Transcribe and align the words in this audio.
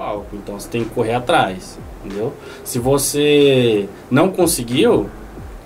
palco. 0.00 0.28
Então 0.32 0.58
você 0.58 0.68
tem 0.68 0.82
que 0.82 0.90
correr 0.90 1.12
atrás, 1.12 1.78
entendeu? 2.02 2.32
Se 2.64 2.78
você 2.78 3.86
não 4.10 4.30
conseguiu, 4.30 5.10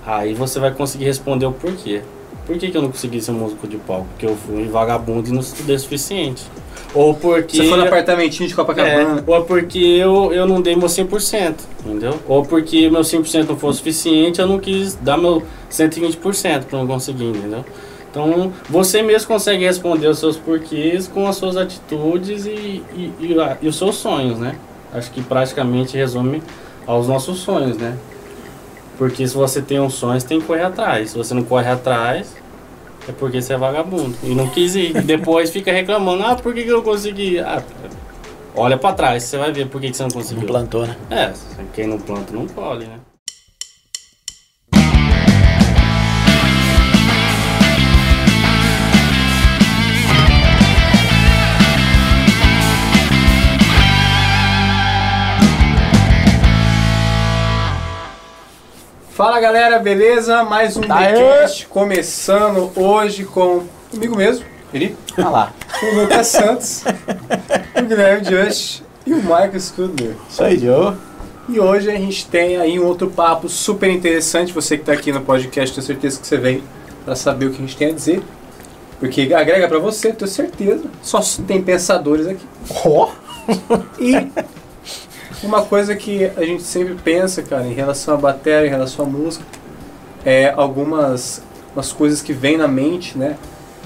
aí 0.05 0.35
você 0.35 0.59
vai 0.59 0.73
conseguir 0.73 1.05
responder 1.05 1.47
o 1.47 1.53
porquê. 1.53 2.03
Por 2.45 2.59
que, 2.59 2.71
que 2.71 2.77
eu 2.77 2.83
não 2.83 2.91
consegui 2.91 3.23
ser 3.23 3.31
músico 3.31 3.67
de 3.67 3.77
palco? 3.79 4.07
Porque 4.09 4.27
eu 4.27 4.37
fui 4.37 4.67
vagabundo 4.67 5.29
e 5.29 5.33
não 5.33 5.41
estudei 5.41 5.77
o 5.77 5.79
suficiente. 5.79 6.43
Ou 6.93 7.15
porque. 7.15 7.57
Você 7.57 7.69
foi 7.69 7.79
no 7.79 7.85
apartamentinho 7.85 8.49
de 8.49 8.55
Copacabana. 8.55 9.25
É, 9.27 9.31
ou 9.31 9.45
porque 9.45 9.79
eu, 9.79 10.33
eu 10.33 10.47
não 10.47 10.61
dei 10.61 10.77
meu 10.77 10.89
100%, 10.89 11.55
entendeu? 11.87 12.19
Ou 12.29 12.45
porque 12.45 12.91
meu 12.91 13.01
100% 13.01 13.49
não 13.49 13.57
foi 13.57 13.71
o 13.71 13.73
suficiente, 13.73 14.41
eu 14.41 14.47
não 14.47 14.59
quis 14.59 14.95
dar 14.97 15.17
meu 15.17 15.43
120% 15.71 16.65
para 16.65 16.79
não 16.79 16.87
conseguir, 16.87 17.29
entendeu? 17.29 17.65
Então, 18.15 18.53
você 18.71 19.03
mesmo 19.03 19.27
consegue 19.27 19.65
responder 19.65 20.07
os 20.07 20.21
seus 20.21 20.37
porquês 20.37 21.09
com 21.09 21.27
as 21.27 21.35
suas 21.35 21.57
atitudes 21.57 22.47
e, 22.47 22.81
e, 22.95 23.13
e, 23.19 23.37
e 23.61 23.67
os 23.67 23.75
seus 23.75 23.97
sonhos, 23.97 24.39
né? 24.39 24.57
Acho 24.93 25.11
que 25.11 25.21
praticamente 25.21 25.97
resume 25.97 26.41
aos 26.87 27.09
nossos 27.09 27.39
sonhos, 27.41 27.77
né? 27.77 27.99
Porque 28.97 29.27
se 29.27 29.35
você 29.35 29.61
tem 29.61 29.81
um 29.81 29.91
sonho, 29.91 30.21
você 30.21 30.29
tem 30.29 30.41
que 30.41 30.47
correr 30.47 30.63
atrás. 30.63 31.11
Se 31.11 31.19
você 31.19 31.35
não 31.35 31.43
corre 31.43 31.69
atrás, 31.69 32.37
é 33.09 33.11
porque 33.11 33.43
você 33.43 33.55
é 33.55 33.57
vagabundo. 33.57 34.15
E 34.23 34.33
não 34.33 34.47
quis 34.47 34.77
ir. 34.77 34.97
E 34.97 35.01
depois 35.01 35.51
fica 35.51 35.73
reclamando, 35.73 36.23
ah, 36.23 36.37
por 36.37 36.55
que, 36.55 36.63
que 36.63 36.69
eu 36.69 36.77
não 36.77 36.85
consegui? 36.85 37.41
Ah, 37.41 37.65
olha 38.55 38.79
pra 38.79 38.93
trás, 38.93 39.25
você 39.25 39.37
vai 39.37 39.51
ver 39.51 39.67
por 39.67 39.81
que, 39.81 39.91
que 39.91 39.97
você 39.97 40.05
não 40.05 40.11
conseguiu. 40.11 40.43
Não 40.43 40.47
plantou, 40.47 40.87
né? 40.87 40.97
É, 41.11 41.33
quem 41.73 41.89
não 41.89 41.99
planta 41.99 42.33
não 42.33 42.47
colhe, 42.47 42.87
né? 42.87 43.01
Fala 59.15 59.39
galera, 59.39 59.79
beleza? 59.79 60.43
Mais 60.43 60.77
um 60.77 60.81
podcast 60.81 61.69
começando 61.69 62.73
hoje 62.75 63.25
com 63.25 63.63
comigo 63.89 64.17
mesmo, 64.17 64.45
ele, 64.73 64.97
Olha 65.17 65.29
lá. 65.29 65.53
o 65.81 66.01
Lucas 66.01 66.27
Santos, 66.27 66.83
o 67.79 67.83
Guilherme 67.85 68.25
Just 68.25 68.83
e 69.07 69.13
o 69.13 69.19
Michael 69.19 69.61
Scudler. 69.61 70.17
Isso 70.29 70.43
aí, 70.43 70.59
Joe. 70.59 70.97
E 71.49 71.61
hoje 71.61 71.93
a 71.93 71.95
gente 71.95 72.27
tem 72.27 72.57
aí 72.57 72.81
um 72.81 72.87
outro 72.87 73.09
papo 73.09 73.49
super 73.49 73.89
interessante. 73.89 74.53
Você 74.53 74.77
que 74.77 74.83
está 74.83 74.93
aqui 74.93 75.13
no 75.13 75.21
podcast, 75.21 75.73
tenho 75.73 75.87
certeza 75.87 76.21
que 76.21 76.27
você 76.27 76.37
vem 76.37 76.65
para 77.05 77.15
saber 77.15 77.47
o 77.47 77.51
que 77.51 77.59
a 77.59 77.61
gente 77.61 77.77
tem 77.77 77.91
a 77.91 77.93
dizer. 77.93 78.21
Porque 78.99 79.33
agrega 79.33 79.69
para 79.69 79.79
você, 79.79 80.13
tenho 80.13 80.29
certeza. 80.29 80.87
Só 81.01 81.21
tem 81.47 81.63
pensadores 81.63 82.27
aqui. 82.27 82.45
Ó. 82.85 83.11
E 84.01 84.29
uma 85.47 85.63
coisa 85.63 85.95
que 85.95 86.25
a 86.37 86.45
gente 86.45 86.63
sempre 86.63 86.95
pensa, 86.95 87.43
cara, 87.43 87.67
em 87.67 87.75
relação 87.75 88.15
à 88.15 88.17
bateria, 88.17 88.67
em 88.67 88.71
relação 88.71 89.05
à 89.05 89.09
música, 89.09 89.45
é 90.25 90.53
algumas 90.57 91.43
umas 91.75 91.93
coisas 91.93 92.23
que 92.23 92.33
vêm 92.33 92.57
na 92.57 92.69
mente, 92.69 93.19
né, 93.19 93.37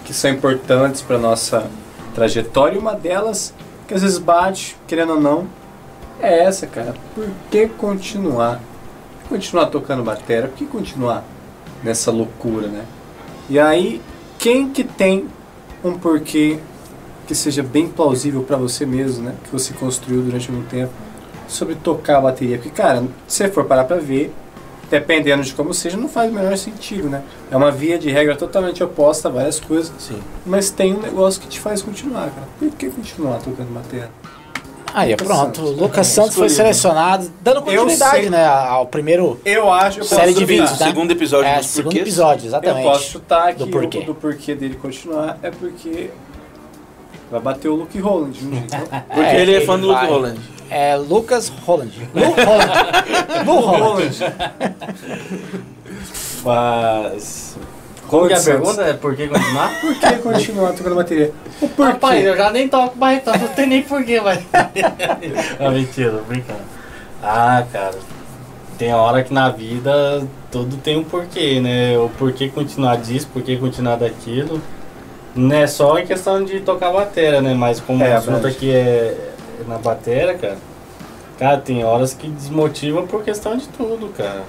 que 0.04 0.12
são 0.12 0.30
importantes 0.30 1.00
para 1.00 1.18
nossa 1.18 1.66
trajetória. 2.14 2.76
E 2.76 2.78
uma 2.78 2.94
delas, 2.94 3.54
que 3.86 3.94
às 3.94 4.02
vezes 4.02 4.18
bate, 4.18 4.76
querendo 4.86 5.14
ou 5.14 5.20
não, 5.20 5.46
é 6.20 6.44
essa, 6.44 6.66
cara. 6.66 6.94
Por 7.14 7.26
que 7.50 7.66
continuar? 7.66 8.60
Continuar 9.28 9.66
tocando 9.66 10.02
bateria? 10.02 10.48
Por 10.48 10.56
que 10.56 10.66
continuar 10.66 11.24
nessa 11.82 12.10
loucura, 12.10 12.68
né? 12.68 12.84
E 13.48 13.58
aí, 13.58 14.02
quem 14.38 14.68
que 14.68 14.84
tem 14.84 15.26
um 15.82 15.94
porquê 15.94 16.58
que 17.26 17.34
seja 17.34 17.62
bem 17.62 17.88
plausível 17.88 18.42
para 18.42 18.56
você 18.56 18.84
mesmo, 18.84 19.24
né? 19.24 19.34
Que 19.44 19.50
você 19.50 19.72
construiu 19.74 20.22
durante 20.22 20.50
algum 20.50 20.64
tempo 20.64 20.92
sobre 21.48 21.74
tocar 21.74 22.18
a 22.18 22.20
bateria. 22.20 22.56
Porque, 22.58 22.70
cara, 22.70 23.00
se 23.26 23.38
você 23.38 23.48
for 23.48 23.64
parar 23.64 23.84
pra 23.84 23.96
ver, 23.96 24.32
dependendo 24.90 25.42
de 25.42 25.52
como 25.54 25.74
seja, 25.74 25.96
não 25.96 26.08
faz 26.08 26.30
o 26.30 26.34
menor 26.34 26.56
sentido, 26.56 27.08
né? 27.08 27.22
É 27.50 27.56
uma 27.56 27.70
via 27.70 27.98
de 27.98 28.10
regra 28.10 28.36
totalmente 28.36 28.82
oposta 28.84 29.28
a 29.28 29.30
várias 29.32 29.58
coisas. 29.58 29.92
Sim. 29.98 30.20
Mas 30.46 30.70
tem 30.70 30.94
um 30.94 31.00
negócio 31.00 31.40
que 31.40 31.48
te 31.48 31.58
faz 31.58 31.82
continuar, 31.82 32.30
cara. 32.30 32.46
Por 32.58 32.70
que 32.70 32.88
continuar 32.90 33.38
tocando 33.38 33.72
bateria? 33.74 34.08
Aí, 34.94 35.10
Lucas 35.10 35.26
pronto. 35.26 35.44
Santos. 35.58 35.70
O 35.78 35.82
Lucas 35.82 36.06
Santos 36.06 36.34
foi 36.34 36.46
Escolhido. 36.46 36.54
selecionado, 36.74 37.30
dando 37.42 37.60
continuidade, 37.62 38.30
né, 38.30 38.46
ao 38.46 38.86
primeiro 38.86 39.38
Eu 39.44 39.70
acho, 39.70 40.00
eu 40.00 40.04
série 40.04 40.32
de 40.32 40.44
vídeos, 40.46 40.70
né? 40.80 40.86
Segundo 40.86 41.10
episódio 41.10 41.46
É, 41.46 41.58
dos 41.58 41.66
segundo 41.66 41.84
porquês. 41.92 42.06
episódio, 42.08 42.46
exatamente. 42.46 42.86
Eu 42.86 42.92
posso 42.92 43.10
chutar 43.10 43.52
que 43.54 43.58
Do 43.64 43.68
porquê. 43.68 43.98
o 43.98 44.04
do 44.06 44.14
porquê 44.14 44.54
dele 44.54 44.76
continuar 44.80 45.38
é 45.42 45.50
porque 45.50 46.10
vai 47.30 47.38
bater 47.38 47.68
o 47.68 47.74
Luke 47.74 47.98
Holland. 48.00 48.42
Né? 48.46 48.62
Então, 48.66 48.80
Porque 49.08 49.20
É, 49.20 49.42
ele 49.42 49.54
é 49.56 49.60
fã 49.60 49.74
ele 49.74 49.82
do 49.82 49.88
Luke 49.88 50.00
vai. 50.00 50.08
Holland. 50.10 50.40
É 50.70 50.96
Lucas 50.96 51.48
Holland. 51.64 51.92
Lu 52.14 52.24
Holland. 52.34 53.44
Lu 53.46 53.60
Holland. 53.60 54.18
Mas. 56.44 57.56
Como 58.06 58.26
que 58.26 58.32
é 58.32 58.38
a 58.38 58.42
pergunta? 58.42 58.82
É 58.82 58.94
por 58.94 59.14
que 59.14 59.28
continuar? 59.28 59.80
Por 59.80 59.94
que 59.94 60.12
continuar 60.16 60.72
tocando 60.72 60.94
bateria? 60.96 61.32
O 61.60 61.68
porquê? 61.68 61.92
Rapaz, 61.92 62.24
eu 62.24 62.36
já 62.36 62.50
nem 62.50 62.66
toco 62.68 62.96
mais, 62.96 63.18
então 63.18 63.36
não 63.36 63.48
tem 63.48 63.66
nem 63.66 63.82
porquê, 63.82 64.18
vai. 64.20 64.42
ah, 64.54 65.68
mentira, 65.70 66.12
tô 66.12 66.24
brincando. 66.24 66.60
Ah, 67.22 67.64
cara, 67.70 67.94
tem 68.78 68.94
hora 68.94 69.22
que 69.22 69.34
na 69.34 69.50
vida 69.50 70.26
tudo 70.50 70.78
tem 70.78 70.96
um 70.96 71.04
porquê, 71.04 71.60
né? 71.60 71.98
O 71.98 72.08
porquê 72.08 72.48
continuar 72.48 72.96
disso, 72.96 73.28
porquê 73.32 73.56
continuar 73.58 73.96
daquilo. 73.96 74.58
Não 75.34 75.54
é 75.54 75.66
só 75.66 75.98
em 75.98 76.06
questão 76.06 76.42
de 76.42 76.60
tocar 76.60 76.90
bateria, 76.90 77.42
né? 77.42 77.52
Mas 77.52 77.78
como 77.78 78.02
É, 78.02 78.14
o 78.14 78.16
assunto 78.16 78.32
verdade. 78.40 78.56
aqui 78.56 78.70
é 78.72 78.78
é 78.78 79.16
na 79.66 79.78
bateria, 79.78 80.34
cara. 80.36 80.58
Cara, 81.38 81.58
tem 81.58 81.84
horas 81.84 82.12
que 82.12 82.28
desmotivam 82.28 83.06
por 83.06 83.22
questão 83.22 83.56
de 83.56 83.68
tudo, 83.68 84.08
cara. 84.08 84.42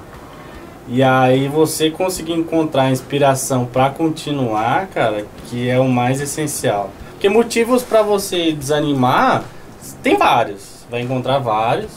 E 0.87 1.03
aí 1.03 1.47
você 1.47 1.91
conseguir 1.91 2.33
encontrar 2.33 2.89
inspiração 2.89 3.65
pra 3.65 3.91
continuar, 3.91 4.87
cara, 4.87 5.23
que 5.45 5.69
é 5.69 5.79
o 5.79 5.87
mais 5.87 6.19
essencial. 6.19 6.89
Porque 7.11 7.29
motivos 7.29 7.83
pra 7.83 8.01
você 8.01 8.51
desanimar 8.51 9.43
tem 10.01 10.17
vários. 10.17 10.85
Vai 10.89 11.01
encontrar 11.01 11.37
vários. 11.37 11.91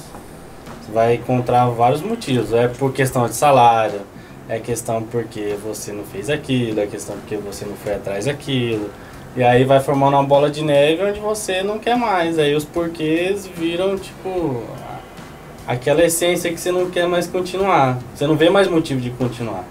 Vai 0.92 1.14
encontrar 1.14 1.66
vários 1.66 2.02
motivos. 2.02 2.52
É 2.52 2.68
por 2.68 2.92
questão 2.92 3.26
de 3.26 3.34
salário, 3.34 4.02
é 4.48 4.58
questão 4.58 5.02
porque 5.02 5.56
você 5.64 5.92
não 5.92 6.04
fez 6.04 6.28
aquilo, 6.28 6.80
é 6.80 6.86
questão 6.86 7.16
porque 7.16 7.36
você 7.36 7.64
não 7.64 7.76
foi 7.76 7.94
atrás 7.94 8.26
daquilo. 8.26 8.90
E 9.34 9.42
aí 9.42 9.64
vai 9.64 9.80
formando 9.80 10.14
uma 10.14 10.22
bola 10.22 10.50
de 10.50 10.62
neve 10.62 11.02
onde 11.02 11.18
você 11.18 11.62
não 11.62 11.78
quer 11.78 11.96
mais. 11.96 12.38
Aí 12.38 12.54
os 12.54 12.64
porquês 12.64 13.46
viram 13.46 13.96
tipo 13.96 14.62
aquela 15.66 16.04
essência 16.04 16.52
que 16.52 16.60
você 16.60 16.70
não 16.70 16.90
quer 16.90 17.06
mais 17.06 17.26
continuar. 17.26 17.98
Você 18.14 18.26
não 18.26 18.36
vê 18.36 18.50
mais 18.50 18.68
motivo 18.68 19.00
de 19.00 19.10
continuar. 19.10 19.64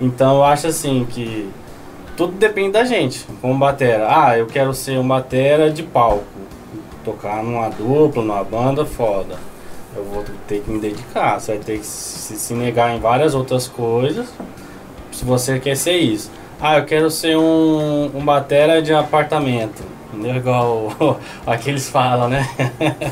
Então 0.00 0.36
eu 0.36 0.44
acho 0.44 0.66
assim 0.66 1.06
que 1.10 1.50
tudo 2.16 2.32
depende 2.32 2.72
da 2.72 2.84
gente, 2.84 3.26
como 3.40 3.58
batera. 3.58 4.06
Ah, 4.08 4.38
eu 4.38 4.46
quero 4.46 4.72
ser 4.72 4.98
um 4.98 5.06
batera 5.06 5.70
de 5.70 5.82
palco, 5.82 6.24
tocar 7.04 7.42
numa 7.42 7.68
dupla, 7.68 8.22
numa 8.22 8.42
banda 8.42 8.84
foda. 8.86 9.36
Eu 9.94 10.04
vou 10.04 10.24
ter 10.46 10.60
que 10.60 10.70
me 10.70 10.78
dedicar, 10.78 11.38
você 11.38 11.52
vai 11.52 11.64
ter 11.64 11.78
que 11.78 11.86
se, 11.86 12.36
se 12.36 12.54
negar 12.54 12.94
em 12.94 13.00
várias 13.00 13.34
outras 13.34 13.66
coisas 13.68 14.26
se 15.16 15.24
você 15.24 15.58
quer 15.58 15.76
ser 15.76 15.96
isso. 15.96 16.30
Ah, 16.60 16.78
eu 16.78 16.84
quero 16.84 17.10
ser 17.10 17.36
um, 17.36 18.10
um 18.14 18.24
batera 18.24 18.80
de 18.80 18.92
apartamento. 18.92 19.82
Entendeu? 20.12 20.36
Igual 20.36 21.20
aqueles 21.46 21.88
falam, 21.90 22.28
né? 22.28 22.48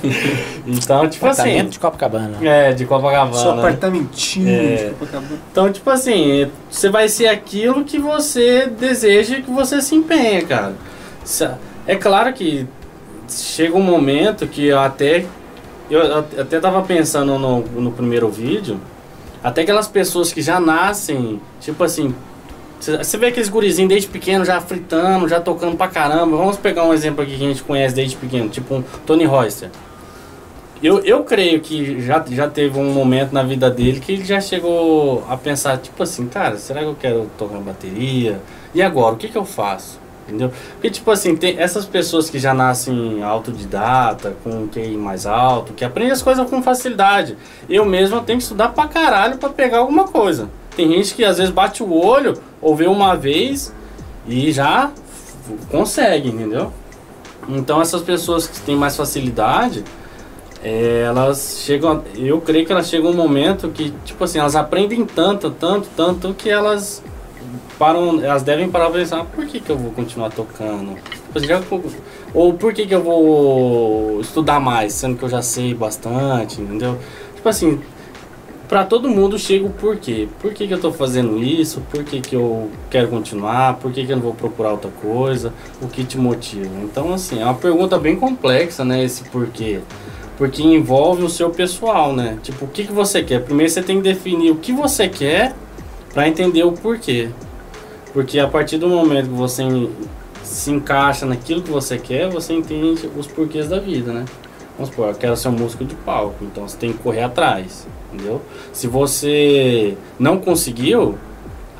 então, 0.66 1.08
tipo 1.08 1.26
assim. 1.26 1.42
Apartamento 1.42 1.70
de 1.70 1.78
Copacabana. 1.78 2.38
É, 2.42 2.72
de 2.72 2.86
Copacabana. 2.86 3.34
Seu 3.34 3.52
né? 3.54 3.58
apartamentinho 3.62 4.48
É. 4.48 4.76
de 4.88 4.90
Copacabana. 4.94 5.38
Então, 5.50 5.72
tipo 5.72 5.90
assim, 5.90 6.50
você 6.70 6.88
vai 6.88 7.08
ser 7.08 7.26
aquilo 7.28 7.84
que 7.84 7.98
você 7.98 8.66
deseja 8.66 9.42
que 9.42 9.50
você 9.50 9.82
se 9.82 9.94
empenha, 9.94 10.42
cara. 10.46 10.74
É 11.86 11.96
claro 11.96 12.32
que 12.32 12.66
chega 13.28 13.76
um 13.76 13.82
momento 13.82 14.46
que 14.46 14.66
eu 14.66 14.78
até. 14.80 15.26
Eu 15.90 16.18
at- 16.20 16.38
até 16.40 16.58
tava 16.60 16.80
pensando 16.82 17.38
no, 17.38 17.60
no 17.60 17.92
primeiro 17.92 18.30
vídeo, 18.30 18.80
até 19.42 19.60
aquelas 19.62 19.86
pessoas 19.86 20.32
que 20.32 20.40
já 20.40 20.58
nascem, 20.58 21.38
tipo 21.60 21.84
assim. 21.84 22.14
Cê- 22.84 22.98
Você 22.98 23.16
vê 23.16 23.26
aqueles 23.26 23.48
gurizinhos 23.48 23.88
desde 23.88 24.08
pequeno 24.08 24.44
já 24.44 24.60
fritando, 24.60 25.28
já 25.28 25.40
tocando 25.40 25.76
pra 25.76 25.88
caramba. 25.88 26.36
Vamos 26.36 26.56
pegar 26.56 26.84
um 26.84 26.92
exemplo 26.92 27.22
aqui 27.22 27.36
que 27.36 27.44
a 27.44 27.48
gente 27.48 27.62
conhece 27.62 27.94
desde 27.94 28.16
pequeno, 28.16 28.48
tipo 28.48 28.74
um 28.76 28.82
Tony 29.06 29.24
Royster. 29.24 29.70
Eu, 30.82 30.98
eu 31.02 31.24
creio 31.24 31.60
que 31.60 32.00
já, 32.02 32.22
já 32.30 32.48
teve 32.48 32.78
um 32.78 32.92
momento 32.92 33.32
na 33.32 33.42
vida 33.42 33.70
dele 33.70 34.00
que 34.00 34.12
ele 34.12 34.24
já 34.24 34.38
chegou 34.40 35.24
a 35.30 35.36
pensar, 35.36 35.78
tipo 35.78 36.02
assim, 36.02 36.26
cara, 36.26 36.58
será 36.58 36.80
que 36.80 36.86
eu 36.86 36.96
quero 36.98 37.30
tocar 37.38 37.58
bateria? 37.58 38.38
E 38.74 38.82
agora, 38.82 39.14
o 39.14 39.16
que, 39.16 39.28
que 39.28 39.38
eu 39.38 39.46
faço? 39.46 39.98
Entendeu? 40.28 40.50
Porque, 40.74 40.90
tipo 40.90 41.10
assim, 41.10 41.36
tem 41.36 41.58
essas 41.58 41.86
pessoas 41.86 42.28
que 42.28 42.38
já 42.38 42.52
nascem 42.52 43.22
autodidata, 43.22 44.34
com 44.42 44.66
QI 44.68 44.96
mais 44.96 45.26
alto, 45.26 45.72
que 45.72 45.84
aprendem 45.84 46.12
as 46.12 46.22
coisas 46.22 46.48
com 46.50 46.62
facilidade. 46.62 47.36
Eu 47.68 47.84
mesmo 47.86 48.20
tenho 48.22 48.38
que 48.38 48.42
estudar 48.42 48.70
pra 48.70 48.86
caralho 48.88 49.38
pra 49.38 49.48
pegar 49.50 49.78
alguma 49.78 50.04
coisa. 50.08 50.48
Tem 50.76 50.88
gente 50.90 51.14
que 51.14 51.24
às 51.24 51.38
vezes 51.38 51.52
bate 51.52 51.82
o 51.82 51.92
olho, 51.92 52.34
ou 52.60 52.74
vê 52.74 52.86
uma 52.86 53.14
vez 53.14 53.72
e 54.26 54.50
já 54.50 54.90
consegue, 55.70 56.28
entendeu? 56.28 56.72
Então 57.48 57.80
essas 57.80 58.02
pessoas 58.02 58.46
que 58.46 58.60
têm 58.60 58.76
mais 58.76 58.96
facilidade, 58.96 59.84
é, 60.62 61.02
elas 61.06 61.62
chegam. 61.64 62.02
Eu 62.16 62.40
creio 62.40 62.64
que 62.64 62.72
elas 62.72 62.88
chegam 62.88 63.10
um 63.10 63.14
momento 63.14 63.68
que, 63.68 63.92
tipo 64.04 64.24
assim, 64.24 64.38
elas 64.38 64.56
aprendem 64.56 65.04
tanto, 65.04 65.50
tanto, 65.50 65.88
tanto 65.94 66.32
que 66.32 66.48
elas 66.48 67.02
param. 67.78 68.24
Elas 68.24 68.42
devem 68.42 68.70
parar 68.70 68.86
pra 68.86 68.98
pensar, 68.98 69.24
por 69.26 69.46
que, 69.46 69.60
que 69.60 69.70
eu 69.70 69.76
vou 69.76 69.92
continuar 69.92 70.30
tocando? 70.30 70.96
Tipo 70.96 71.38
assim, 71.38 72.08
ou 72.32 72.54
por 72.54 72.72
que, 72.72 72.86
que 72.86 72.94
eu 72.94 73.02
vou 73.02 74.20
estudar 74.20 74.58
mais, 74.58 74.94
sendo 74.94 75.18
que 75.18 75.24
eu 75.24 75.28
já 75.28 75.42
sei 75.42 75.74
bastante, 75.74 76.60
entendeu? 76.60 76.98
Tipo 77.36 77.48
assim, 77.48 77.80
pra 78.68 78.84
todo 78.84 79.08
mundo 79.08 79.38
chega 79.38 79.66
o 79.66 79.70
porquê. 79.70 80.28
Por 80.40 80.52
que, 80.52 80.66
que 80.66 80.74
eu 80.74 80.80
tô 80.80 80.92
fazendo 80.92 81.38
isso? 81.42 81.80
Por 81.90 82.04
que, 82.04 82.20
que 82.20 82.34
eu 82.34 82.70
quero 82.90 83.08
continuar? 83.08 83.74
Por 83.78 83.92
que, 83.92 84.04
que 84.04 84.12
eu 84.12 84.16
não 84.16 84.22
vou 84.22 84.34
procurar 84.34 84.72
outra 84.72 84.90
coisa? 84.90 85.52
O 85.80 85.88
que 85.88 86.04
te 86.04 86.18
motiva? 86.18 86.70
Então, 86.82 87.12
assim, 87.12 87.40
é 87.40 87.44
uma 87.44 87.54
pergunta 87.54 87.98
bem 87.98 88.16
complexa, 88.16 88.84
né? 88.84 89.04
Esse 89.04 89.24
porquê. 89.24 89.80
Porque 90.36 90.62
envolve 90.62 91.22
o 91.22 91.28
seu 91.28 91.50
pessoal, 91.50 92.12
né? 92.12 92.38
Tipo, 92.42 92.64
o 92.64 92.68
que, 92.68 92.84
que 92.84 92.92
você 92.92 93.22
quer? 93.22 93.42
Primeiro 93.44 93.70
você 93.70 93.82
tem 93.82 93.96
que 93.96 94.02
definir 94.02 94.50
o 94.50 94.56
que 94.56 94.72
você 94.72 95.08
quer 95.08 95.54
pra 96.12 96.28
entender 96.28 96.64
o 96.64 96.72
porquê. 96.72 97.28
Porque 98.12 98.38
a 98.38 98.48
partir 98.48 98.78
do 98.78 98.88
momento 98.88 99.28
que 99.28 99.34
você 99.34 99.62
se 100.42 100.70
encaixa 100.70 101.26
naquilo 101.26 101.62
que 101.62 101.70
você 101.70 101.98
quer, 101.98 102.28
você 102.28 102.52
entende 102.52 103.08
os 103.16 103.26
porquês 103.26 103.68
da 103.68 103.78
vida, 103.78 104.12
né? 104.12 104.24
Vamos 104.76 104.90
supor, 104.90 105.08
eu 105.08 105.14
quero 105.14 105.36
ser 105.36 105.48
um 105.48 105.52
músico 105.52 105.84
de 105.84 105.94
palco, 105.94 106.44
então 106.44 106.66
você 106.66 106.76
tem 106.76 106.92
que 106.92 106.98
correr 106.98 107.22
atrás, 107.22 107.86
entendeu? 108.12 108.42
Se 108.72 108.88
você 108.88 109.96
não 110.18 110.38
conseguiu, 110.38 111.16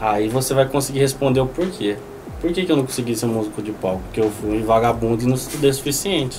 aí 0.01 0.29
você 0.29 0.55
vai 0.55 0.67
conseguir 0.67 1.01
responder 1.01 1.41
o 1.41 1.47
porquê. 1.47 1.97
Por 2.41 2.53
que, 2.53 2.65
que 2.65 2.71
eu 2.71 2.77
não 2.77 2.85
consegui 2.85 3.17
ser 3.17 3.27
músico 3.27 3.63
de 3.63 3.73
palco? 3.73 4.01
Porque 4.05 4.21
eu 4.21 4.31
fui 4.31 4.63
vagabundo 4.63 5.25
e 5.25 5.27
não 5.27 5.35
estudei 5.35 5.71
o 5.71 5.75
suficiente. 5.75 6.39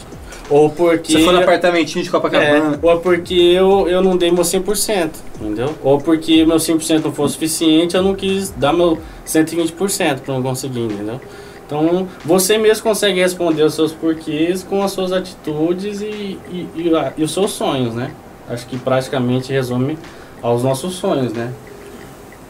Ou 0.49 0.69
porque. 0.69 1.13
Você 1.13 1.23
foi 1.23 1.33
no 1.33 1.39
apartamentinho 1.39 2.03
de 2.03 2.11
Copacabana. 2.11 2.79
É, 2.81 2.87
ou 2.87 2.99
porque 2.99 3.33
eu, 3.33 3.87
eu 3.89 4.01
não 4.01 4.15
dei 4.15 4.31
meu 4.31 4.43
100%, 4.43 5.09
entendeu? 5.41 5.73
Ou 5.83 5.99
porque 5.99 6.45
meu 6.45 6.57
100% 6.57 7.03
não 7.05 7.11
foi 7.11 7.25
o 7.25 7.29
suficiente, 7.29 7.95
eu 7.95 8.03
não 8.03 8.13
quis 8.13 8.51
dar 8.51 8.71
meu 8.71 8.99
120% 9.25 10.19
para 10.19 10.33
não 10.33 10.43
conseguir, 10.43 10.81
entendeu? 10.81 11.19
Então, 11.65 12.07
você 12.23 12.57
mesmo 12.57 12.83
consegue 12.83 13.19
responder 13.19 13.63
os 13.63 13.73
seus 13.73 13.91
porquês 13.91 14.61
com 14.63 14.83
as 14.83 14.91
suas 14.91 15.11
atitudes 15.11 16.01
e, 16.01 16.05
e, 16.51 16.69
e, 16.75 16.95
a- 16.95 17.13
e 17.17 17.23
os 17.23 17.33
seus 17.33 17.51
sonhos, 17.51 17.95
né? 17.95 18.11
Acho 18.47 18.67
que 18.67 18.77
praticamente 18.77 19.51
resume 19.51 19.97
aos 20.43 20.61
nossos 20.63 20.93
sonhos, 20.93 21.33
né? 21.33 21.51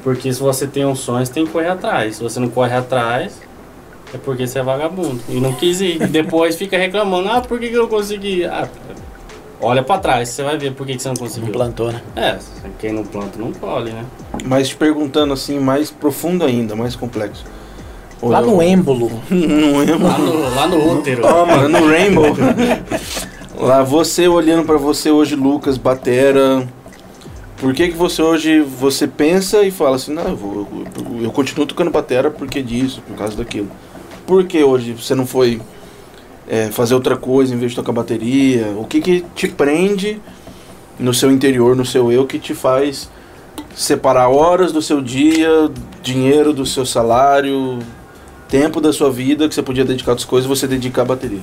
Porque 0.03 0.31
se 0.33 0.39
você 0.39 0.67
tem 0.67 0.85
um 0.85 0.95
sonho, 0.95 1.25
você 1.25 1.31
tem 1.31 1.45
que 1.45 1.51
correr 1.51 1.69
atrás. 1.69 2.17
Se 2.17 2.23
você 2.23 2.39
não 2.39 2.50
corre 2.50 2.75
atrás, 2.75 3.41
é 4.13 4.17
porque 4.17 4.45
você 4.45 4.59
é 4.59 4.63
vagabundo. 4.63 5.19
E 5.29 5.39
não 5.39 5.53
quis 5.53 5.79
ir. 5.81 6.01
E 6.03 6.07
depois 6.07 6.56
fica 6.57 6.77
reclamando, 6.77 7.29
ah, 7.29 7.41
por 7.41 7.59
que, 7.59 7.69
que 7.69 7.73
eu 7.75 7.83
não 7.83 7.89
consegui? 7.89 8.44
Ah, 8.45 8.67
olha 9.62 9.81
pra 9.81 9.97
trás, 9.97 10.29
você 10.29 10.44
vai 10.44 10.57
ver 10.57 10.73
por 10.73 10.85
que, 10.85 10.95
que 10.95 11.01
você 11.01 11.07
não 11.07 11.15
Não 11.15 11.21
conseguiu. 11.23 11.53
plantou, 11.53 11.91
né? 11.91 12.01
É, 12.17 12.38
quem 12.77 12.91
não 12.91 13.03
planta 13.06 13.39
não 13.39 13.51
colhe, 13.53 13.91
né? 13.94 14.06
Mas 14.44 14.67
te 14.67 14.75
perguntando 14.75 15.33
assim, 15.33 15.57
mais 15.59 15.89
profundo 15.89 16.44
ainda, 16.45 16.75
mais 16.75 16.95
complexo. 16.95 17.45
Lá 18.21 18.39
Olha, 18.39 18.47
no 18.47 18.62
êmbolo. 18.62 19.12
No 19.29 19.83
êmbolo. 19.83 20.07
Lá 20.07 20.17
no, 20.17 20.56
lá 20.56 20.67
no 20.67 20.94
útero. 20.94 21.21
Toma, 21.21 21.67
no 21.67 21.88
Rainbow. 21.88 22.35
Lá, 23.57 23.83
você 23.83 24.27
olhando 24.27 24.65
pra 24.65 24.77
você 24.77 25.09
hoje, 25.09 25.35
Lucas, 25.35 25.77
Batera. 25.77 26.67
Por 27.57 27.73
que 27.73 27.88
que 27.88 27.95
você 27.95 28.21
hoje, 28.21 28.59
você 28.59 29.07
pensa 29.07 29.63
e 29.63 29.71
fala 29.71 29.95
assim, 29.95 30.13
não, 30.13 30.27
eu, 30.27 30.35
vou, 30.35 30.67
eu, 31.13 31.23
eu 31.23 31.31
continuo 31.31 31.65
tocando 31.65 31.89
Batera 31.89 32.29
porque 32.29 32.62
disso, 32.62 33.01
por 33.07 33.15
causa 33.15 33.38
daquilo. 33.38 33.69
Por 34.27 34.44
que 34.44 34.62
hoje 34.62 34.91
você 34.91 35.15
não 35.15 35.25
foi 35.25 35.62
é, 36.50 36.69
fazer 36.69 36.95
outra 36.95 37.15
coisa 37.15 37.56
em 37.56 37.57
vez 37.57 37.71
de 37.71 37.77
tocar 37.77 37.94
bateria? 37.94 38.73
O 38.77 38.83
que 38.83 39.00
que 39.00 39.25
te 39.33 39.47
prende 39.47 40.19
no 41.00 41.13
seu 41.13 41.31
interior, 41.31 41.75
no 41.77 41.85
seu 41.85 42.12
eu, 42.12 42.25
que 42.25 42.38
te 42.38 42.53
faz 42.53 43.09
separar 43.73 44.29
horas 44.29 44.71
do 44.71 44.81
seu 44.81 45.01
dia, 45.01 45.69
dinheiro 46.01 46.53
do 46.53 46.65
seu 46.65 46.85
salário, 46.85 47.79
tempo 48.47 48.80
da 48.80 48.94
sua 48.94 49.12
vida 49.12 49.47
que 49.47 49.56
você 49.56 49.62
podia 49.62 49.86
dedicar 49.86 50.12
a 50.12 50.13
outras 50.13 50.27
coisas, 50.27 50.47
você 50.47 50.68
dedicar 50.68 51.03
à 51.03 51.06
bateria. 51.06 51.42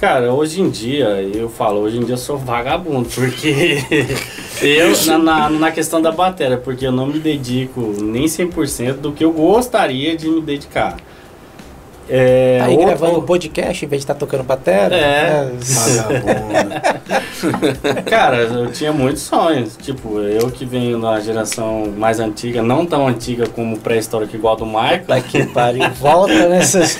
Cara, 0.00 0.32
hoje 0.32 0.60
em 0.60 0.68
dia, 0.68 1.22
eu 1.22 1.48
falo, 1.48 1.80
hoje 1.80 1.96
em 1.96 2.04
dia 2.04 2.14
eu 2.14 2.18
sou 2.18 2.36
vagabundo, 2.36 3.08
porque 3.08 3.78
eu, 4.60 4.92
na, 5.06 5.18
na, 5.18 5.50
na 5.50 5.70
questão 5.70 6.02
da 6.02 6.10
bateria, 6.10 6.58
porque 6.58 6.84
eu 6.84 6.90
não 6.90 7.06
me 7.06 7.20
dedico 7.20 7.80
nem 8.02 8.24
100% 8.24 8.94
do 8.94 9.12
que 9.12 9.24
eu 9.24 9.32
gostaria 9.32 10.16
de 10.16 10.28
me 10.28 10.40
dedicar. 10.40 10.96
É, 12.14 12.58
Tá 12.58 12.64
aí 12.66 12.72
outro- 12.72 12.86
gravando 12.88 13.18
um 13.20 13.22
podcast 13.22 13.84
em 13.84 13.88
vez 13.88 14.00
de 14.00 14.04
estar 14.04 14.14
tocando 14.14 14.42
batera. 14.42 14.94
É. 14.94 15.50
Vagabundo. 15.58 16.82
Cara, 18.08 18.36
eu 18.38 18.70
tinha 18.70 18.92
muitos 18.92 19.22
sonhos. 19.22 19.76
Tipo, 19.76 20.20
eu 20.20 20.50
que 20.50 20.64
venho 20.66 21.00
da 21.00 21.18
geração 21.20 21.92
mais 21.96 22.20
antiga, 22.20 22.62
não 22.62 22.84
tão 22.84 23.08
antiga 23.08 23.46
como 23.48 23.78
pré-histórica 23.78 24.36
igual 24.36 24.54
a 24.54 24.58
do 24.58 24.66
Michael. 24.66 25.04
Tá 25.06 25.20
que 25.20 25.46
pariu. 25.46 25.88
Volta 26.00 26.48
nessas. 26.48 26.98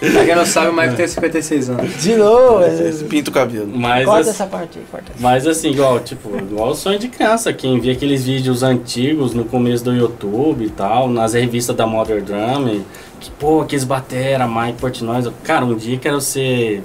Pra 0.00 0.24
quem 0.24 0.34
não 0.36 0.44
sabe, 0.46 0.68
o 0.68 0.72
Michael 0.72 0.94
tem 0.96 1.08
56 1.08 1.70
anos. 1.70 2.02
De 2.02 2.14
novo. 2.14 2.62
é- 2.62 2.92
Pinta 3.08 3.30
o 3.30 3.32
cabelo. 3.34 3.66
Mas, 3.74 4.04
Corta 4.04 4.20
assim- 4.20 4.30
essa 4.30 4.46
parte 4.46 4.78
aí, 4.78 4.84
corta 4.90 5.12
essa. 5.12 5.22
Mas 5.22 5.46
assim, 5.46 5.70
igual, 5.70 5.98
tipo, 6.00 6.36
igual 6.36 6.70
o 6.70 6.74
sonho 6.74 6.98
de 6.98 7.08
criança, 7.08 7.52
quem 7.52 7.80
via 7.80 7.92
aqueles 7.92 8.24
vídeos 8.24 8.62
antigos 8.62 9.34
no 9.34 9.44
começo 9.44 9.82
do 9.84 9.92
YouTube 9.94 10.64
e 10.64 10.70
tal, 10.70 11.08
nas 11.08 11.32
revistas 11.34 11.74
da 11.74 11.86
Modern 11.86 12.22
Drum, 12.22 12.82
que, 13.24 13.30
pô, 13.30 13.62
aqueles 13.62 13.84
batera, 13.84 14.46
Mike 14.46 14.78
Portnoy, 14.78 15.22
cara, 15.42 15.64
um 15.64 15.74
dia 15.74 15.98
quero 15.98 16.20
ser 16.20 16.82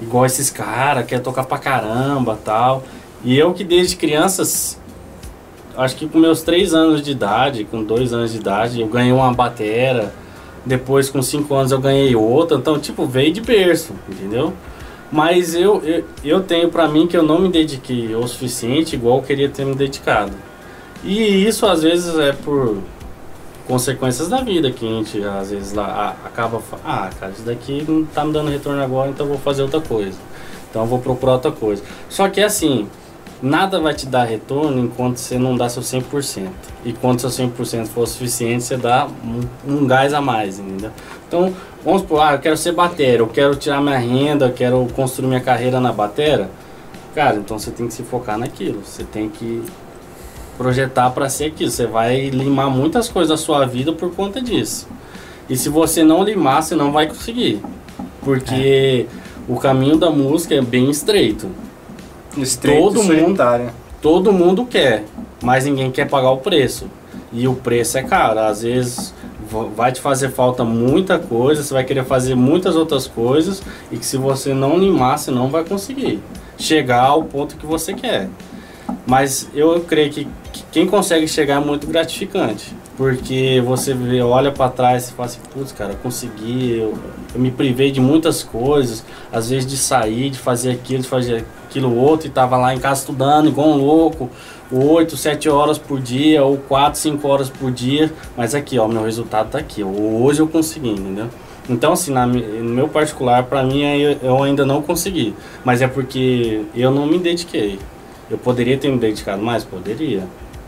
igual 0.00 0.26
esses 0.26 0.50
caras, 0.50 1.06
quero 1.06 1.22
tocar 1.22 1.44
pra 1.44 1.58
caramba 1.58 2.38
tal. 2.44 2.84
E 3.24 3.36
eu 3.36 3.52
que 3.52 3.64
desde 3.64 3.96
crianças, 3.96 4.80
acho 5.76 5.96
que 5.96 6.08
com 6.08 6.18
meus 6.18 6.42
três 6.42 6.74
anos 6.74 7.02
de 7.02 7.10
idade, 7.10 7.64
com 7.64 7.82
dois 7.82 8.12
anos 8.12 8.32
de 8.32 8.38
idade, 8.38 8.80
eu 8.80 8.86
ganhei 8.86 9.12
uma 9.12 9.32
batera, 9.32 10.12
depois 10.64 11.08
com 11.10 11.22
cinco 11.22 11.54
anos 11.54 11.72
eu 11.72 11.80
ganhei 11.80 12.14
outra, 12.14 12.56
então, 12.56 12.78
tipo, 12.78 13.06
veio 13.06 13.32
de 13.32 13.40
berço, 13.40 13.92
entendeu? 14.08 14.52
Mas 15.10 15.54
eu, 15.54 15.82
eu, 15.82 16.04
eu 16.22 16.42
tenho 16.42 16.68
pra 16.68 16.86
mim 16.86 17.06
que 17.06 17.16
eu 17.16 17.22
não 17.22 17.38
me 17.38 17.48
dediquei 17.48 18.14
o 18.14 18.26
suficiente 18.28 18.94
igual 18.94 19.18
eu 19.18 19.22
queria 19.22 19.48
ter 19.48 19.64
me 19.64 19.74
dedicado. 19.74 20.32
E 21.02 21.46
isso 21.46 21.64
às 21.64 21.82
vezes 21.82 22.18
é 22.18 22.32
por 22.32 22.78
consequências 23.68 24.28
da 24.28 24.40
vida 24.40 24.70
que 24.72 24.84
a 24.84 24.88
gente 24.90 25.22
às 25.22 25.50
vezes 25.50 25.72
lá 25.74 25.84
a- 26.24 26.26
acaba 26.26 26.60
ah 26.84 27.10
cara 27.20 27.30
isso 27.32 27.42
daqui 27.42 27.84
não 27.86 28.04
tá 28.06 28.24
me 28.24 28.32
dando 28.32 28.50
retorno 28.50 28.82
agora 28.82 29.10
então 29.10 29.26
vou 29.26 29.38
fazer 29.38 29.62
outra 29.62 29.80
coisa. 29.80 30.18
Então 30.70 30.84
vou 30.86 30.98
procurar 30.98 31.34
outra 31.34 31.52
coisa. 31.52 31.82
Só 32.08 32.28
que 32.28 32.40
assim 32.40 32.88
nada 33.40 33.78
vai 33.80 33.94
te 33.94 34.06
dar 34.06 34.24
retorno 34.24 34.80
enquanto 34.80 35.18
você 35.18 35.38
não 35.38 35.56
dá 35.56 35.68
seu 35.68 35.82
100% 35.82 36.48
e 36.84 36.92
quando 36.92 37.20
seu 37.20 37.30
100% 37.30 37.86
for 37.86 38.06
suficiente 38.08 38.64
você 38.64 38.76
dá 38.76 39.06
um, 39.24 39.40
um 39.74 39.86
gás 39.86 40.12
a 40.12 40.20
mais 40.20 40.58
entendeu? 40.58 40.90
Então 41.28 41.54
vamos 41.84 42.00
supor 42.00 42.20
ah 42.22 42.32
eu 42.32 42.38
quero 42.40 42.56
ser 42.56 42.72
batera 42.72 43.22
eu 43.22 43.28
quero 43.28 43.54
tirar 43.54 43.80
minha 43.80 43.98
renda 43.98 44.46
eu 44.46 44.52
quero 44.52 44.86
construir 44.96 45.28
minha 45.28 45.40
carreira 45.40 45.78
na 45.78 45.92
batera. 45.92 46.50
Cara 47.14 47.36
então 47.36 47.58
você 47.58 47.70
tem 47.70 47.86
que 47.86 47.94
se 47.94 48.02
focar 48.02 48.38
naquilo. 48.38 48.82
Você 48.84 49.04
tem 49.04 49.28
que 49.28 49.62
projetar 50.58 51.10
para 51.10 51.28
ser 51.30 51.46
aquilo. 51.46 51.70
Você 51.70 51.86
vai 51.86 52.28
limar 52.28 52.68
muitas 52.68 53.08
coisas 53.08 53.30
da 53.30 53.36
sua 53.36 53.64
vida 53.64 53.92
por 53.92 54.14
conta 54.14 54.42
disso. 54.42 54.86
E 55.48 55.56
se 55.56 55.70
você 55.70 56.02
não 56.04 56.22
limar, 56.22 56.62
você 56.62 56.74
não 56.74 56.92
vai 56.92 57.06
conseguir. 57.06 57.62
Porque 58.22 59.06
o 59.48 59.56
caminho 59.56 59.96
da 59.96 60.10
música 60.10 60.54
é 60.54 60.60
bem 60.60 60.90
estreito. 60.90 61.48
Estreito 62.36 62.82
Todo 62.82 63.02
mundo-. 63.02 63.72
Todo 64.02 64.32
mundo 64.32 64.64
quer, 64.64 65.04
mas 65.42 65.64
ninguém 65.64 65.90
quer 65.90 66.08
pagar 66.08 66.30
o 66.30 66.36
preço. 66.38 66.86
E 67.32 67.48
o 67.48 67.54
preço 67.54 67.98
é 67.98 68.02
caro. 68.02 68.38
Às 68.40 68.62
vezes 68.62 69.14
va- 69.50 69.64
vai 69.74 69.90
te 69.92 70.00
fazer 70.00 70.30
falta 70.30 70.62
muita 70.64 71.18
coisa, 71.18 71.62
você 71.62 71.74
vai 71.74 71.84
querer 71.84 72.04
fazer 72.04 72.34
muitas 72.34 72.76
outras 72.76 73.06
coisas 73.06 73.62
e 73.90 73.96
que 73.96 74.06
se 74.06 74.16
você 74.16 74.54
não 74.54 74.78
limar, 74.78 75.18
você 75.18 75.30
não 75.30 75.48
vai 75.48 75.64
conseguir 75.64 76.20
chegar 76.56 77.04
ao 77.04 77.24
ponto 77.24 77.56
que 77.56 77.66
você 77.66 77.92
quer. 77.94 78.28
Mas 79.06 79.48
eu 79.54 79.80
creio 79.80 80.10
que 80.10 80.28
quem 80.78 80.86
consegue 80.86 81.26
chegar 81.26 81.60
é 81.60 81.64
muito 81.64 81.88
gratificante. 81.88 82.72
Porque 82.96 83.60
você 83.66 83.92
vê, 83.92 84.20
olha 84.20 84.52
para 84.52 84.70
trás 84.70 85.08
e 85.08 85.12
fala 85.12 85.26
assim, 85.26 85.40
putz, 85.52 85.72
cara, 85.72 85.94
eu 85.94 85.96
consegui, 85.96 86.78
eu, 86.78 86.94
eu 87.34 87.40
me 87.40 87.50
privei 87.50 87.90
de 87.90 88.00
muitas 88.00 88.44
coisas, 88.44 89.04
às 89.32 89.50
vezes 89.50 89.66
de 89.68 89.76
sair, 89.76 90.30
de 90.30 90.38
fazer 90.38 90.70
aquilo, 90.70 91.02
de 91.02 91.08
fazer 91.08 91.44
aquilo 91.66 91.96
outro, 91.96 92.28
e 92.28 92.30
tava 92.30 92.56
lá 92.56 92.72
em 92.72 92.78
casa 92.78 93.00
estudando 93.00 93.48
igual 93.48 93.70
um 93.70 93.76
louco, 93.76 94.30
8, 94.70 95.16
7 95.16 95.48
horas 95.48 95.78
por 95.78 96.00
dia, 96.00 96.44
ou 96.44 96.56
4, 96.56 96.98
5 96.98 97.26
horas 97.26 97.50
por 97.50 97.72
dia, 97.72 98.12
mas 98.36 98.54
aqui, 98.54 98.78
ó, 98.78 98.86
meu 98.86 99.02
resultado 99.02 99.50
tá 99.50 99.58
aqui, 99.58 99.82
hoje 99.82 100.40
eu 100.40 100.46
consegui, 100.46 100.90
entendeu? 100.90 101.26
Então, 101.68 101.92
assim, 101.92 102.12
na, 102.12 102.24
no 102.24 102.70
meu 102.70 102.88
particular, 102.88 103.42
para 103.44 103.64
mim, 103.64 103.84
aí 103.84 104.16
eu 104.22 104.42
ainda 104.44 104.64
não 104.64 104.80
consegui, 104.80 105.34
mas 105.64 105.82
é 105.82 105.88
porque 105.88 106.62
eu 106.72 106.92
não 106.92 107.04
me 107.04 107.18
dediquei. 107.18 107.80
Eu 108.30 108.38
poderia 108.38 108.76
ter 108.78 108.90
me 108.90 108.98
dedicado 108.98 109.42
mais? 109.42 109.64
Poderia. 109.64 110.24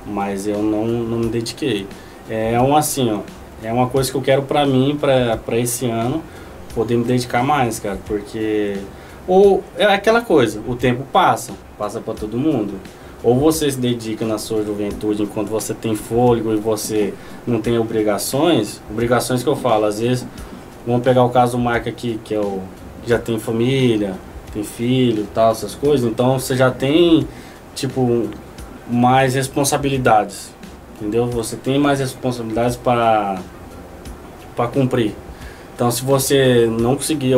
Mas 0.07 0.47
eu 0.47 0.63
não, 0.63 0.87
não 0.87 1.19
me 1.19 1.29
dediquei. 1.29 1.87
É 2.29 2.61
um 2.61 2.77
assim, 2.77 3.11
ó. 3.11 3.21
É 3.63 3.73
uma 3.73 3.89
coisa 3.89 4.11
que 4.11 4.17
eu 4.17 4.23
quero 4.23 4.43
pra 4.43 4.65
mim, 4.65 4.99
pra 4.99 5.59
esse 5.59 5.87
ano, 5.87 6.23
poder 6.75 6.97
me 6.97 7.05
dedicar 7.05 7.43
mais, 7.45 7.79
cara. 7.79 7.99
Porque 8.07 8.79
Ou 9.27 9.63
é 9.77 9.85
aquela 9.85 10.23
coisa, 10.23 10.61
o 10.67 10.75
tempo 10.75 11.05
passa, 11.13 11.53
passa 11.79 12.01
para 12.01 12.15
todo 12.15 12.37
mundo. 12.37 12.75
Ou 13.23 13.39
você 13.39 13.71
se 13.71 13.79
dedica 13.79 14.25
na 14.25 14.39
sua 14.39 14.65
juventude 14.65 15.23
enquanto 15.23 15.49
você 15.49 15.75
tem 15.75 15.95
fôlego 15.95 16.53
e 16.53 16.57
você 16.57 17.13
não 17.47 17.61
tem 17.61 17.79
obrigações. 17.79 18.81
Obrigações 18.91 19.43
que 19.43 19.49
eu 19.49 19.55
falo, 19.57 19.85
às 19.85 20.01
vezes, 20.01 20.27
vamos 20.87 21.03
pegar 21.03 21.23
o 21.23 21.29
caso 21.29 21.57
do 21.57 21.63
Marco 21.63 21.89
aqui, 21.89 22.19
que 22.25 22.35
é 22.35 22.41
o 22.41 22.61
já 23.07 23.19
tem 23.19 23.39
família, 23.39 24.15
tem 24.53 24.63
filho, 24.63 25.27
tal, 25.35 25.53
essas 25.53 25.75
coisas. 25.75 26.11
Então 26.11 26.39
você 26.39 26.57
já 26.57 26.71
tem 26.71 27.27
tipo 27.75 28.29
mais 28.91 29.35
responsabilidades, 29.35 30.53
entendeu? 30.97 31.27
Você 31.27 31.57
tem 31.57 31.79
mais 31.79 32.01
responsabilidades 32.01 32.77
para 32.77 33.39
para 34.57 34.69
cumprir. 34.69 35.15
Então, 35.75 35.91
se 35.91 36.05
você 36.05 36.69
não 36.71 36.95
conseguir, 36.95 37.35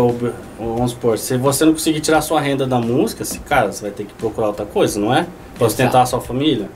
vamos 0.59 0.91
supor, 0.91 1.17
se 1.17 1.37
você 1.37 1.65
não 1.65 1.73
conseguir 1.73 2.01
tirar 2.01 2.21
sua 2.21 2.41
renda 2.41 2.67
da 2.67 2.81
música, 2.81 3.25
se, 3.25 3.39
cara, 3.39 3.71
você 3.71 3.83
vai 3.83 3.93
ter 3.93 4.05
que 4.05 4.13
procurar 4.15 4.49
outra 4.49 4.67
coisa, 4.67 4.99
não 4.99 5.15
é? 5.15 5.29
Pra 5.57 5.69
sustentar 5.69 6.03
a 6.03 6.07
sua 6.07 6.21
família. 6.21 6.69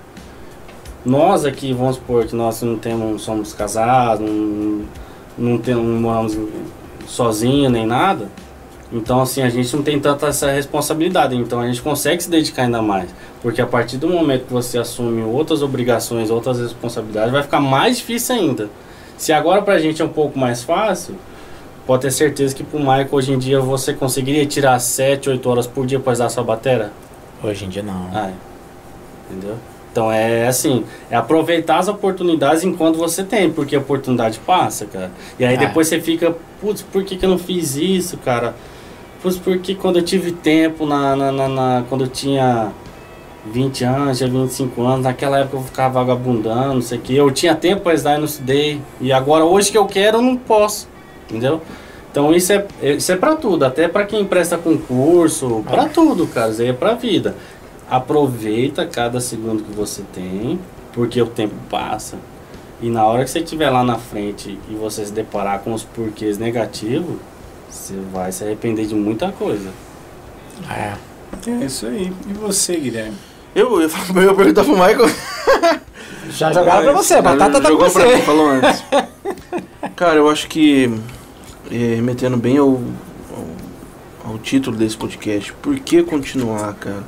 Nós 1.05 1.45
aqui, 1.45 1.73
vamos 1.73 1.97
supor 1.97 2.25
que 2.25 2.37
nós 2.37 2.63
não 2.63 2.79
temos, 2.79 3.23
somos 3.23 3.53
casados, 3.53 4.25
não, 4.25 4.85
não, 5.37 5.59
temos, 5.59 5.85
não 5.85 6.01
moramos 6.01 6.39
sozinhos 7.09 7.73
nem 7.73 7.85
nada. 7.85 8.29
Então, 8.93 9.21
assim, 9.21 9.43
a 9.43 9.49
gente 9.49 9.75
não 9.75 9.83
tem 9.83 9.99
tanta 9.99 10.27
essa 10.29 10.51
responsabilidade. 10.51 11.35
Então, 11.35 11.61
a 11.61 11.67
gente 11.67 11.83
consegue 11.83 12.23
se 12.23 12.31
dedicar 12.31 12.63
ainda 12.63 12.81
mais. 12.81 13.11
Porque 13.43 13.61
a 13.61 13.67
partir 13.67 13.97
do 13.97 14.09
momento 14.09 14.47
que 14.47 14.53
você 14.53 14.79
assume 14.79 15.23
outras 15.23 15.61
obrigações, 15.63 16.31
outras 16.31 16.61
responsabilidades, 16.61 17.33
vai 17.33 17.43
ficar 17.43 17.61
mais 17.61 17.99
difícil 17.99 18.37
ainda. 18.37 18.71
Se 19.19 19.33
agora 19.33 19.61
pra 19.63 19.79
gente 19.79 20.01
é 20.01 20.05
um 20.05 20.09
pouco 20.09 20.39
mais 20.39 20.63
fácil, 20.63 21.17
pode 21.87 22.03
ter 22.03 22.11
certeza 22.13 22.55
que 22.55 22.63
pro 22.63 22.79
Michael 22.79 23.09
hoje 23.11 23.33
em 23.33 23.39
dia 23.39 23.61
você 23.61 23.93
conseguiria 23.93 24.47
tirar 24.47 24.79
7, 24.79 25.31
8 25.31 25.51
horas 25.51 25.67
por 25.67 25.85
dia 25.87 25.99
pra 25.99 26.13
usar 26.13 26.29
sua 26.29 26.45
bateria? 26.45 26.93
Hoje 27.43 27.65
em 27.65 27.69
dia 27.69 27.83
não. 27.83 28.09
Ah, 28.15 28.31
entendeu? 29.31 29.57
Então 29.91 30.13
é 30.13 30.47
assim, 30.47 30.85
é 31.11 31.17
aproveitar 31.17 31.79
as 31.79 31.89
oportunidades 31.89 32.63
enquanto 32.63 32.99
você 32.99 33.25
tem, 33.25 33.51
porque 33.51 33.75
a 33.75 33.79
oportunidade 33.79 34.39
passa, 34.41 34.85
cara. 34.85 35.11
E 35.39 35.45
aí 35.45 35.55
É. 35.55 35.57
depois 35.57 35.89
você 35.89 35.99
fica, 36.01 36.37
putz, 36.61 36.83
por 36.83 37.03
que, 37.03 37.17
que 37.17 37.25
eu 37.25 37.31
não 37.31 37.39
fiz 37.39 37.77
isso, 37.77 38.19
cara? 38.19 38.55
Porque 39.35 39.75
quando 39.75 39.97
eu 39.99 40.03
tive 40.05 40.31
tempo, 40.31 40.87
na, 40.87 41.17
na, 41.17 41.33
na- 41.33 41.49
na- 41.49 41.85
quando 41.89 42.05
eu 42.05 42.09
tinha 42.09 42.71
20 43.51 43.83
anos, 43.85 44.19
tinha 44.19 44.31
25 44.31 44.83
anos, 44.83 45.05
naquela 45.05 45.39
época 45.41 45.57
eu 45.57 45.63
ficava 45.63 45.95
vagabundando, 46.05 46.75
não 46.75 46.83
sei 46.83 46.99
o 46.99 47.01
que. 47.01 47.17
Eu 47.17 47.31
tinha 47.31 47.55
tempo 47.55 47.83
pra 47.83 47.95
estudar 47.95 48.15
e 48.17 48.19
não 48.19 48.25
estudei. 48.27 48.81
E 49.01 49.13
agora, 49.13 49.45
hoje 49.45 49.71
que 49.73 49.79
eu 49.79 49.87
quero, 49.87 50.19
eu 50.19 50.23
não 50.23 50.37
posso. 50.37 50.89
Entendeu? 51.29 51.61
Então 52.11 52.33
isso 52.35 52.53
é, 52.53 52.67
isso 52.83 53.11
é 53.13 53.17
pra 53.17 53.35
tudo, 53.37 53.65
até 53.65 53.89
pra 53.89 54.05
quem 54.05 54.25
presta 54.25 54.57
concurso, 54.57 55.63
pra 55.69 55.87
tudo, 55.89 56.27
cara. 56.27 56.51
Isso 56.51 56.63
aí 56.63 56.69
é 56.69 56.73
pra 56.73 56.95
vida. 56.95 57.35
Aproveita 57.91 58.85
cada 58.87 59.21
segundo 59.21 59.63
que 59.63 59.73
você 59.75 60.03
tem, 60.13 60.59
porque 60.93 61.21
o 61.23 61.27
tempo 61.27 61.55
passa. 61.71 62.17
E 62.83 62.91
na 62.91 63.07
hora 63.07 63.25
que 63.25 63.31
você 63.31 63.39
estiver 63.39 63.71
lá 63.71 63.83
na 63.85 63.97
frente 63.97 64.59
e 64.69 64.75
você 64.75 65.07
se 65.07 65.13
deparar 65.13 65.61
com 65.61 65.73
os 65.73 65.83
porquês 65.85 66.37
negativos, 66.37 67.17
você 67.69 67.95
vai 68.13 68.31
se 68.33 68.45
arrepender 68.45 68.87
de 68.87 68.95
muita 68.95 69.31
coisa. 69.33 69.71
É. 70.71 70.95
É 71.49 71.65
isso 71.65 71.87
aí. 71.87 72.13
E 72.29 72.33
você, 72.33 72.77
Guilherme? 72.77 73.17
Eu, 73.55 73.81
eu, 73.81 73.89
eu 74.15 74.23
ia 74.23 74.35
perguntar 74.35 74.65
pro 74.65 74.73
Michael. 74.73 75.11
Já 76.31 76.53
jogaram 76.53 76.83
pra 76.85 76.93
você, 76.93 77.15
a 77.15 77.23
batata 77.23 77.61
tá 77.61 77.69
com 77.71 77.75
Jogou 77.75 77.91
pra 77.91 78.05
você. 78.05 78.17
mim, 78.17 78.23
falou 78.23 78.49
antes. 78.49 78.85
Cara, 79.95 80.17
eu 80.17 80.29
acho 80.29 80.49
que, 80.49 80.93
eh, 81.71 82.01
metendo 82.03 82.37
bem 82.37 82.59
ao, 82.59 82.81
ao, 84.25 84.33
ao 84.33 84.39
título 84.39 84.77
desse 84.77 84.97
podcast, 84.97 85.53
por 85.55 85.79
que 85.79 86.03
continuar, 86.03 86.75
cara? 86.75 87.05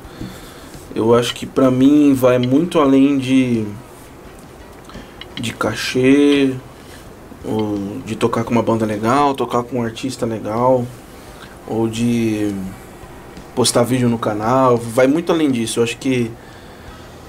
Eu 0.95 1.13
acho 1.13 1.35
que 1.35 1.45
pra 1.45 1.69
mim 1.69 2.13
vai 2.13 2.39
muito 2.39 2.79
além 2.79 3.17
de, 3.17 3.65
de 5.35 5.53
cachê, 5.53 6.55
ou 7.43 7.99
de 8.05 8.15
tocar 8.15 8.43
com 8.43 8.51
uma 8.51 8.63
banda 8.63 8.85
legal, 8.85 9.33
tocar 9.33 9.63
com 9.63 9.79
um 9.79 9.83
artista 9.83 10.25
legal, 10.25 10.85
ou 11.67 11.87
de 11.87 12.53
postar 13.55 13.83
vídeo 13.83 14.09
no 14.09 14.17
canal, 14.17 14.77
vai 14.77 15.07
muito 15.07 15.31
além 15.31 15.51
disso. 15.51 15.79
Eu 15.79 15.83
acho 15.83 15.97
que 15.97 16.31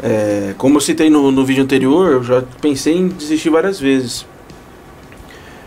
é, 0.02 0.54
como 0.56 0.76
eu 0.76 0.80
citei 0.80 1.10
no, 1.10 1.30
no 1.30 1.44
vídeo 1.44 1.62
anterior, 1.62 2.12
eu 2.12 2.22
já 2.22 2.42
pensei 2.60 2.96
em 2.96 3.08
desistir 3.08 3.50
várias 3.50 3.78
vezes. 3.78 4.26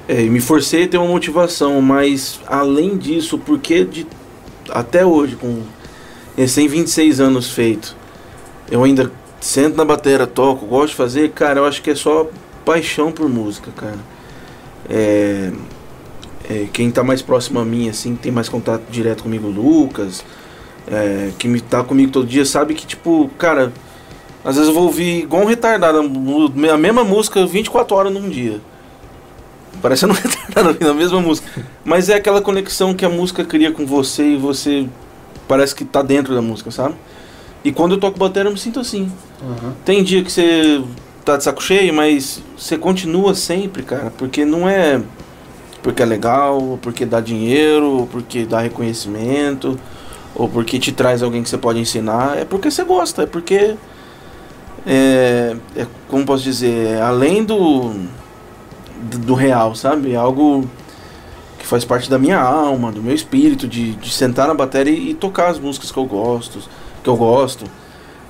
É, 0.07 0.23
me 0.23 0.41
forcei 0.41 0.85
a 0.85 0.87
ter 0.87 0.97
uma 0.97 1.07
motivação, 1.07 1.81
mas 1.81 2.39
além 2.47 2.97
disso, 2.97 3.37
porque 3.37 3.85
de 3.85 4.07
até 4.69 5.05
hoje, 5.05 5.35
com 5.35 5.61
recém 6.35 6.67
26 6.67 7.19
anos 7.19 7.51
feito, 7.51 7.95
eu 8.71 8.83
ainda 8.83 9.11
sento 9.39 9.75
na 9.75 9.85
bateria, 9.85 10.25
toco, 10.25 10.65
gosto 10.65 10.89
de 10.89 10.95
fazer, 10.95 11.31
cara, 11.31 11.59
eu 11.59 11.65
acho 11.65 11.81
que 11.81 11.91
é 11.91 11.95
só 11.95 12.27
paixão 12.65 13.11
por 13.11 13.29
música, 13.29 13.71
cara. 13.75 13.99
É, 14.89 15.51
é, 16.49 16.67
quem 16.71 16.91
tá 16.91 17.03
mais 17.03 17.21
próximo 17.21 17.59
a 17.59 17.65
mim, 17.65 17.89
assim, 17.89 18.15
tem 18.15 18.31
mais 18.31 18.49
contato 18.49 18.83
direto 18.89 19.23
comigo, 19.23 19.47
Lucas, 19.47 20.23
é, 20.87 21.31
que 21.37 21.47
me 21.47 21.61
tá 21.61 21.83
comigo 21.83 22.11
todo 22.11 22.27
dia, 22.27 22.45
sabe 22.45 22.73
que, 22.73 22.85
tipo, 22.85 23.29
cara, 23.37 23.71
às 24.43 24.55
vezes 24.55 24.67
eu 24.67 24.73
vou 24.73 24.83
ouvir 24.83 25.23
igual 25.23 25.43
um 25.43 25.45
retardado, 25.45 25.99
a 25.99 26.77
mesma 26.77 27.03
música 27.03 27.45
24 27.45 27.95
horas 27.95 28.13
num 28.13 28.29
dia. 28.29 28.59
Parecendo 29.81 30.13
um 30.13 30.15
retardado 30.17 30.67
ouvindo 30.69 30.91
a 30.91 30.93
mesma 30.93 31.21
música. 31.21 31.65
Mas 31.83 32.09
é 32.09 32.15
aquela 32.15 32.41
conexão 32.41 32.93
que 32.93 33.05
a 33.05 33.09
música 33.09 33.45
cria 33.45 33.71
com 33.71 33.85
você 33.85 34.33
e 34.33 34.37
você 34.37 34.87
parece 35.47 35.73
que 35.73 35.85
tá 35.85 36.01
dentro 36.01 36.35
da 36.35 36.41
música, 36.41 36.71
sabe? 36.71 36.95
E 37.63 37.71
quando 37.71 37.93
eu 37.93 37.99
toco 37.99 38.19
bateria 38.19 38.49
eu 38.49 38.53
me 38.53 38.59
sinto 38.59 38.79
assim. 38.79 39.09
Tem 39.85 40.03
dia 40.03 40.23
que 40.23 40.31
você 40.31 40.83
tá 41.23 41.37
de 41.37 41.43
saco 41.43 41.61
cheio, 41.61 41.93
mas 41.93 42.41
você 42.57 42.77
continua 42.77 43.33
sempre, 43.33 43.83
cara, 43.83 44.11
porque 44.17 44.45
não 44.45 44.67
é 44.67 45.01
porque 45.81 46.01
é 46.01 46.05
legal, 46.05 46.79
porque 46.81 47.05
dá 47.05 47.19
dinheiro, 47.19 48.07
porque 48.11 48.45
dá 48.45 48.61
reconhecimento, 48.61 49.77
ou 50.33 50.47
porque 50.47 50.79
te 50.79 50.93
traz 50.93 51.21
alguém 51.21 51.43
que 51.43 51.49
você 51.49 51.57
pode 51.57 51.79
ensinar, 51.79 52.37
é 52.37 52.45
porque 52.45 52.71
você 52.71 52.83
gosta, 52.85 53.23
é 53.23 53.25
porque 53.25 53.75
é, 54.85 55.55
é 55.75 55.87
como 56.09 56.25
posso 56.25 56.43
dizer, 56.43 56.97
é 56.97 57.01
além 57.01 57.43
do 57.43 57.93
do 59.01 59.17
do 59.19 59.33
real, 59.33 59.75
sabe? 59.75 60.13
É 60.13 60.15
algo 60.15 60.63
que 61.59 61.67
faz 61.67 61.83
parte 61.85 62.09
da 62.09 62.17
minha 62.17 62.39
alma, 62.39 62.91
do 62.91 63.01
meu 63.01 63.13
espírito, 63.13 63.67
de, 63.67 63.93
de 63.93 64.11
sentar 64.11 64.47
na 64.47 64.53
bateria 64.53 64.93
e, 64.93 65.11
e 65.11 65.13
tocar 65.13 65.49
as 65.49 65.59
músicas 65.59 65.91
que 65.91 65.97
eu 65.97 66.05
gosto, 66.05 66.59
que 67.03 67.09
eu 67.09 67.15
gosto. 67.15 67.65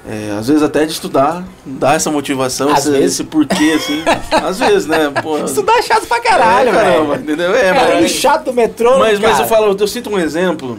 É, 0.05 0.31
às 0.37 0.47
vezes 0.47 0.61
até 0.61 0.85
de 0.85 0.91
estudar, 0.91 1.45
dá 1.65 1.93
essa 1.93 2.11
motivação, 2.11 2.69
Às 2.69 2.79
esse, 2.79 2.91
vezes. 2.91 3.05
esse 3.13 3.23
porquê, 3.23 3.73
assim. 3.77 4.03
às 4.31 4.59
vezes, 4.59 4.85
né? 4.85 5.09
Pô, 5.21 5.37
Estudar 5.45 5.77
é 5.77 5.81
chato 5.81 6.05
pra 6.07 6.19
caralho, 6.19 6.69
é, 6.69 6.73
caramba, 6.73 7.15
entendeu? 7.15 7.55
É, 7.55 7.73
Cara, 7.73 8.01
mas, 8.01 8.11
chato 8.11 8.45
do 8.45 8.53
metrô, 8.53 8.99
mas, 8.99 9.17
mas 9.17 9.31
cara. 9.31 9.43
eu 9.43 9.47
falo, 9.47 9.77
eu 9.79 9.87
cito 9.87 10.09
um 10.09 10.19
exemplo. 10.19 10.77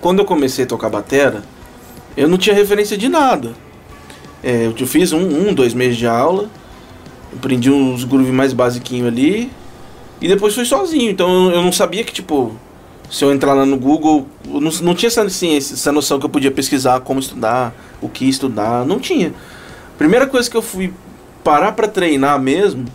Quando 0.00 0.18
eu 0.18 0.24
comecei 0.24 0.64
a 0.64 0.66
tocar 0.66 0.88
batera, 0.90 1.44
eu 2.16 2.28
não 2.28 2.36
tinha 2.36 2.54
referência 2.54 2.98
de 2.98 3.08
nada. 3.08 3.52
É, 4.42 4.66
eu 4.76 4.86
fiz 4.88 5.12
um, 5.12 5.20
um, 5.20 5.54
dois 5.54 5.72
meses 5.72 5.96
de 5.96 6.08
aula, 6.08 6.50
aprendi 7.32 7.70
uns 7.70 8.02
grooves 8.02 8.34
mais 8.34 8.52
basiquinhos 8.52 9.06
ali, 9.06 9.52
e 10.20 10.26
depois 10.26 10.52
fui 10.52 10.64
sozinho. 10.64 11.12
Então 11.12 11.52
eu 11.52 11.62
não 11.62 11.70
sabia 11.70 12.02
que, 12.02 12.12
tipo, 12.12 12.56
se 13.12 13.22
eu 13.26 13.30
entrar 13.30 13.52
lá 13.52 13.66
no 13.66 13.76
Google, 13.76 14.26
não, 14.48 14.70
não 14.80 14.94
tinha 14.94 15.08
essa, 15.08 15.28
ciência, 15.28 15.74
essa 15.74 15.92
noção 15.92 16.18
que 16.18 16.24
eu 16.24 16.30
podia 16.30 16.50
pesquisar 16.50 16.98
como 17.00 17.20
estudar, 17.20 17.74
o 18.00 18.08
que 18.08 18.26
estudar, 18.26 18.86
não 18.86 18.98
tinha. 18.98 19.34
Primeira 19.98 20.26
coisa 20.26 20.50
que 20.50 20.56
eu 20.56 20.62
fui 20.62 20.90
parar 21.44 21.72
pra 21.72 21.86
treinar 21.86 22.40
mesmo 22.40 22.86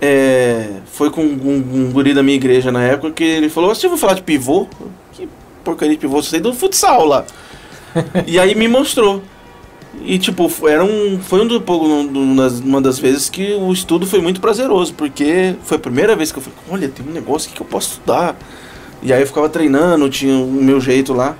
é, 0.00 0.80
foi 0.86 1.10
com 1.10 1.20
um, 1.22 1.54
um 1.74 1.90
guri 1.92 2.14
da 2.14 2.22
minha 2.22 2.34
igreja 2.36 2.72
na 2.72 2.82
época 2.82 3.10
que 3.12 3.24
ele 3.24 3.50
falou: 3.50 3.74
Você 3.74 3.86
ouviu 3.86 3.98
falar 3.98 4.14
de 4.14 4.22
pivô? 4.22 4.66
Que 5.12 5.28
porcaria 5.62 5.94
de 5.94 6.00
pivô? 6.00 6.22
Sei 6.22 6.40
do 6.40 6.54
futsal 6.54 7.04
lá. 7.04 7.26
e 8.26 8.38
aí 8.38 8.54
me 8.54 8.68
mostrou. 8.68 9.22
E 10.02 10.18
tipo, 10.18 10.48
foi- 10.48 10.72
era 10.72 10.84
um, 10.84 11.18
foi 11.20 11.42
um 11.42 11.46
do, 11.46 11.62
um 11.72 12.32
uma 12.32 12.42
das- 12.42 12.60
uma 12.60 12.80
das 12.80 12.98
vezes 12.98 13.28
que 13.28 13.52
o 13.54 13.70
estudo 13.70 14.06
foi 14.06 14.22
muito 14.22 14.40
prazeroso, 14.40 14.94
porque 14.94 15.54
foi 15.62 15.76
a 15.76 15.80
primeira 15.80 16.16
vez 16.16 16.32
que 16.32 16.38
eu 16.38 16.42
falei: 16.42 16.58
Olha, 16.70 16.88
tem 16.88 17.06
um 17.06 17.12
negócio 17.12 17.48
aqui 17.48 17.56
que 17.56 17.62
eu 17.62 17.66
posso 17.66 17.92
estudar. 17.92 18.34
E 19.02 19.12
aí 19.12 19.20
eu 19.20 19.26
ficava 19.26 19.48
treinando, 19.48 20.08
tinha 20.08 20.36
o 20.36 20.50
meu 20.50 20.80
jeito 20.80 21.12
lá. 21.12 21.36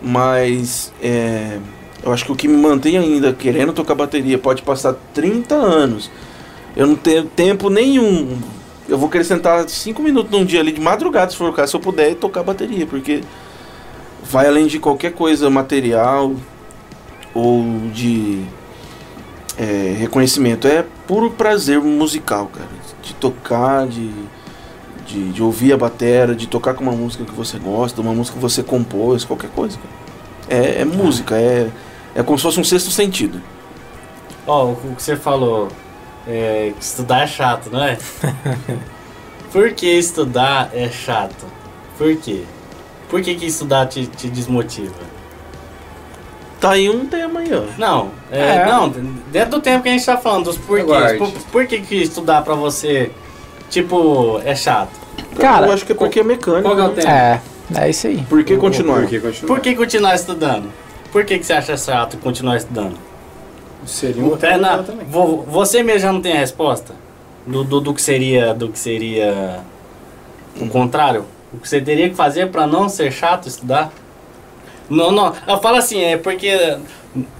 Mas 0.00 0.92
é, 1.02 1.58
eu 2.02 2.12
acho 2.12 2.24
que 2.24 2.32
o 2.32 2.36
que 2.36 2.46
me 2.46 2.56
mantém 2.56 2.96
ainda 2.96 3.32
querendo 3.32 3.72
tocar 3.72 3.94
bateria 3.94 4.38
pode 4.38 4.62
passar 4.62 4.94
30 5.14 5.54
anos. 5.54 6.10
Eu 6.76 6.86
não 6.86 6.94
tenho 6.94 7.24
tempo 7.24 7.68
nenhum. 7.68 8.38
Eu 8.88 8.96
vou 8.96 9.08
querer 9.08 9.24
sentar 9.24 9.68
5 9.68 10.02
minutos 10.02 10.30
num 10.30 10.44
dia 10.44 10.60
ali 10.60 10.72
de 10.72 10.80
madrugada, 10.80 11.30
se 11.30 11.36
for 11.36 11.50
o 11.50 11.52
caso, 11.52 11.72
se 11.72 11.76
eu 11.76 11.80
puder, 11.80 12.12
e 12.12 12.14
tocar 12.14 12.42
bateria, 12.42 12.86
porque 12.86 13.22
vai 14.22 14.46
além 14.46 14.66
de 14.66 14.78
qualquer 14.78 15.12
coisa 15.12 15.50
material 15.50 16.34
ou 17.34 17.64
de 17.92 18.42
é, 19.58 19.96
reconhecimento. 19.98 20.66
É 20.66 20.84
puro 21.06 21.30
prazer 21.30 21.80
musical, 21.80 22.46
cara. 22.46 22.68
De 23.02 23.14
tocar, 23.14 23.86
de, 23.86 24.10
de, 25.08 25.32
de 25.32 25.42
ouvir 25.42 25.72
a 25.72 25.76
batera, 25.76 26.34
de 26.34 26.46
tocar 26.46 26.74
com 26.74 26.82
uma 26.82 26.92
música 26.92 27.24
que 27.24 27.32
você 27.32 27.58
gosta, 27.58 28.00
uma 28.00 28.12
música 28.12 28.36
que 28.36 28.42
você 28.42 28.62
compôs, 28.62 29.24
qualquer 29.24 29.50
coisa. 29.50 29.78
É, 30.48 30.82
é 30.82 30.84
música, 30.84 31.36
é, 31.36 31.68
é 32.14 32.22
como 32.22 32.38
se 32.38 32.42
fosse 32.42 32.60
um 32.60 32.64
sexto 32.64 32.90
sentido. 32.90 33.40
Ó, 34.46 34.72
o 34.72 34.94
que 34.96 35.02
você 35.02 35.16
falou, 35.16 35.68
é, 36.26 36.72
que 36.78 36.84
estudar 36.84 37.22
é 37.22 37.26
chato, 37.26 37.70
não 37.70 37.82
é? 37.82 37.98
Por 39.50 39.72
que 39.72 39.86
estudar 39.86 40.70
é 40.74 40.88
chato? 40.90 41.46
Por 41.96 42.14
quê? 42.16 42.44
Por 43.08 43.22
que, 43.22 43.34
que 43.34 43.46
estudar 43.46 43.86
te, 43.86 44.06
te 44.06 44.28
desmotiva? 44.28 45.08
Tá 46.60 46.72
aí 46.72 46.90
um 46.90 47.06
tema 47.06 47.40
aí, 47.40 47.50
ó. 47.54 47.62
Não, 47.78 48.10
é, 48.30 48.56
É. 48.56 48.66
não, 48.66 48.90
dentro 49.30 49.52
do 49.52 49.60
tempo 49.60 49.82
que 49.84 49.88
a 49.88 49.92
gente 49.92 50.04
tá 50.04 50.18
falando, 50.18 50.44
dos 50.44 50.58
porquês. 50.58 51.16
Por, 51.16 51.30
por 51.50 51.66
que, 51.66 51.80
que 51.80 51.94
estudar 52.02 52.42
pra 52.42 52.54
você, 52.54 53.10
tipo, 53.70 54.40
é 54.44 54.54
chato? 54.54 54.90
Cara, 55.38 55.66
eu 55.66 55.72
acho 55.72 55.84
que 55.84 55.92
é 55.92 55.94
porque 55.94 56.20
é 56.20 56.24
mecânico. 56.24 56.62
Qual 56.62 56.74
que 56.76 56.80
é 56.82 56.84
o 56.84 56.88
né? 56.88 56.94
tema? 57.02 57.12
É, 57.80 57.86
é 57.86 57.90
isso 57.90 58.06
aí. 58.06 58.18
Por 58.28 58.42
que 58.44 58.56
continuar? 58.56 59.00
Por 59.00 59.08
que 59.08 59.20
continuar? 59.20 59.46
Por 59.54 59.60
que 59.62 59.74
continuar 59.74 60.14
estudando? 60.14 60.72
Por 61.12 61.24
que, 61.24 61.38
que 61.38 61.44
você 61.46 61.52
acha 61.54 61.76
chato 61.76 62.16
continuar 62.18 62.56
estudando? 62.56 62.96
Seria 63.86 64.22
um 64.22 64.36
É, 64.42 64.56
na- 64.56 64.82
também. 64.82 65.06
vo- 65.06 65.42
você 65.48 65.82
mesmo 65.82 66.00
já 66.00 66.12
não 66.12 66.20
tem 66.20 66.32
a 66.34 66.40
resposta? 66.40 66.94
Do, 67.46 67.64
do, 67.64 67.80
do 67.80 67.94
que 67.94 68.02
seria 68.02 68.52
do 68.52 68.68
que 68.68 68.78
seria 68.78 69.60
o 70.60 70.68
contrário? 70.68 71.24
O 71.52 71.56
que 71.58 71.66
você 71.68 71.80
teria 71.80 72.10
que 72.10 72.14
fazer 72.14 72.50
pra 72.50 72.66
não 72.66 72.88
ser 72.90 73.10
chato 73.10 73.48
estudar? 73.48 73.90
Não, 74.90 75.10
não. 75.10 75.32
Eu 75.46 75.58
falo 75.58 75.76
assim, 75.78 76.02
é 76.02 76.16
porque 76.18 76.76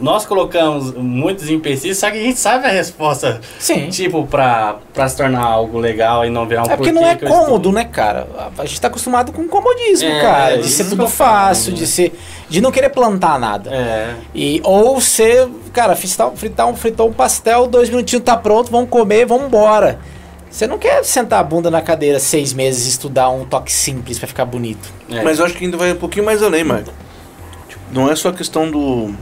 nós 0.01 0.25
colocamos 0.27 0.95
muitos 0.95 1.49
empecilhos, 1.51 1.99
só 1.99 2.11
que 2.11 2.19
a 2.19 2.23
gente 2.23 2.39
sabe 2.39 2.67
a 2.67 2.71
resposta, 2.71 3.41
Sim. 3.59 3.89
tipo, 3.91 4.27
pra, 4.27 4.77
pra 4.95 5.09
se 5.09 5.17
tornar 5.17 5.43
algo 5.45 5.79
legal 5.79 6.25
e 6.25 6.31
não 6.31 6.47
virar 6.47 6.63
um 6.67 6.71
É 6.71 6.77
porque 6.77 6.91
não 6.91 7.07
é 7.07 7.15
cômodo, 7.15 7.71
né, 7.71 7.85
cara? 7.85 8.27
A 8.59 8.65
gente 8.65 8.81
tá 8.81 8.89
acostumado 8.89 9.31
com 9.31 9.47
comodismo, 9.47 10.09
É, 10.09 10.21
cara. 10.21 10.59
De 10.59 10.69
ser 10.69 10.85
tudo 10.89 11.07
fácil, 11.07 11.73
né? 11.73 11.79
de 11.79 11.87
ser. 11.87 12.19
De 12.49 12.61
não 12.63 12.73
querer 12.73 12.89
plantar 12.89 13.39
nada. 13.39 13.71
É. 13.73 14.15
E, 14.35 14.61
ou 14.65 15.01
ser, 15.01 15.47
cara, 15.73 15.95
fritar, 15.95 16.31
fritar 16.35 16.67
um, 16.67 16.75
fritou 16.75 17.09
um 17.09 17.13
pastel, 17.13 17.67
dois 17.67 17.91
minutinhos 17.91 18.25
tá 18.25 18.37
pronto, 18.37 18.71
vamos 18.71 18.89
comer, 18.89 19.27
vamos 19.27 19.47
embora. 19.47 19.99
Você 20.51 20.67
não 20.67 20.79
quer 20.79 21.05
sentar 21.05 21.41
a 21.41 21.45
bunda 21.45 21.71
na 21.71 21.83
cadeira 21.83 22.19
seis 22.19 22.55
meses 22.55 22.87
e 22.87 22.89
estudar 22.89 23.29
um 23.29 23.45
toque 23.45 23.71
simples 23.71 24.19
pra 24.19 24.27
ficar 24.27 24.47
bonito. 24.47 24.91
é. 25.11 25.23
Mas 25.23 25.39
eu 25.39 25.45
acho 25.45 25.55
que 25.55 25.65
ainda 25.67 25.77
vai 25.77 25.93
um 25.93 25.97
pouquinho 25.97 26.25
mais 26.25 26.43
além, 26.43 26.65
Marco. 26.65 26.91
Não 27.93 28.11
é 28.11 28.17
só 28.17 28.31
a 28.31 28.33
questão 28.33 28.71
do, 28.71 29.15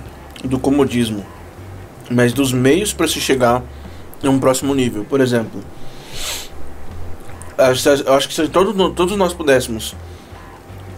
do 0.45 0.59
comodismo, 0.59 1.25
mas 2.11 2.33
dos 2.33 2.53
meios 2.53 2.93
para 2.93 3.07
se 3.07 3.21
chegar 3.21 3.63
a 4.23 4.29
um 4.29 4.39
próximo 4.39 4.75
nível. 4.75 5.05
Por 5.05 5.21
exemplo, 5.21 5.61
eu 8.07 8.15
acho 8.15 8.29
que 8.29 8.35
se 8.35 8.49
todos, 8.49 8.75
todos 8.95 9.17
nós 9.17 9.33
pudéssemos 9.33 9.95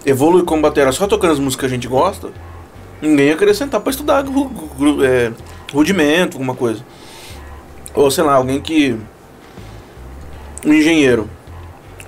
evoluir 0.05 0.45
como 0.45 0.63
batera 0.63 0.91
só 0.93 1.07
tocando 1.07 1.33
as 1.33 1.39
músicas 1.39 1.61
que 1.61 1.67
a 1.67 1.77
gente 1.77 1.89
gosta, 1.89 2.31
ninguém 3.01 3.29
ia 3.29 3.37
querer 3.37 3.55
sentar 3.55 3.81
para 3.81 3.91
estudar 3.91 4.25
é, 5.05 5.33
rudimento, 5.73 6.37
alguma 6.37 6.55
coisa. 6.55 6.85
Ou 7.95 8.11
sei 8.11 8.25
lá, 8.25 8.35
alguém 8.35 8.61
que. 8.61 8.97
Um 10.65 10.73
engenheiro. 10.73 11.29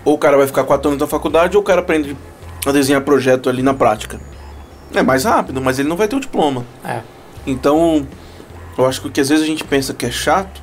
Ou 0.05 0.15
o 0.15 0.19
cara 0.19 0.37
vai 0.37 0.47
ficar 0.47 0.65
quatro 0.65 0.89
anos 0.89 1.01
na 1.01 1.07
faculdade, 1.07 1.57
ou 1.57 1.63
o 1.63 1.65
cara 1.65 1.81
aprende 1.81 2.17
a 2.67 2.73
desenhar 2.73 3.03
projeto 3.03 3.49
ali 3.49 3.63
na 3.63 3.75
prática. 3.75 4.21
É 4.95 5.03
mais 5.03 5.25
rápido, 5.25 5.61
mas 5.61 5.79
ele 5.79 5.89
não 5.89 5.97
vai 5.97 6.09
ter 6.09 6.17
o 6.17 6.21
diploma. 6.21 6.65
É. 6.85 7.01
Então, 7.47 8.07
eu 8.77 8.87
acho 8.87 9.01
que 9.01 9.09
o 9.09 9.11
que 9.11 9.21
às 9.21 9.29
vezes 9.29 9.45
a 9.45 9.47
gente 9.47 9.65
pensa 9.65 9.93
que 9.95 10.07
é 10.07 10.11
chato 10.11 10.61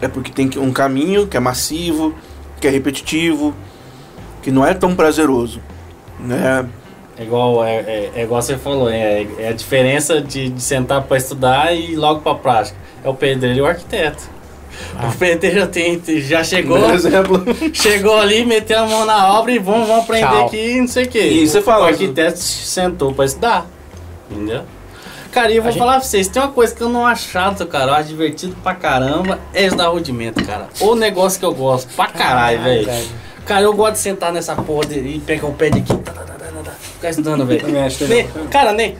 é 0.00 0.08
porque 0.08 0.30
tem 0.30 0.50
um 0.58 0.72
caminho 0.72 1.26
que 1.26 1.36
é 1.36 1.40
massivo, 1.40 2.14
que 2.60 2.66
é 2.66 2.70
repetitivo, 2.70 3.54
que 4.42 4.50
não 4.50 4.64
é 4.66 4.74
tão 4.74 4.94
prazeroso. 4.94 5.60
Né? 6.20 6.66
É 7.18 7.22
igual, 7.22 7.64
é, 7.64 7.76
é- 7.76 8.10
é 8.16 8.22
igual 8.24 8.42
você 8.42 8.56
falou, 8.58 8.90
é, 8.90 9.26
é 9.38 9.48
a 9.48 9.52
diferença 9.52 10.20
de, 10.20 10.50
de 10.50 10.62
sentar 10.62 11.02
para 11.02 11.16
estudar 11.16 11.74
e 11.74 11.96
logo 11.96 12.20
para 12.20 12.34
prática. 12.34 12.76
É 13.02 13.08
o 13.08 13.14
pedreiro 13.14 13.58
e 13.58 13.60
o 13.62 13.66
arquiteto. 13.66 14.22
Ah. 14.98 15.08
O 15.08 15.16
pedreiro 15.16 15.66
tem, 15.68 16.02
já 16.20 16.44
chegou, 16.44 16.78
Por 16.78 16.92
exemplo. 16.92 17.42
chegou 17.72 18.18
ali, 18.18 18.44
meteu 18.44 18.80
a 18.80 18.86
mão 18.86 19.06
na 19.06 19.32
obra 19.38 19.52
e 19.52 19.58
vamos, 19.58 19.88
vamos 19.88 20.04
aprender 20.04 20.26
Tchau. 20.26 20.46
aqui, 20.46 20.80
não 20.80 20.88
sei 20.88 21.04
o 21.04 21.08
que. 21.08 21.18
E 21.18 21.48
você 21.48 21.62
fala- 21.62 21.84
O 21.86 21.88
arquiteto 21.88 22.38
sentou 22.38 23.14
para 23.14 23.24
estudar. 23.24 23.66
Entendeu? 24.30 24.64
Cara, 25.36 25.52
e 25.52 25.56
eu 25.58 25.62
vou 25.62 25.70
gente- 25.70 25.78
falar 25.78 25.96
pra 25.96 26.00
vocês, 26.00 26.28
tem 26.28 26.40
uma 26.40 26.50
coisa 26.50 26.74
que 26.74 26.80
eu 26.80 26.88
não 26.88 27.06
acho 27.06 27.28
chato, 27.28 27.66
cara, 27.66 27.90
eu 27.90 27.94
acho 27.96 28.08
divertido 28.08 28.56
pra 28.62 28.74
caramba, 28.74 29.38
é 29.52 29.64
estudar 29.64 29.88
rudimento, 29.88 30.42
cara. 30.42 30.66
O 30.80 30.94
negócio 30.94 31.38
que 31.38 31.44
eu 31.44 31.52
gosto 31.52 31.92
pra 31.94 32.06
caralho, 32.06 32.62
velho. 32.62 32.86
Cara, 33.44 33.60
eu 33.60 33.74
gosto 33.74 33.92
de 33.92 33.98
sentar 33.98 34.32
nessa 34.32 34.56
porra 34.56 34.86
de- 34.86 34.98
e 34.98 35.20
pegar 35.20 35.46
o 35.46 35.52
pé 35.52 35.68
de 35.68 35.80
aqui, 35.80 35.94
tá, 35.98 36.12
tá, 36.12 36.22
tá, 36.22 36.32
tá, 36.38 36.46
tá, 36.46 36.62
tá, 36.64 36.70
ficar 36.70 37.10
estudando, 37.10 37.44
velho. 37.44 37.60
Cara, 38.50 38.72
nem, 38.72 38.96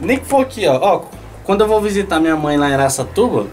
nem 0.00 0.18
que 0.18 0.26
for 0.26 0.40
aqui, 0.42 0.66
ó, 0.66 0.76
ó. 0.82 1.02
Quando 1.44 1.60
eu 1.60 1.68
vou 1.68 1.80
visitar 1.80 2.18
minha 2.18 2.34
mãe 2.34 2.56
lá 2.56 2.68
em 2.68 2.74
Aracatuba, 2.74 3.46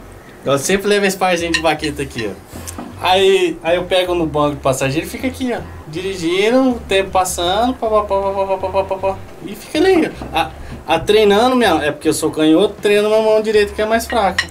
eu 0.43 0.58
sempre 0.58 0.88
levo 0.88 1.06
esse 1.06 1.15
parzinho 1.15 1.52
de 1.52 1.62
baqueta 1.62 2.02
aqui, 2.02 2.32
ó. 2.32 2.84
Aí, 3.00 3.60
aí 3.62 3.76
eu 3.76 3.84
pego 3.84 4.15
no 4.15 4.26
banco 4.26 4.56
de 4.56 4.62
passageiro 4.62 5.06
e 5.06 5.10
fica 5.10 5.28
aqui, 5.28 5.54
ó. 5.54 5.60
Dirigindo, 5.88 6.72
o 6.72 6.80
tempo 6.80 7.12
passando, 7.12 7.76
pá, 7.76 7.88
pá, 7.88 8.02
pá, 8.02 8.19
pá, 8.22 8.32
pá, 8.32 8.58
pá, 8.58 8.69
pá, 8.69 8.84
pá, 8.86 8.96
pá, 8.96 9.17
e 9.46 9.56
fica 9.56 9.78
ali. 9.78 10.12
A, 10.34 10.50
a 10.88 11.00
treinando 11.00 11.56
minha. 11.56 11.76
É 11.84 11.91
porque 11.91 12.08
eu 12.10 12.13
sou 12.13 12.32
canhoto, 12.32 12.76
treino 12.82 13.10
minha 13.10 13.22
mão 13.22 13.41
direita 13.41 13.74
que 13.74 13.82
é 13.82 13.86
mais 13.86 14.06
fraca. 14.06 14.46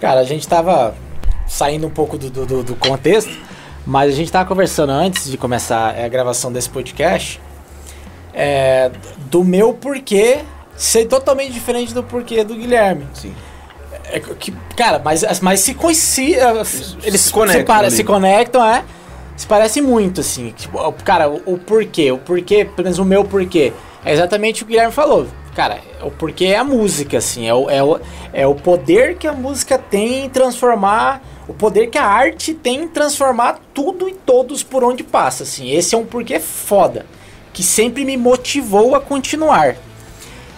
Cara, 0.00 0.20
a 0.20 0.24
gente 0.24 0.46
tava 0.46 0.94
saindo 1.46 1.86
um 1.86 1.90
pouco 1.90 2.16
do, 2.18 2.30
do, 2.30 2.62
do- 2.62 2.76
contexto, 2.76 3.30
mas 3.86 4.12
a 4.12 4.16
gente 4.16 4.30
tava 4.30 4.48
conversando 4.48 4.90
antes 4.92 5.30
de 5.30 5.36
começar 5.36 5.94
a 5.98 6.06
gravação 6.08 6.52
desse 6.52 6.68
podcast 6.68 7.40
é, 8.34 8.90
do 9.30 9.42
meu 9.42 9.72
porquê 9.74 10.40
ser 10.76 11.06
totalmente 11.06 11.52
diferente 11.52 11.92
do 11.92 12.02
porquê 12.02 12.44
do 12.44 12.54
Guilherme. 12.54 13.06
Sim. 13.14 13.34
É 14.04 14.20
que, 14.20 14.52
cara, 14.76 15.00
mas, 15.04 15.22
mas 15.40 15.60
se 15.60 15.74
coincide. 15.74 16.36
Eles 17.02 17.20
se 17.22 17.32
conectam 17.32 17.74
ali. 17.74 17.90
se 17.90 18.04
conectam, 18.04 18.64
é. 18.64 18.84
Se 19.36 19.46
parece 19.46 19.80
muito, 19.80 20.20
assim. 20.20 20.50
Tipo, 20.56 20.92
cara, 21.04 21.28
o, 21.28 21.42
o 21.46 21.58
porquê, 21.58 22.10
o 22.12 22.18
porquê, 22.18 22.64
pelo 22.64 22.84
menos 22.84 22.98
o 22.98 23.04
meu 23.04 23.24
porquê, 23.24 23.72
é 24.04 24.12
exatamente 24.12 24.62
o 24.62 24.66
que 24.66 24.72
o 24.72 24.74
Guilherme 24.74 24.92
falou. 24.92 25.26
Cara, 25.58 25.80
o 26.04 26.10
porquê 26.12 26.44
é 26.44 26.56
a 26.56 26.62
música, 26.62 27.18
assim. 27.18 27.48
É 27.48 27.52
o, 27.52 27.68
é, 27.68 27.82
o, 27.82 28.00
é 28.32 28.46
o 28.46 28.54
poder 28.54 29.16
que 29.16 29.26
a 29.26 29.32
música 29.32 29.76
tem 29.76 30.26
em 30.26 30.28
transformar. 30.28 31.20
O 31.48 31.52
poder 31.52 31.88
que 31.88 31.98
a 31.98 32.04
arte 32.04 32.54
tem 32.54 32.84
em 32.84 32.86
transformar 32.86 33.58
tudo 33.74 34.08
e 34.08 34.14
todos 34.14 34.62
por 34.62 34.84
onde 34.84 35.02
passa, 35.02 35.42
assim. 35.42 35.72
Esse 35.72 35.96
é 35.96 35.98
um 35.98 36.06
porquê 36.06 36.38
foda. 36.38 37.06
Que 37.52 37.64
sempre 37.64 38.04
me 38.04 38.16
motivou 38.16 38.94
a 38.94 39.00
continuar. 39.00 39.74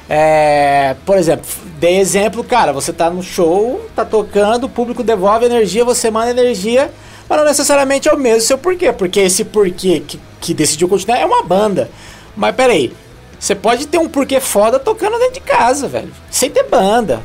É, 0.07 0.95
por 1.07 1.17
exemplo, 1.17 1.47
dei 1.79 1.97
exemplo, 1.97 2.45
cara, 2.45 2.71
você 2.71 2.93
tá 2.93 3.09
no 3.09 3.23
show, 3.23 3.81
tá 3.97 4.05
tocando, 4.05 4.65
o 4.65 4.69
público 4.69 5.03
devolve 5.03 5.47
energia, 5.47 5.83
você 5.83 6.11
manda 6.11 6.31
energia, 6.31 6.93
mas 7.27 7.39
não 7.39 7.47
necessariamente 7.47 8.07
é 8.07 8.13
o 8.13 8.19
mesmo 8.19 8.43
seu 8.43 8.59
porquê, 8.59 8.93
porque 8.93 9.21
esse 9.21 9.47
porquê 9.47 10.01
que, 10.07 10.21
que 10.43 10.53
decidiu 10.53 10.91
continuar 10.91 11.21
é 11.21 11.25
uma 11.25 11.43
banda. 11.43 11.89
Mas 12.37 12.55
peraí, 12.55 12.93
você 13.41 13.55
pode 13.57 13.87
ter 13.89 13.99
um 13.99 14.09
porquê 14.09 14.39
foda 14.39 14.79
tocando 14.79 15.19
dentro 15.19 15.35
de 15.35 15.41
casa, 15.41 15.89
velho, 15.89 16.13
sem 16.31 16.49
ter 16.51 16.63
banda, 16.65 17.21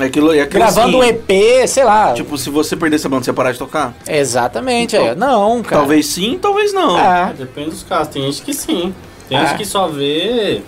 É 0.00 0.04
aquilo, 0.04 0.30
aquilo 0.30 0.48
gravando 0.48 0.96
um 0.98 1.02
assim, 1.02 1.10
EP, 1.28 1.68
sei 1.68 1.84
lá. 1.84 2.12
Tipo, 2.14 2.36
se 2.38 2.50
você 2.50 2.74
perder 2.76 2.96
essa 2.96 3.08
banda, 3.08 3.24
você 3.24 3.30
ia 3.30 3.34
parar 3.34 3.52
de 3.52 3.58
tocar? 3.58 3.94
Exatamente, 4.08 4.96
Então, 4.96 5.08
é. 5.08 5.14
Não, 5.14 5.62
cara. 5.62 5.82
Talvez 5.82 6.06
sim, 6.06 6.38
talvez 6.40 6.72
não. 6.72 6.98
É. 6.98 7.32
Depende 7.34 7.70
dos 7.70 7.82
casos. 7.82 8.08
Tem 8.12 8.22
gente 8.22 8.42
que 8.42 8.54
sim. 8.54 8.94
Tem 9.28 9.36
É. 9.38 9.46
gente 9.46 9.58
que 9.58 9.64
só 9.64 9.88
vê. 9.88 10.62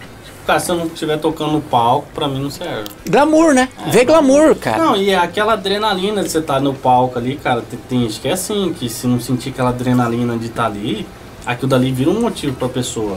Cara, 0.47 0.59
se 0.59 0.71
eu 0.71 0.77
não 0.77 0.87
estiver 0.87 1.17
tocando 1.19 1.53
no 1.53 1.61
palco, 1.61 2.09
pra 2.13 2.27
mim 2.27 2.43
não 2.43 2.51
serve. 2.51 2.89
Glamour, 3.09 3.55
né? 3.55 3.69
É. 3.87 3.91
Vê 3.91 4.05
glamour, 4.05 4.57
cara. 4.57 4.79
Não, 4.79 4.97
e 4.97 5.11
é 5.11 5.17
aquela 5.17 5.53
adrenalina 5.53 6.23
de 6.25 6.29
você 6.31 6.39
estar 6.39 6.61
no 6.61 6.75
palco 6.75 7.19
ali, 7.19 7.37
cara, 7.37 7.63
tem, 7.63 7.79
tem 7.89 8.01
gente 8.09 8.21
que 8.21 8.27
é 8.29 8.33
assim, 8.33 8.75
que 8.77 8.89
se 8.89 9.07
não 9.07 9.21
sentir 9.21 9.51
aquela 9.51 9.69
adrenalina 9.69 10.37
de 10.37 10.47
estar 10.47 10.67
ali, 10.67 11.07
aquilo 11.47 11.69
dali 11.69 11.93
vira 11.93 12.11
um 12.11 12.21
motivo 12.21 12.57
pra 12.57 12.69
pessoa. 12.69 13.17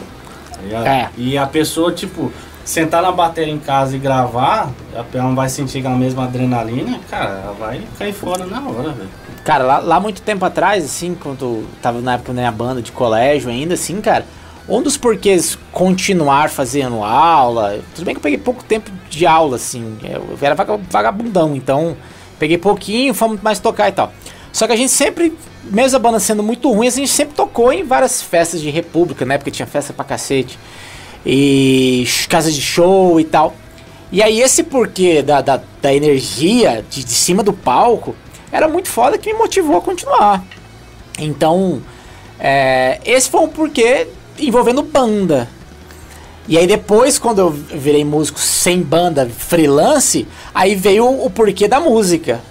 Tá? 0.69 0.89
É. 0.89 1.09
E 1.17 1.37
a 1.37 1.45
pessoa, 1.47 1.91
tipo, 1.91 2.31
sentar 2.63 3.01
na 3.01 3.11
bateria 3.11 3.53
em 3.53 3.59
casa 3.59 3.95
e 3.95 3.99
gravar, 3.99 4.69
ela 4.93 5.23
não 5.23 5.35
vai 5.35 5.49
sentir 5.49 5.79
aquela 5.79 5.95
mesma 5.95 6.23
adrenalina, 6.23 6.99
cara, 7.09 7.41
ela 7.43 7.53
vai 7.53 7.81
cair 7.97 8.13
fora 8.13 8.45
na 8.45 8.61
hora, 8.67 8.91
velho. 8.91 9.09
Cara, 9.43 9.63
lá, 9.65 9.77
lá 9.79 9.99
muito 9.99 10.21
tempo 10.21 10.45
atrás, 10.45 10.85
assim, 10.85 11.15
quando 11.21 11.67
tava 11.81 11.99
na 11.99 12.13
época 12.13 12.31
da 12.31 12.39
minha 12.39 12.51
banda 12.51 12.81
de 12.81 12.91
colégio 12.93 13.49
ainda, 13.49 13.73
assim, 13.73 13.99
cara, 13.99 14.25
um 14.69 14.81
dos 14.81 14.95
porquês 14.95 15.57
continuar 15.73 16.49
fazendo 16.49 17.03
aula, 17.03 17.79
tudo 17.93 18.05
bem 18.05 18.13
que 18.15 18.19
eu 18.19 18.23
peguei 18.23 18.37
pouco 18.37 18.63
tempo 18.63 18.89
de 19.09 19.25
aula, 19.27 19.57
assim, 19.57 19.97
eu 20.01 20.37
era 20.41 20.55
vaga- 20.55 20.79
vagabundão, 20.89 21.53
então 21.57 21.97
peguei 22.39 22.57
pouquinho, 22.57 23.13
fomos 23.13 23.41
mais 23.41 23.59
tocar 23.59 23.89
e 23.89 23.91
tal. 23.91 24.13
Só 24.53 24.65
que 24.65 24.71
a 24.71 24.75
gente 24.77 24.91
sempre, 24.91 25.37
mesmo 25.65 25.97
a 25.97 25.99
banda 25.99 26.19
sendo 26.19 26.43
muito 26.43 26.71
ruim, 26.71 26.87
a 26.87 26.91
gente 26.91 27.09
sempre 27.09 27.35
tocou 27.35 27.71
em 27.71 27.83
várias 27.83 28.21
festas 28.21 28.61
de 28.61 28.69
república, 28.69 29.25
na 29.25 29.35
época 29.35 29.51
tinha 29.51 29.65
festa 29.65 29.93
pra 29.93 30.05
cacete, 30.05 30.57
e 31.25 32.05
casa 32.29 32.51
de 32.51 32.61
show 32.61 33.19
e 33.19 33.23
tal. 33.23 33.55
E 34.11 34.21
aí 34.21 34.41
esse 34.41 34.63
porquê 34.63 35.21
da, 35.21 35.41
da, 35.41 35.61
da 35.81 35.93
energia 35.93 36.85
de, 36.89 37.03
de 37.03 37.13
cima 37.13 37.41
do 37.41 37.53
palco 37.53 38.15
era 38.51 38.67
muito 38.67 38.89
foda 38.89 39.17
que 39.17 39.33
me 39.33 39.39
motivou 39.39 39.77
a 39.77 39.81
continuar. 39.81 40.43
Então, 41.17 41.81
É, 42.45 42.99
esse 43.05 43.29
foi 43.29 43.39
um 43.41 43.47
porquê 43.47 44.05
envolvendo 44.37 44.83
banda. 44.83 45.47
E 46.45 46.57
aí 46.57 46.67
depois, 46.67 47.17
quando 47.17 47.39
eu 47.39 47.49
virei 47.49 48.03
músico 48.03 48.37
sem 48.37 48.81
banda, 48.81 49.29
freelance, 49.29 50.27
aí 50.53 50.75
veio 50.75 51.07
o 51.07 51.29
porquê 51.29 51.69
da 51.69 51.79
música. 51.79 52.41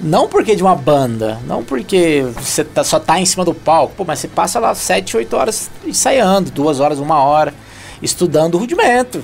Não 0.00 0.28
porque 0.28 0.56
de 0.56 0.62
uma 0.62 0.74
banda, 0.74 1.38
não 1.46 1.62
porque 1.62 2.24
você 2.38 2.64
tá- 2.64 2.82
só 2.82 2.98
tá 2.98 3.20
em 3.20 3.26
cima 3.26 3.44
do 3.44 3.52
palco, 3.52 3.94
pô, 3.96 4.04
mas 4.06 4.18
você 4.18 4.28
passa 4.28 4.58
lá 4.58 4.74
7, 4.74 5.16
8 5.16 5.36
horas 5.36 5.70
ensaiando, 5.84 6.50
duas 6.50 6.80
horas, 6.80 6.98
uma 6.98 7.22
hora, 7.22 7.52
estudando 8.00 8.54
o 8.54 8.58
rudimento. 8.58 9.22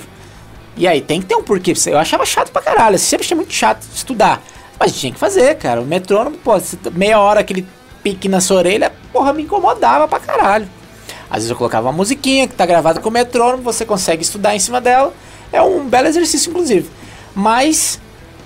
E 0.75 0.87
aí 0.87 1.01
tem 1.01 1.19
que 1.19 1.25
ter 1.25 1.35
um 1.35 1.41
porquê. 1.41 1.73
Eu 1.87 1.97
achava 1.97 2.23
chato 2.25 2.51
pra 2.51 2.61
caralho, 2.61 2.93
eu 2.93 2.99
sempre 2.99 3.25
achei 3.25 3.35
muito 3.35 3.51
chato 3.51 3.81
estudar. 3.93 4.39
Mas 4.79 4.93
tinha 4.93 5.11
que 5.11 5.17
fazer, 5.17 5.55
cara. 5.55 5.81
O 5.81 5.85
metrônomo, 5.85 6.37
pô, 6.37 6.51
meia 6.93 7.19
hora 7.19 7.39
aquele 7.39 7.65
pique 8.03 8.29
na 8.29 8.39
sua 8.39 8.57
orelha, 8.57 8.93
porra, 9.11 9.33
me 9.33 9.41
incomodava 9.41 10.07
pra 10.07 10.19
caralho. 10.19 10.69
Às 11.27 11.37
vezes 11.37 11.49
eu 11.49 11.55
colocava 11.57 11.87
uma 11.87 11.93
musiquinha 11.93 12.47
que 12.47 12.53
tá 12.53 12.67
gravada 12.67 12.99
com 12.99 13.09
o 13.09 13.11
metrônomo, 13.11 13.63
você 13.63 13.83
consegue 13.83 14.21
estudar 14.21 14.55
em 14.55 14.59
cima 14.59 14.79
dela. 14.79 15.11
É 15.51 15.59
um 15.59 15.87
belo 15.89 16.07
exercício, 16.07 16.51
inclusive. 16.51 16.87
Mas, 17.33 17.99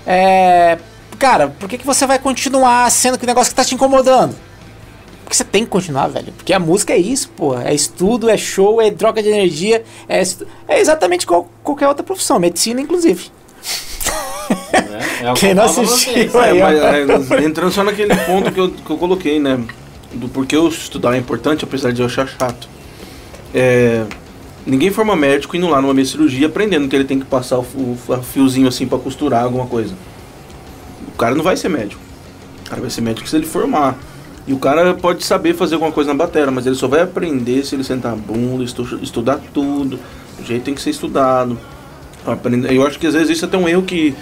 é. 0.06 0.78
Cara, 1.22 1.54
por 1.56 1.68
que, 1.68 1.78
que 1.78 1.86
você 1.86 2.04
vai 2.04 2.18
continuar 2.18 2.90
sendo 2.90 3.16
que 3.16 3.22
o 3.22 3.26
negócio 3.28 3.52
que 3.52 3.54
tá 3.54 3.64
te 3.64 3.76
incomodando? 3.76 4.34
Porque 5.22 5.36
você 5.36 5.44
tem 5.44 5.62
que 5.62 5.70
continuar, 5.70 6.08
velho. 6.08 6.32
Porque 6.32 6.52
a 6.52 6.58
música 6.58 6.94
é 6.94 6.98
isso, 6.98 7.28
pô. 7.36 7.56
É 7.56 7.72
estudo, 7.72 8.28
é 8.28 8.36
show, 8.36 8.82
é 8.82 8.90
troca 8.90 9.22
de 9.22 9.28
energia. 9.28 9.84
É, 10.08 10.20
é 10.66 10.80
exatamente 10.80 11.24
qual, 11.24 11.48
qualquer 11.62 11.86
outra 11.86 12.02
profissão, 12.02 12.40
medicina, 12.40 12.80
inclusive. 12.80 13.30
É 15.22 15.32
que 15.34 15.40
Quem 15.40 15.54
não 15.54 15.62
assistiu 15.62 16.12
vocês. 16.12 16.34
aí, 16.34 16.58
É, 16.58 17.04
mas, 17.06 17.30
é, 17.30 17.44
entrando 17.44 17.70
só 17.70 17.84
naquele 17.84 18.16
ponto 18.16 18.50
que 18.50 18.58
eu, 18.58 18.70
que 18.72 18.90
eu 18.90 18.98
coloquei, 18.98 19.38
né? 19.38 19.60
Do 20.12 20.28
porquê 20.28 20.56
eu 20.56 20.66
estudar 20.66 21.14
é 21.14 21.18
importante, 21.18 21.64
apesar 21.64 21.92
de 21.92 22.00
eu 22.02 22.06
achar 22.06 22.26
chato. 22.26 22.68
É, 23.54 24.04
ninguém 24.66 24.90
forma 24.90 25.14
médico 25.14 25.56
indo 25.56 25.68
lá 25.68 25.80
numa 25.80 25.94
minha 25.94 26.04
cirurgia 26.04 26.48
aprendendo 26.48 26.88
que 26.88 26.96
ele 26.96 27.04
tem 27.04 27.20
que 27.20 27.26
passar 27.26 27.58
o, 27.58 27.62
o- 27.62 28.22
fiozinho 28.24 28.66
assim 28.66 28.88
pra 28.88 28.98
costurar 28.98 29.44
alguma 29.44 29.66
coisa. 29.66 29.94
Cara 31.22 31.36
não 31.36 31.44
vai 31.44 31.56
ser 31.56 31.68
médico. 31.68 32.00
O 32.66 32.68
cara 32.70 32.80
vai 32.80 32.90
ser 32.90 33.00
médico 33.00 33.28
se 33.28 33.36
ele 33.36 33.46
formar. 33.46 33.96
E 34.44 34.52
o 34.52 34.58
cara 34.58 34.92
pode 34.92 35.22
saber 35.24 35.54
fazer 35.54 35.74
alguma 35.74 35.92
coisa 35.92 36.12
na 36.12 36.16
bateria, 36.18 36.50
mas 36.50 36.66
ele 36.66 36.74
só 36.74 36.88
vai 36.88 37.00
aprender 37.00 37.64
se 37.64 37.76
ele 37.76 37.84
sentar 37.84 38.12
a 38.12 38.16
bunda, 38.16 38.64
estu- 38.64 38.98
estudar 39.00 39.38
tudo. 39.54 40.00
O 40.40 40.44
jeito 40.44 40.64
tem 40.64 40.74
que 40.74 40.82
ser 40.82 40.90
estudado. 40.90 41.56
Eu 42.68 42.84
acho 42.84 42.98
que 42.98 43.06
às 43.06 43.14
vezes 43.14 43.30
isso 43.36 43.44
é 43.44 43.48
até 43.48 43.56
um 43.56 43.68
erro 43.68 43.82
que 43.82 44.16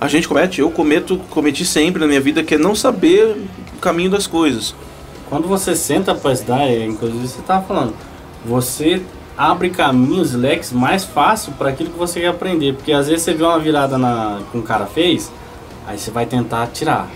a 0.00 0.08
gente 0.08 0.26
comete, 0.26 0.60
eu 0.60 0.70
cometo, 0.70 1.18
cometi 1.28 1.66
sempre 1.66 2.00
na 2.00 2.06
minha 2.06 2.20
vida, 2.20 2.42
que 2.42 2.54
é 2.54 2.58
não 2.58 2.74
saber 2.74 3.36
o 3.76 3.78
caminho 3.78 4.10
das 4.10 4.26
coisas. 4.26 4.74
Quando 5.28 5.46
você 5.46 5.76
senta 5.76 6.14
pra 6.14 6.32
estudar, 6.32 6.62
é, 6.62 6.86
inclusive 6.86 7.28
você 7.28 7.42
tava 7.42 7.66
falando, 7.66 7.92
você 8.46 9.02
abre 9.36 9.68
caminhos, 9.68 10.32
leques 10.32 10.72
mais 10.72 11.04
fácil 11.04 11.52
para 11.58 11.68
aquilo 11.68 11.90
que 11.90 11.98
você 11.98 12.20
quer 12.20 12.28
aprender. 12.28 12.72
Porque 12.74 12.92
às 12.92 13.06
vezes 13.06 13.22
você 13.22 13.34
vê 13.34 13.44
uma 13.44 13.58
virada 13.58 13.98
na, 13.98 14.40
que 14.50 14.56
um 14.56 14.62
cara 14.62 14.86
fez, 14.86 15.30
aí 15.88 15.98
você 15.98 16.10
vai 16.10 16.26
tentar 16.26 16.66
tirar. 16.68 17.08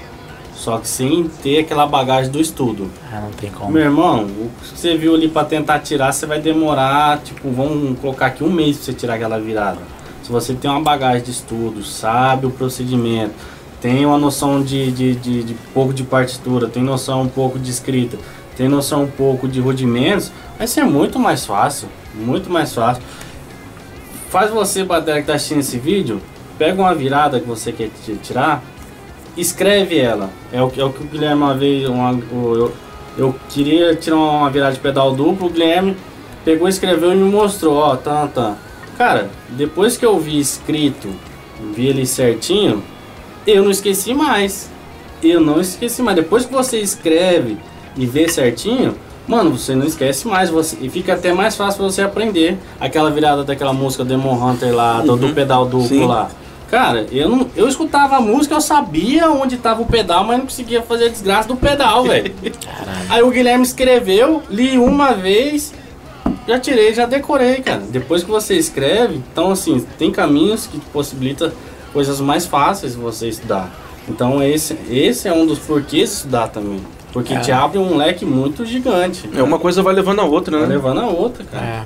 Só 0.54 0.78
que 0.78 0.88
sem 0.88 1.24
ter 1.42 1.60
aquela 1.60 1.86
bagagem 1.86 2.30
do 2.30 2.40
estudo. 2.40 2.90
Ah, 3.12 3.20
não 3.20 3.30
tem 3.30 3.50
como. 3.50 3.70
Meu 3.70 3.82
irmão, 3.82 4.24
o 4.24 4.50
que 4.60 4.78
você 4.78 4.96
viu 4.96 5.14
ali 5.14 5.28
pra 5.28 5.44
tentar 5.44 5.80
tirar, 5.80 6.12
você 6.12 6.24
vai 6.24 6.40
demorar, 6.40 7.18
tipo, 7.18 7.50
vamos 7.50 7.98
colocar 7.98 8.26
aqui 8.26 8.42
um 8.42 8.50
mês 8.50 8.76
pra 8.76 8.86
você 8.86 8.92
tirar 8.92 9.14
aquela 9.14 9.38
virada. 9.38 9.80
Se 10.22 10.30
você 10.30 10.54
tem 10.54 10.70
uma 10.70 10.80
bagagem 10.80 11.22
de 11.22 11.32
estudo, 11.32 11.82
sabe 11.82 12.46
o 12.46 12.50
procedimento, 12.50 13.34
tem 13.80 14.06
uma 14.06 14.16
noção 14.16 14.62
de, 14.62 14.92
de, 14.92 15.14
de, 15.16 15.42
de 15.42 15.54
pouco 15.74 15.92
de 15.92 16.04
partitura, 16.04 16.68
tem 16.68 16.82
noção 16.82 17.22
um 17.22 17.28
pouco 17.28 17.58
de 17.58 17.68
escrita, 17.70 18.16
tem 18.56 18.68
noção 18.68 19.02
um 19.02 19.10
pouco 19.10 19.48
de 19.48 19.60
rudimentos, 19.60 20.30
vai 20.56 20.68
ser 20.68 20.84
muito 20.84 21.18
mais 21.18 21.44
fácil, 21.44 21.88
muito 22.14 22.48
mais 22.48 22.72
fácil. 22.72 23.02
Faz 24.30 24.50
você, 24.50 24.84
Badera, 24.84 25.20
que 25.20 25.26
tá 25.26 25.34
assistindo 25.34 25.58
esse 25.58 25.76
vídeo, 25.76 26.22
pega 26.62 26.80
uma 26.80 26.94
virada 26.94 27.40
que 27.40 27.46
você 27.48 27.72
quer 27.72 27.90
ti- 28.04 28.16
tirar, 28.22 28.62
escreve 29.36 29.98
ela. 29.98 30.30
É 30.52 30.62
o, 30.62 30.70
que- 30.70 30.80
é 30.80 30.84
o 30.84 30.90
que 30.92 31.02
o 31.02 31.06
Guilherme 31.06 31.42
uma 31.42 31.54
vez. 31.54 31.88
Uma, 31.88 32.12
eu, 32.32 32.72
eu 33.18 33.34
queria 33.48 33.96
tirar 33.96 34.16
uma 34.16 34.48
virada 34.48 34.72
de 34.74 34.78
pedal 34.78 35.12
duplo, 35.12 35.48
o 35.48 35.50
Guilherme 35.50 35.96
pegou, 36.44 36.68
escreveu 36.68 37.12
e 37.12 37.16
me 37.16 37.28
mostrou, 37.28 37.74
ó, 37.76 37.96
tá, 37.96 38.28
tá. 38.28 38.54
Cara, 38.96 39.28
depois 39.50 39.96
que 39.96 40.06
eu 40.06 40.18
vi 40.20 40.38
escrito, 40.38 41.08
vi 41.74 41.88
ele 41.88 42.06
certinho, 42.06 42.80
eu 43.44 43.64
não 43.64 43.70
esqueci 43.72 44.14
mais. 44.14 44.70
Eu 45.20 45.40
não 45.40 45.60
esqueci 45.60 46.00
mais. 46.00 46.14
Depois 46.16 46.44
que 46.46 46.52
você 46.52 46.78
escreve 46.78 47.56
e 47.96 48.06
vê 48.06 48.28
certinho, 48.28 48.94
mano, 49.26 49.56
você 49.56 49.74
não 49.74 49.84
esquece 49.86 50.28
mais. 50.28 50.50
Você, 50.50 50.76
e 50.80 50.88
fica 50.88 51.14
até 51.14 51.32
mais 51.32 51.56
fácil 51.56 51.82
você 51.82 52.02
aprender 52.02 52.56
aquela 52.78 53.10
virada 53.10 53.42
daquela 53.42 53.72
música 53.72 54.04
Demon 54.04 54.34
Hunter 54.34 54.72
lá, 54.74 55.00
do, 55.00 55.16
do 55.16 55.26
Uhum. 55.26 55.34
pedal 55.34 55.64
duplo 55.64 55.88
Sim. 55.88 56.06
lá. 56.06 56.28
Cara, 56.72 57.06
eu, 57.12 57.28
não, 57.28 57.46
eu 57.54 57.68
escutava 57.68 58.16
a 58.16 58.20
música, 58.22 58.54
eu 58.54 58.60
sabia 58.62 59.30
onde 59.30 59.58
tava 59.58 59.82
o 59.82 59.84
pedal, 59.84 60.24
mas 60.24 60.38
não 60.38 60.46
conseguia 60.46 60.80
fazer 60.80 61.04
a 61.04 61.08
desgraça 61.10 61.46
do 61.46 61.54
pedal, 61.54 62.02
velho. 62.04 62.34
Aí 63.10 63.22
o 63.22 63.28
Guilherme 63.30 63.62
escreveu, 63.62 64.42
li 64.48 64.78
uma 64.78 65.12
vez, 65.12 65.74
já 66.48 66.58
tirei, 66.58 66.94
já 66.94 67.04
decorei, 67.04 67.56
cara. 67.56 67.82
Depois 67.90 68.24
que 68.24 68.30
você 68.30 68.56
escreve, 68.56 69.16
então 69.16 69.50
assim, 69.50 69.84
tem 69.98 70.10
caminhos 70.10 70.66
que 70.66 70.80
possibilitam 70.80 71.52
coisas 71.92 72.22
mais 72.22 72.46
fáceis 72.46 72.92
de 72.92 72.98
você 72.98 73.28
estudar. 73.28 73.70
Então 74.08 74.42
esse, 74.42 74.74
esse 74.88 75.28
é 75.28 75.32
um 75.34 75.44
dos 75.44 75.58
porquês 75.58 76.08
de 76.08 76.16
estudar 76.16 76.48
também. 76.48 76.80
Porque 77.12 77.34
É. 77.34 77.40
te 77.40 77.52
abre 77.52 77.76
um 77.76 77.98
leque 77.98 78.24
muito 78.24 78.64
gigante. 78.64 79.28
É 79.36 79.42
uma 79.42 79.58
coisa 79.58 79.82
vai 79.82 79.94
levando 79.94 80.20
a 80.20 80.24
outra, 80.24 80.58
né? 80.58 80.66
levando 80.66 81.00
a 81.00 81.06
outra, 81.06 81.44
cara. 81.44 81.66
É. 81.66 81.82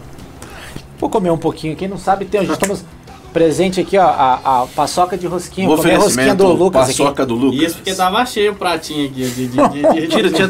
Vou 0.96 1.11
comer 1.11 1.31
um 1.33 1.37
pouquinho. 1.37 1.75
Quem 1.75 1.88
não 1.88 1.99
sabe, 1.99 2.25
tem, 2.25 2.44
estamos 2.44 2.85
presente 3.37 3.83
aqui, 3.83 3.99
ó, 3.99 4.03
a, 4.03 4.62
a 4.62 4.66
paçoca 4.68 5.14
de 5.18 5.27
rosquinha. 5.27 5.68
O 5.68 5.75
a 5.75 5.77
rosquinha 5.77 5.99
oferecimento, 5.99 6.37
do 6.37 6.53
Lucas 6.55 6.88
aqui. 6.88 6.99
paçoca 7.03 7.27
do 7.27 7.35
Lucas. 7.35 7.61
Isso 7.61 7.75
porque 7.77 7.94
tava 7.94 8.25
cheio 8.25 8.53
o 8.53 8.55
pratinho 8.55 9.11
aqui 9.11 9.27
de. 9.27 9.46
de, 9.46 9.68
de, 9.68 9.83
de, 9.83 10.09
Tira, 10.09 10.31
tira. 10.31 10.49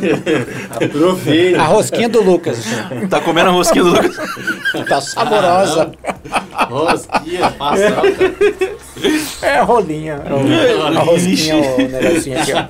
Aproveita. 0.71 1.61
A 1.63 1.65
rosquinha 1.65 2.09
do 2.09 2.23
Lucas. 2.23 2.59
Tá 3.11 3.21
comendo 3.21 3.49
a 3.49 3.53
rosquinha 3.53 3.83
do 3.83 3.91
Lucas. 3.91 4.17
tá 4.89 5.01
saborosa. 5.01 5.91
Rosquinha, 6.71 7.51
paçoca. 7.59 8.03
É 9.43 9.59
a 9.59 9.65
rolinha. 9.65 10.23
A 10.25 11.01
rosquinha, 11.01 11.57
o 11.57 11.89
negocinho 11.89 12.41
aqui, 12.41 12.53
ó. 12.55 12.67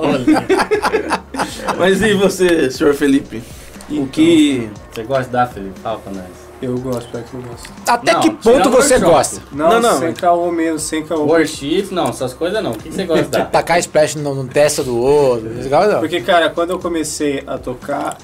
Mas 1.79 2.01
e 2.01 2.15
você, 2.15 2.71
senhor 2.71 2.95
Felipe? 2.95 3.43
O 3.91 4.07
que. 4.07 4.71
Você 4.91 5.03
gosta 5.03 5.25
de 5.25 5.31
dar, 5.31 5.47
Felipe? 5.47 5.79
Fala 5.81 5.99
pra 5.99 6.13
nós. 6.15 6.46
Eu 6.63 6.79
gosto, 6.79 7.11
pior 7.11 7.23
que 7.23 7.35
eu 7.35 7.43
gosto. 7.43 7.69
Até 7.87 8.13
Não, 8.15 8.21
que 8.21 8.31
ponto 8.31 8.71
você 8.71 8.95
workshop. 8.95 9.01
gosta? 9.15 9.43
Não, 9.53 9.69
Não, 9.69 9.81
não, 9.81 9.99
sem 9.99 10.09
mas- 10.09 10.19
caô 10.21 10.51
mesmo, 10.51 10.79
sem 10.79 11.05
caô. 11.05 11.27
Worship, 11.27 11.89
não, 11.91 12.09
essas 12.09 12.33
coisas 12.33 12.63
não. 12.63 12.71
O 12.73 12.79
que 12.79 12.89
que 12.89 12.95
você 12.95 13.05
gosta 13.05 13.25
de 13.25 13.31
dar? 13.31 13.45
Tacar 13.51 13.79
splash 13.79 14.15
no, 14.17 14.35
no 14.35 14.49
testa 14.49 14.83
do 14.83 14.97
outro. 14.97 15.49
Legal, 15.51 15.87
não. 15.87 16.01
Porque, 16.01 16.21
cara, 16.23 16.49
quando 16.49 16.71
eu 16.71 16.79
comecei 16.79 17.43
a 17.47 17.59
tocar, 17.59 18.17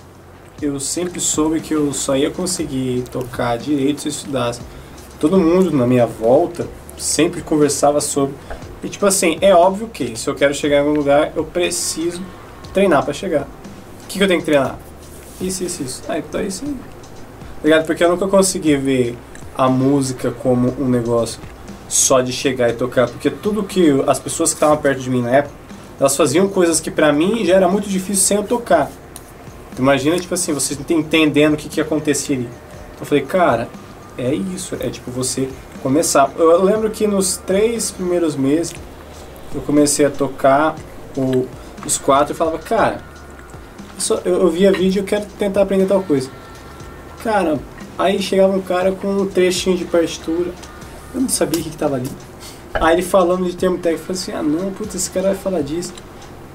eu 0.62 0.80
sempre 0.80 1.20
soube 1.20 1.60
que 1.60 1.74
eu 1.74 1.92
só 1.92 2.16
ia 2.16 2.30
conseguir 2.30 3.04
tocar 3.12 3.58
direito 3.58 4.00
se 4.00 4.08
eu 4.08 4.10
estudasse. 4.12 4.60
Todo 5.20 5.38
mundo 5.38 5.70
na 5.70 5.86
minha 5.86 6.06
volta 6.06 6.66
sempre 6.96 7.42
conversava 7.42 8.00
sobre. 8.00 8.34
E, 8.82 8.88
tipo 8.88 9.04
assim, 9.04 9.36
é 9.42 9.54
óbvio 9.54 9.88
que 9.88 10.18
se 10.18 10.28
eu 10.28 10.34
quero 10.34 10.54
chegar 10.54 10.76
em 10.76 10.80
algum 10.80 10.94
lugar, 10.94 11.32
eu 11.36 11.44
preciso 11.44 12.22
treinar 12.72 13.04
pra 13.04 13.12
chegar. 13.12 13.42
O 14.04 14.06
que, 14.08 14.16
que 14.18 14.24
eu 14.24 14.28
tenho 14.28 14.40
que 14.40 14.46
treinar? 14.46 14.78
Isso, 15.40 15.62
isso, 15.64 15.82
isso. 15.82 16.02
Ah, 16.08 16.16
então 16.18 16.40
é 16.40 16.44
isso 16.46 16.64
aí. 16.64 16.74
Tá 17.62 17.68
ligado? 17.68 17.86
Porque 17.86 18.02
eu 18.02 18.08
nunca 18.10 18.26
consegui 18.26 18.76
ver 18.76 19.16
a 19.56 19.68
música 19.68 20.30
como 20.30 20.74
um 20.80 20.88
negócio 20.88 21.40
só 21.88 22.20
de 22.20 22.32
chegar 22.32 22.70
e 22.70 22.72
tocar. 22.72 23.08
Porque 23.08 23.30
tudo 23.30 23.62
que 23.62 24.02
as 24.06 24.18
pessoas 24.18 24.50
que 24.50 24.56
estavam 24.56 24.76
perto 24.78 25.00
de 25.00 25.08
mim 25.10 25.22
na 25.22 25.30
época 25.30 25.54
elas 26.00 26.16
faziam 26.16 26.48
coisas 26.48 26.80
que 26.80 26.90
pra 26.90 27.12
mim 27.12 27.44
já 27.44 27.54
era 27.54 27.68
muito 27.68 27.88
difícil 27.88 28.24
sem 28.24 28.36
eu 28.36 28.42
tocar. 28.42 28.90
Imagina, 29.78 30.18
tipo 30.18 30.34
assim, 30.34 30.52
você 30.52 30.76
entendendo 30.90 31.54
o 31.54 31.56
que, 31.56 31.68
que 31.68 31.80
acontecia 31.80 32.34
ali. 32.34 32.46
Então 32.46 33.00
eu 33.02 33.06
falei, 33.06 33.24
cara, 33.24 33.68
é 34.18 34.34
isso, 34.34 34.76
é 34.80 34.90
tipo 34.90 35.10
você 35.12 35.48
começar. 35.82 36.28
Eu 36.36 36.62
lembro 36.64 36.90
que 36.90 37.06
nos 37.06 37.36
três 37.36 37.92
primeiros 37.92 38.34
meses 38.34 38.74
eu 39.54 39.60
comecei 39.60 40.04
a 40.04 40.10
tocar 40.10 40.74
o- 41.16 41.46
os 41.86 41.98
quatro 41.98 42.34
e 42.34 42.36
falava, 42.36 42.58
cara, 42.58 43.00
só- 43.96 44.20
eu, 44.24 44.40
eu 44.40 44.50
via 44.50 44.72
vídeo 44.72 44.98
e 44.98 45.02
eu 45.02 45.04
quero 45.06 45.24
tentar 45.38 45.62
aprender 45.62 45.86
tal 45.86 46.02
coisa. 46.02 46.28
Cara, 47.22 47.56
aí 47.96 48.20
chegava 48.20 48.56
um 48.56 48.60
cara 48.60 48.90
com 48.90 49.06
um 49.06 49.26
trechinho 49.26 49.76
de 49.76 49.84
partitura, 49.84 50.50
eu 51.14 51.20
não 51.20 51.28
sabia 51.28 51.60
o 51.60 51.62
que, 51.62 51.70
que 51.70 51.76
tava 51.76 51.94
ali. 51.94 52.08
Aí 52.74 52.94
ele 52.96 53.02
falando 53.02 53.44
de 53.44 53.54
termo 53.56 53.78
técnico, 53.78 54.10
eu 54.10 54.16
falei 54.16 54.22
assim, 54.22 54.32
ah 54.32 54.42
não, 54.42 54.72
puta, 54.72 54.96
esse 54.96 55.08
cara 55.08 55.28
vai 55.28 55.36
falar 55.36 55.60
disso. 55.60 55.94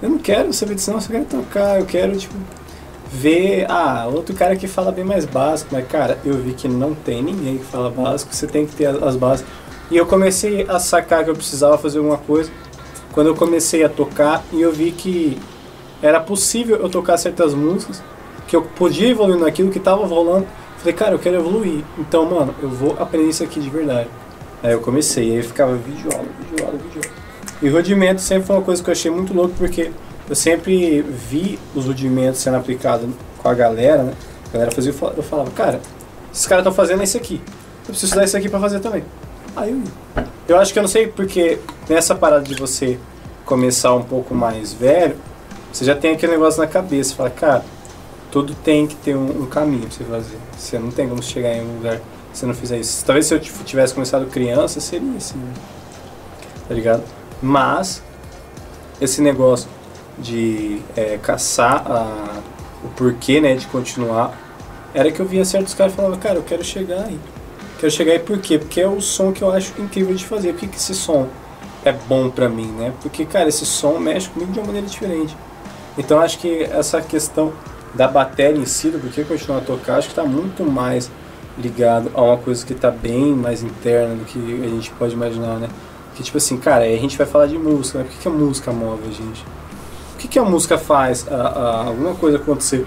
Eu 0.01 0.09
não 0.09 0.17
quero 0.17 0.51
saber 0.51 0.75
disso 0.75 0.89
não, 0.89 0.97
eu 0.97 1.01
só 1.01 1.09
quero 1.09 1.25
tocar, 1.25 1.79
eu 1.79 1.85
quero, 1.85 2.17
tipo, 2.17 2.35
ver, 3.09 3.65
ah, 3.69 4.09
outro 4.13 4.35
cara 4.35 4.57
que 4.57 4.67
fala 4.67 4.91
bem 4.91 5.05
mais 5.05 5.25
básico, 5.25 5.69
mas 5.71 5.87
cara, 5.87 6.19
eu 6.25 6.33
vi 6.33 6.53
que 6.53 6.67
não 6.67 6.93
tem 6.93 7.23
ninguém 7.23 7.59
que 7.59 7.65
fala 7.65 7.89
básico, 7.89 8.35
você 8.35 8.45
tem 8.45 8.65
que 8.65 8.75
ter 8.75 8.87
as 8.87 9.15
bases. 9.15 9.45
E 9.89 9.95
eu 9.95 10.05
comecei 10.05 10.65
a 10.67 10.79
sacar 10.79 11.23
que 11.23 11.29
eu 11.29 11.35
precisava 11.35 11.77
fazer 11.77 11.99
alguma 11.99 12.17
coisa 12.17 12.51
quando 13.13 13.27
eu 13.27 13.35
comecei 13.35 13.85
a 13.85 13.89
tocar 13.89 14.43
e 14.51 14.61
eu 14.61 14.71
vi 14.73 14.91
que 14.91 15.39
era 16.01 16.19
possível 16.19 16.75
eu 16.75 16.89
tocar 16.89 17.17
certas 17.17 17.53
músicas 17.53 18.03
que 18.47 18.55
eu 18.55 18.61
podia 18.61 19.09
evoluir 19.09 19.39
naquilo 19.39 19.69
que 19.69 19.79
tava 19.79 20.05
rolando. 20.05 20.47
Falei, 20.77 20.93
cara, 20.93 21.11
eu 21.13 21.19
quero 21.19 21.35
evoluir. 21.37 21.83
Então, 21.97 22.25
mano, 22.25 22.53
eu 22.61 22.69
vou 22.69 22.95
aprender 22.99 23.29
isso 23.29 23.43
aqui 23.43 23.59
de 23.59 23.69
verdade. 23.69 24.07
Aí 24.63 24.71
eu 24.71 24.79
comecei, 24.79 25.31
aí 25.31 25.37
eu 25.37 25.43
ficava 25.43 25.75
vídeo 25.75 26.09
aula, 26.13 26.25
vídeo 26.49 26.65
aula. 26.65 26.79
E 27.61 27.69
rudimento 27.69 28.21
sempre 28.21 28.45
foi 28.47 28.55
uma 28.55 28.61
coisa 28.61 28.81
que 28.83 28.89
eu 28.89 28.91
achei 28.91 29.09
muito 29.11 29.33
louco, 29.33 29.53
porque 29.57 29.91
eu 30.29 30.35
sempre 30.35 31.01
vi 31.01 31.59
os 31.75 31.85
rudimentos 31.85 32.39
sendo 32.39 32.57
aplicados 32.57 33.09
com 33.37 33.49
a 33.49 33.53
galera, 33.53 34.03
né? 34.03 34.13
A 34.49 34.53
galera 34.53 34.71
fazia, 34.71 34.91
eu 34.91 34.95
fal- 34.95 35.13
eu 35.17 35.23
falava, 35.23 35.49
cara, 35.51 35.79
esses 36.31 36.45
caras 36.45 36.61
estão 36.63 36.73
fazendo 36.73 37.03
isso 37.03 37.17
aqui. 37.17 37.41
Eu 37.81 37.85
preciso 37.87 38.05
estudar 38.05 38.25
isso 38.25 38.37
aqui 38.37 38.49
pra 38.49 38.59
fazer 38.59 38.79
também. 38.79 39.03
Aí 39.55 39.71
eu. 39.71 40.23
Eu 40.47 40.57
acho 40.59 40.71
que 40.71 40.79
eu 40.79 40.83
não 40.83 40.87
sei 40.87 41.07
porque 41.07 41.59
nessa 41.89 42.13
parada 42.15 42.43
de 42.43 42.55
você 42.55 42.97
começar 43.45 43.93
um 43.95 44.03
pouco 44.03 44.33
mais 44.35 44.71
velho, 44.73 45.15
você 45.71 45.83
já 45.83 45.95
tem 45.95 46.13
aquele 46.13 46.33
negócio 46.33 46.61
na 46.61 46.67
cabeça, 46.67 47.15
fala, 47.15 47.29
cara, 47.29 47.65
tudo 48.37 48.53
tem 48.63 48.85
que 48.85 48.95
ter 48.95 49.15
um, 49.15 49.43
um 49.43 49.45
caminho 49.47 49.87
pra 49.87 49.91
você 49.91 50.03
fazer. 50.03 50.37
Você 50.57 50.77
não 50.79 50.91
tem 50.91 51.07
como 51.09 51.21
chegar 51.23 51.53
em 51.55 51.61
um 51.61 51.77
lugar 51.77 51.99
se 52.33 52.45
não 52.45 52.53
fizer 52.53 52.77
isso. 52.77 53.03
Talvez 53.05 53.25
se 53.25 53.33
eu 53.33 53.39
tivesse 53.39 53.93
começado 53.95 54.25
criança, 54.27 54.79
seria 54.79 55.11
assim, 55.17 55.37
né? 55.37 55.53
tá 56.67 56.73
ligado? 56.75 57.03
Mas 57.41 58.03
esse 59.01 59.21
negócio 59.21 59.67
de 60.19 60.81
é, 60.95 61.17
caçar 61.17 61.83
a- 61.89 62.41
o 62.83 62.89
porquê, 62.89 63.41
né, 63.41 63.55
de 63.55 63.65
continuar, 63.67 64.37
era 64.93 65.11
que 65.11 65.19
eu 65.19 65.25
via 65.25 65.43
certos 65.43 65.73
caras 65.73 65.93
falava, 65.93 66.17
cara, 66.17 66.35
eu 66.35 66.43
quero 66.43 66.63
chegar 66.63 67.05
aí. 67.05 67.19
Quero 67.79 67.91
chegar 67.91 68.11
aí 68.13 68.19
por 68.19 68.37
quê? 68.39 68.57
Porque 68.59 68.81
é 68.81 68.87
o 68.87 69.01
som 69.01 69.31
que 69.31 69.41
eu 69.41 69.51
acho 69.51 69.73
incrível 69.79 70.13
de 70.15 70.25
fazer. 70.25 70.53
Por 70.53 70.59
que, 70.61 70.67
que 70.67 70.77
esse 70.77 70.93
som 70.93 71.27
é 71.83 71.91
bom 71.91 72.29
pra 72.29 72.49
mim, 72.49 72.67
né? 72.67 72.93
Porque, 73.01 73.25
cara, 73.25 73.49
esse 73.49 73.65
som 73.65 73.97
mexe 73.99 74.29
comigo 74.29 74.51
de 74.51 74.59
uma 74.59 74.65
maneira 74.67 74.87
diferente. 74.87 75.35
Então 75.97 76.19
acho 76.19 76.37
que 76.39 76.63
essa 76.63 77.01
questão 77.01 77.51
da 77.97 78.07
bateria 78.07 78.61
em 78.61 78.65
si, 78.65 78.89
do 78.89 78.99
porquê 78.99 79.23
continuar 79.23 79.57
a 79.59 79.61
tocar, 79.61 79.97
acho 79.97 80.09
que 80.09 80.15
tá 80.15 80.23
muito 80.23 80.63
mais 80.63 81.09
ligado 81.57 82.11
a 82.13 82.21
uma 82.21 82.37
coisa 82.37 82.65
que 82.65 82.75
tá 82.75 82.91
bem 82.91 83.33
mais 83.33 83.63
interna 83.63 84.15
do 84.15 84.25
que 84.25 84.37
a 84.63 84.69
gente 84.69 84.91
pode 84.91 85.13
imaginar, 85.13 85.55
né? 85.59 85.67
Que 86.15 86.23
tipo 86.23 86.37
assim, 86.37 86.57
cara, 86.57 86.85
a 86.85 86.87
gente 86.97 87.17
vai 87.17 87.25
falar 87.27 87.47
de 87.47 87.57
música, 87.57 87.99
né? 87.99 88.05
Por 88.05 88.13
que, 88.13 88.19
que 88.19 88.27
a 88.27 88.31
música 88.31 88.71
move 88.71 89.01
a 89.07 89.11
gente? 89.11 89.43
O 90.15 90.17
que, 90.19 90.27
que 90.27 90.39
a 90.39 90.43
música 90.43 90.77
faz? 90.77 91.27
A, 91.27 91.35
a- 91.35 91.85
alguma 91.87 92.13
coisa 92.15 92.37
acontecer 92.37 92.85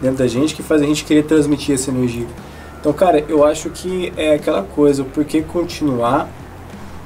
dentro 0.00 0.18
da 0.18 0.26
gente 0.26 0.54
que 0.54 0.62
faz 0.62 0.80
a 0.82 0.84
gente 0.86 1.04
querer 1.04 1.24
transmitir 1.24 1.74
essa 1.74 1.90
energia. 1.90 2.26
Então, 2.80 2.92
cara, 2.92 3.24
eu 3.28 3.44
acho 3.44 3.68
que 3.70 4.12
é 4.16 4.34
aquela 4.34 4.62
coisa, 4.62 5.02
o 5.02 5.04
porquê 5.06 5.42
continuar 5.42 6.28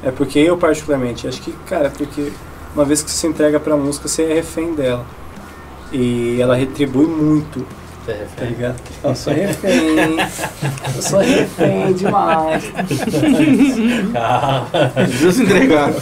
é 0.03 0.11
porque 0.11 0.39
eu 0.39 0.57
particularmente 0.57 1.27
acho 1.27 1.41
que, 1.43 1.53
cara, 1.67 1.91
porque 1.91 2.33
uma 2.75 2.85
vez 2.85 3.03
que 3.03 3.11
você 3.11 3.17
se 3.19 3.27
entrega 3.27 3.59
pra 3.59 3.77
música, 3.77 4.07
você 4.09 4.23
é 4.25 4.35
refém 4.35 4.75
dela. 4.75 5.05
E 5.93 6.41
ela 6.41 6.57
retribui 6.57 7.07
muito, 7.07 7.67
tá 8.37 8.45
ligado? 8.45 8.77
Eu 9.03 9.15
sou 9.15 9.33
refém. 9.33 10.17
Eu 10.97 11.03
sou 11.03 11.21
refém 11.21 11.93
demais. 11.93 12.65
Precisa 14.95 15.33
se 15.33 15.43
entregar. 15.43 15.93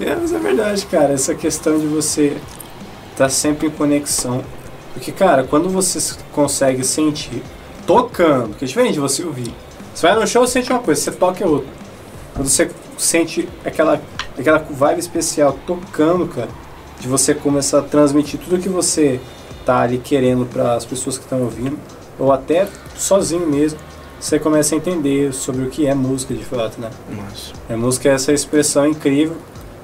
É, 0.00 0.16
mas 0.16 0.32
é 0.32 0.38
verdade, 0.38 0.86
cara. 0.86 1.12
Essa 1.12 1.34
questão 1.34 1.78
de 1.78 1.86
você 1.86 2.36
estar 3.12 3.28
sempre 3.28 3.68
em 3.68 3.70
conexão. 3.70 4.42
Porque, 4.92 5.12
cara, 5.12 5.44
quando 5.44 5.68
você 5.68 5.98
consegue 6.32 6.84
sentir 6.84 7.42
tocando, 7.86 8.56
que 8.56 8.64
é 8.64 8.68
diferente 8.68 8.94
de 8.94 9.00
você 9.00 9.24
ouvir. 9.24 9.52
Você 9.94 10.06
vai 10.06 10.16
no 10.16 10.26
show, 10.26 10.46
sente 10.46 10.70
uma 10.70 10.80
coisa, 10.80 11.00
você 11.00 11.12
toca 11.12 11.44
é 11.44 11.46
outra. 11.46 11.70
Quando 12.34 12.48
você 12.48 12.70
sente 12.98 13.48
aquela, 13.64 14.00
aquela 14.38 14.58
vibe 14.58 14.98
especial 14.98 15.58
tocando, 15.66 16.26
cara, 16.26 16.48
de 17.00 17.08
você 17.08 17.34
começar 17.34 17.80
a 17.80 17.82
transmitir 17.82 18.40
tudo 18.40 18.60
que 18.60 18.68
você 18.68 19.20
tá 19.64 19.80
ali 19.80 19.98
querendo 19.98 20.46
para 20.46 20.74
as 20.74 20.84
pessoas 20.84 21.16
que 21.16 21.24
estão 21.24 21.42
ouvindo, 21.42 21.78
ou 22.18 22.32
até 22.32 22.68
sozinho 22.96 23.46
mesmo, 23.46 23.78
você 24.20 24.38
começa 24.38 24.74
a 24.74 24.78
entender 24.78 25.32
sobre 25.32 25.64
o 25.64 25.70
que 25.70 25.86
é 25.86 25.94
música 25.94 26.32
de 26.32 26.44
fato, 26.44 26.80
né? 26.80 26.90
Nossa. 27.10 27.52
A 27.68 27.76
música 27.76 28.08
é 28.08 28.12
essa 28.12 28.32
expressão 28.32 28.86
incrível 28.86 29.36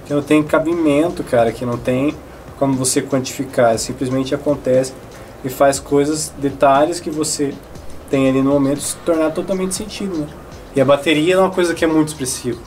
que 0.06 0.14
não 0.14 0.22
tem 0.22 0.42
cabimento, 0.42 1.22
cara, 1.22 1.52
que 1.52 1.64
não 1.66 1.76
tem 1.76 2.14
como 2.58 2.74
você 2.74 3.02
quantificar, 3.02 3.78
simplesmente 3.78 4.34
acontece 4.34 4.92
e 5.44 5.48
faz 5.48 5.78
coisas, 5.78 6.32
detalhes 6.38 7.00
que 7.00 7.10
você 7.10 7.54
tem 8.10 8.28
ali 8.28 8.42
no 8.42 8.50
momento 8.50 8.80
se 8.80 8.96
tornar 8.96 9.30
totalmente 9.30 9.74
sentido, 9.74 10.16
né? 10.18 10.26
E 10.74 10.80
a 10.80 10.84
bateria 10.84 11.34
é 11.34 11.38
uma 11.38 11.50
coisa 11.50 11.74
que 11.74 11.84
é 11.84 11.88
muito 11.88 12.08
expressiva. 12.08 12.60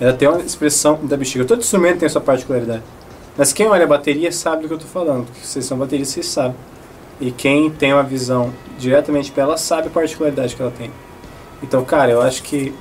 Ela 0.00 0.12
tem 0.12 0.28
uma 0.28 0.40
expressão 0.40 0.98
da 1.02 1.16
bexiga. 1.16 1.44
Todo 1.44 1.60
instrumento 1.60 1.98
tem 1.98 2.06
a 2.06 2.10
sua 2.10 2.20
particularidade. 2.20 2.82
Mas 3.36 3.52
quem 3.52 3.66
olha 3.66 3.84
a 3.84 3.88
bateria 3.88 4.32
sabe 4.32 4.62
do 4.62 4.68
que 4.68 4.74
eu 4.74 4.78
estou 4.78 4.90
falando, 4.90 5.26
porque 5.26 5.44
vocês 5.44 5.64
são 5.64 5.76
bateristas, 5.76 6.14
vocês 6.14 6.26
sabem. 6.26 6.56
E 7.20 7.30
quem 7.30 7.70
tem 7.70 7.92
uma 7.92 8.02
visão 8.02 8.52
diretamente 8.78 9.30
para 9.30 9.42
ela 9.42 9.56
sabe 9.56 9.88
a 9.88 9.90
particularidade 9.90 10.54
que 10.54 10.62
ela 10.62 10.70
tem. 10.70 10.90
Então, 11.62 11.84
cara, 11.84 12.12
eu 12.12 12.22
acho 12.22 12.42
que 12.42 12.74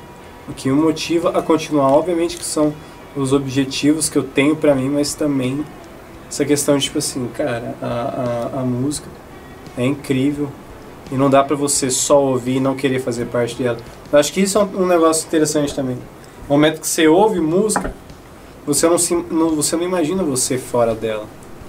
o 0.47 0.53
que 0.53 0.69
me 0.69 0.75
motiva 0.75 1.37
a 1.37 1.41
continuar, 1.41 1.89
obviamente, 1.89 2.37
que 2.37 2.43
são 2.43 2.73
os 3.15 3.33
objetivos 3.33 4.09
que 4.09 4.17
eu 4.17 4.23
tenho 4.23 4.55
pra 4.55 4.75
mim, 4.75 4.89
mas 4.89 5.13
também 5.13 5.65
essa 6.29 6.43
questão 6.43 6.77
de, 6.77 6.85
tipo 6.85 6.97
assim, 6.97 7.27
cara, 7.33 7.75
a, 7.81 8.51
a, 8.55 8.61
a 8.61 8.63
música 8.63 9.07
é 9.77 9.85
incrível 9.85 10.49
e 11.11 11.15
não 11.15 11.29
dá 11.29 11.43
pra 11.43 11.55
você 11.55 11.89
só 11.89 12.21
ouvir 12.21 12.57
e 12.57 12.59
não 12.59 12.75
querer 12.75 12.99
fazer 12.99 13.25
parte 13.25 13.61
dela. 13.61 13.77
Eu 14.11 14.19
acho 14.19 14.33
que 14.33 14.41
isso 14.41 14.57
é 14.57 14.63
um 14.63 14.85
negócio 14.85 15.27
interessante 15.27 15.73
também. 15.73 15.95
No 15.95 16.55
momento 16.55 16.81
que 16.81 16.87
você 16.87 17.07
ouve 17.07 17.39
música, 17.39 17.93
você 18.65 18.87
não, 18.87 18.97
se, 18.97 19.15
não, 19.15 19.55
você 19.55 19.75
não 19.75 19.83
imagina 19.83 20.23
você 20.23 20.57
fora 20.57 20.95
dela, 20.95 21.25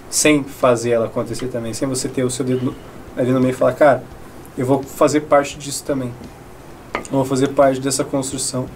sem 0.09 0.43
fazer 0.43 0.91
ela 0.91 1.07
acontecer 1.07 1.49
também, 1.49 1.75
sem 1.75 1.87
você 1.87 2.09
ter 2.09 2.25
o 2.25 2.31
seu 2.31 2.45
dedo 2.45 2.75
ali 3.17 3.33
no 3.33 3.41
meio 3.41 3.53
e 3.53 3.55
falar, 3.55 3.73
cara, 3.73 4.05
eu 4.57 4.65
vou 4.65 4.83
fazer 4.83 5.21
parte 5.23 5.59
disso 5.59 5.85
também. 5.85 6.13
Eu 6.95 7.13
vou 7.13 7.25
fazer 7.25 7.49
parte 7.49 7.81
dessa 7.81 8.03
construção. 8.05 8.67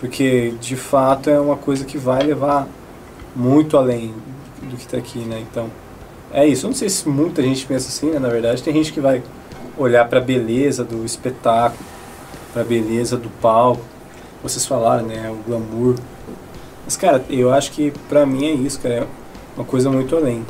Porque 0.00 0.54
de 0.60 0.74
fato 0.74 1.30
é 1.30 1.38
uma 1.38 1.56
coisa 1.56 1.84
que 1.84 1.96
vai 1.96 2.24
levar 2.24 2.66
muito 3.36 3.76
além 3.76 4.12
do 4.60 4.76
que 4.76 4.82
está 4.82 4.96
aqui, 4.96 5.20
né? 5.20 5.40
Então, 5.48 5.70
é 6.32 6.44
isso. 6.44 6.66
Eu 6.66 6.70
não 6.70 6.76
sei 6.76 6.88
se 6.88 7.08
muita 7.08 7.40
gente 7.40 7.64
pensa 7.66 7.88
assim, 7.88 8.10
né? 8.10 8.18
Na 8.18 8.28
verdade, 8.28 8.62
tem 8.64 8.74
gente 8.74 8.92
que 8.92 9.00
vai 9.00 9.22
olhar 9.78 10.08
para 10.08 10.18
a 10.18 10.22
beleza 10.22 10.82
do 10.82 11.04
espetáculo, 11.04 11.84
para 12.52 12.62
a 12.62 12.64
beleza 12.64 13.16
do 13.16 13.28
palco. 13.40 13.84
Vocês 14.42 14.66
falaram, 14.66 15.06
né? 15.06 15.30
O 15.30 15.48
glamour. 15.48 15.94
Mas, 16.92 16.96
cara, 16.98 17.24
eu 17.30 17.50
acho 17.50 17.72
que 17.72 17.90
pra 18.06 18.26
mim 18.26 18.44
é 18.44 18.52
isso, 18.52 18.78
cara. 18.78 18.94
É 18.94 19.06
uma 19.56 19.64
coisa 19.64 19.90
muito 19.90 20.14
além. 20.14 20.44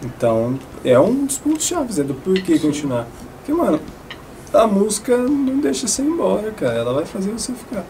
Então, 0.00 0.56
é 0.84 0.98
um 0.98 1.26
dos 1.26 1.38
pontos 1.38 1.66
chaves, 1.66 1.98
é 1.98 2.04
do 2.04 2.14
porquê 2.14 2.56
continuar. 2.56 3.08
Porque, 3.38 3.52
mano, 3.52 3.80
a 4.54 4.64
música 4.64 5.16
não 5.16 5.58
deixa 5.58 5.88
você 5.88 6.02
ir 6.02 6.06
embora, 6.06 6.52
cara. 6.52 6.74
Ela 6.74 6.92
vai 6.92 7.04
fazer 7.04 7.32
você 7.32 7.52
ficar. 7.52 7.84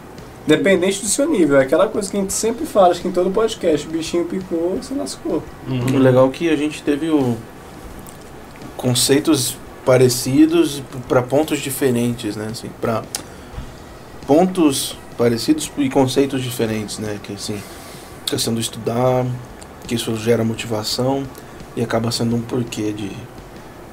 Dependente 0.47 1.01
do 1.01 1.07
seu 1.07 1.29
nível. 1.29 1.57
É 1.57 1.61
aquela 1.61 1.87
coisa 1.87 2.09
que 2.09 2.17
a 2.17 2.19
gente 2.19 2.33
sempre 2.33 2.65
fala, 2.65 2.89
acho 2.89 3.01
que 3.01 3.07
em 3.07 3.11
todo 3.11 3.29
podcast. 3.29 3.87
O 3.87 3.91
bichinho 3.91 4.25
picou, 4.25 4.75
você 4.81 4.95
lascou. 4.95 5.43
O 5.93 5.97
legal 5.99 6.27
é 6.27 6.31
que 6.31 6.49
a 6.49 6.55
gente 6.55 6.81
teve 6.81 7.11
o 7.11 7.37
conceitos 8.75 9.55
parecidos 9.85 10.81
para 11.07 11.21
pontos 11.21 11.59
diferentes, 11.59 12.35
né? 12.35 12.47
Assim, 12.49 12.71
para 12.81 13.03
pontos 14.25 14.97
parecidos 15.15 15.71
e 15.77 15.89
conceitos 15.91 16.41
diferentes, 16.41 16.97
né? 16.97 17.19
Que 17.21 17.33
assim, 17.33 17.61
questão 18.25 18.53
do 18.53 18.59
estudar, 18.59 19.25
que 19.87 19.95
isso 19.95 20.15
gera 20.17 20.43
motivação 20.43 21.23
e 21.75 21.81
acaba 21.83 22.11
sendo 22.11 22.35
um 22.35 22.41
porquê 22.41 22.91
de, 22.91 23.11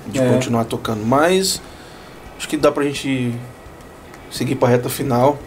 de 0.06 0.18
É. 0.18 0.28
continuar 0.32 0.64
tocando. 0.64 1.04
Mas 1.04 1.60
acho 2.38 2.48
que 2.48 2.56
dá 2.56 2.70
pra 2.70 2.84
gente 2.84 3.34
seguir 4.30 4.54
pra 4.54 4.68
reta 4.68 4.88
final. 4.88 5.38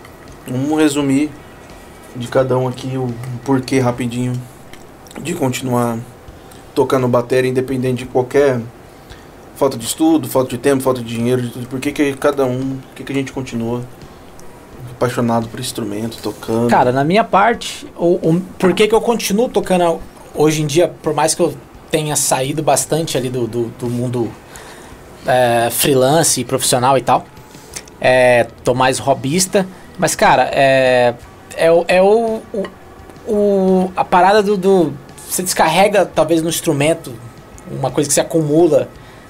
Vamos 0.48 0.78
resumir 0.80 1.30
de 2.16 2.28
cada 2.28 2.58
um 2.58 2.68
aqui 2.68 2.98
o 2.98 3.14
porquê 3.44 3.80
rapidinho 3.80 4.34
de 5.22 5.34
continuar 5.34 5.98
tocando 6.76 7.08
bateria 7.08 7.50
independente 7.50 8.04
de 8.04 8.06
qualquer 8.10 8.60
falta 9.56 9.78
de 9.78 9.86
estudo, 9.86 10.28
falta 10.28 10.50
de 10.50 10.58
tempo, 10.58 10.84
falta 10.84 11.02
de 11.02 11.08
dinheiro, 11.16 11.42
de 11.42 11.50
tudo. 11.50 11.68
Por 11.68 11.80
que, 11.80 11.92
que 11.92 12.14
cada 12.14 12.46
um, 12.46 12.78
por 12.78 12.96
que, 12.96 13.04
que 13.04 13.12
a 13.12 13.16
gente 13.16 13.32
continua 13.32 13.82
apaixonado 15.08 15.48
por 15.50 15.60
instrumento, 15.60 16.18
tocando? 16.22 16.70
Cara, 16.70 16.92
na 16.92 17.04
minha 17.04 17.24
parte, 17.24 17.86
o, 17.98 18.14
o, 18.30 18.42
por 18.58 18.74
que, 18.74 18.88
que 18.88 18.96
eu 18.96 19.02
continuo 19.02 19.50
tocando 19.50 20.00
hoje 20.34 20.62
em 20.62 20.66
dia, 20.66 20.92
por 21.02 21.14
mais 21.14 21.36
que 21.36 21.42
eu 21.42 21.54
tenha 21.92 22.16
saído 22.16 22.64
bastante 22.64 23.18
ali 23.18 23.30
do, 23.30 23.46
do, 23.48 23.66
do 23.78 23.90
mundo 23.90 24.32
é, 25.28 25.70
freelance 25.72 26.44
profissional 26.46 26.98
e 26.98 27.02
tal, 27.02 27.26
é, 28.00 28.48
tô 28.64 28.74
mais 28.74 28.98
hobbyista, 29.00 29.68
mas 29.98 30.16
cara, 30.16 30.50
é, 30.52 31.14
é, 31.56 31.68
é 31.88 32.02
o, 32.02 32.42
o, 32.54 32.64
o- 33.28 33.92
a 33.96 34.04
parada 34.04 34.42
do, 34.42 34.58
do. 34.58 34.94
Você 35.30 35.44
descarrega 35.44 36.06
talvez 36.06 36.42
no 36.42 36.50
instrumento 36.50 37.14
uma 37.72 37.90
coisa 37.92 38.08
que 38.08 38.14
se 38.14 38.20
acumula 38.22 38.88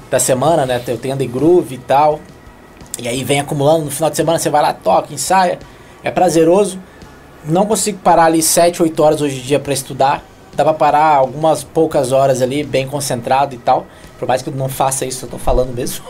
da 0.10 0.20
semana, 0.20 0.66
né? 0.66 0.82
Eu 0.88 0.98
tenho 0.98 1.16
The 1.18 1.26
Groove 1.26 1.76
e 1.76 1.78
tal. 1.78 2.20
E 3.00 3.08
aí 3.08 3.24
vem 3.24 3.40
acumulando, 3.40 3.86
no 3.86 3.92
final 3.92 4.10
de 4.10 4.16
semana 4.16 4.38
você 4.40 4.50
vai 4.50 4.62
lá, 4.62 4.74
toca, 4.74 5.14
ensaia. 5.14 5.60
É 6.04 6.12
prazeroso. 6.12 6.80
Não 7.46 7.66
consigo 7.66 7.98
parar 8.00 8.26
ali 8.26 8.42
7, 8.42 8.82
8 8.84 9.04
horas 9.04 9.22
hoje 9.22 9.38
em 9.40 9.42
dia 9.42 9.60
para 9.60 9.74
estudar. 9.74 10.24
Dá 10.56 10.64
pra 10.64 10.74
parar 10.74 11.16
algumas 11.16 11.64
poucas 11.64 12.12
horas 12.12 12.42
ali, 12.42 12.64
bem 12.64 12.88
concentrado 12.88 13.56
e 13.56 13.58
tal. 13.58 13.88
Por 14.20 14.28
mais 14.28 14.42
que 14.42 14.50
eu 14.50 14.54
não 14.54 14.70
faça 14.70 15.06
isso, 15.06 15.26
eu 15.26 15.30
tô 15.30 15.38
falando 15.40 15.74
mesmo. 15.74 16.06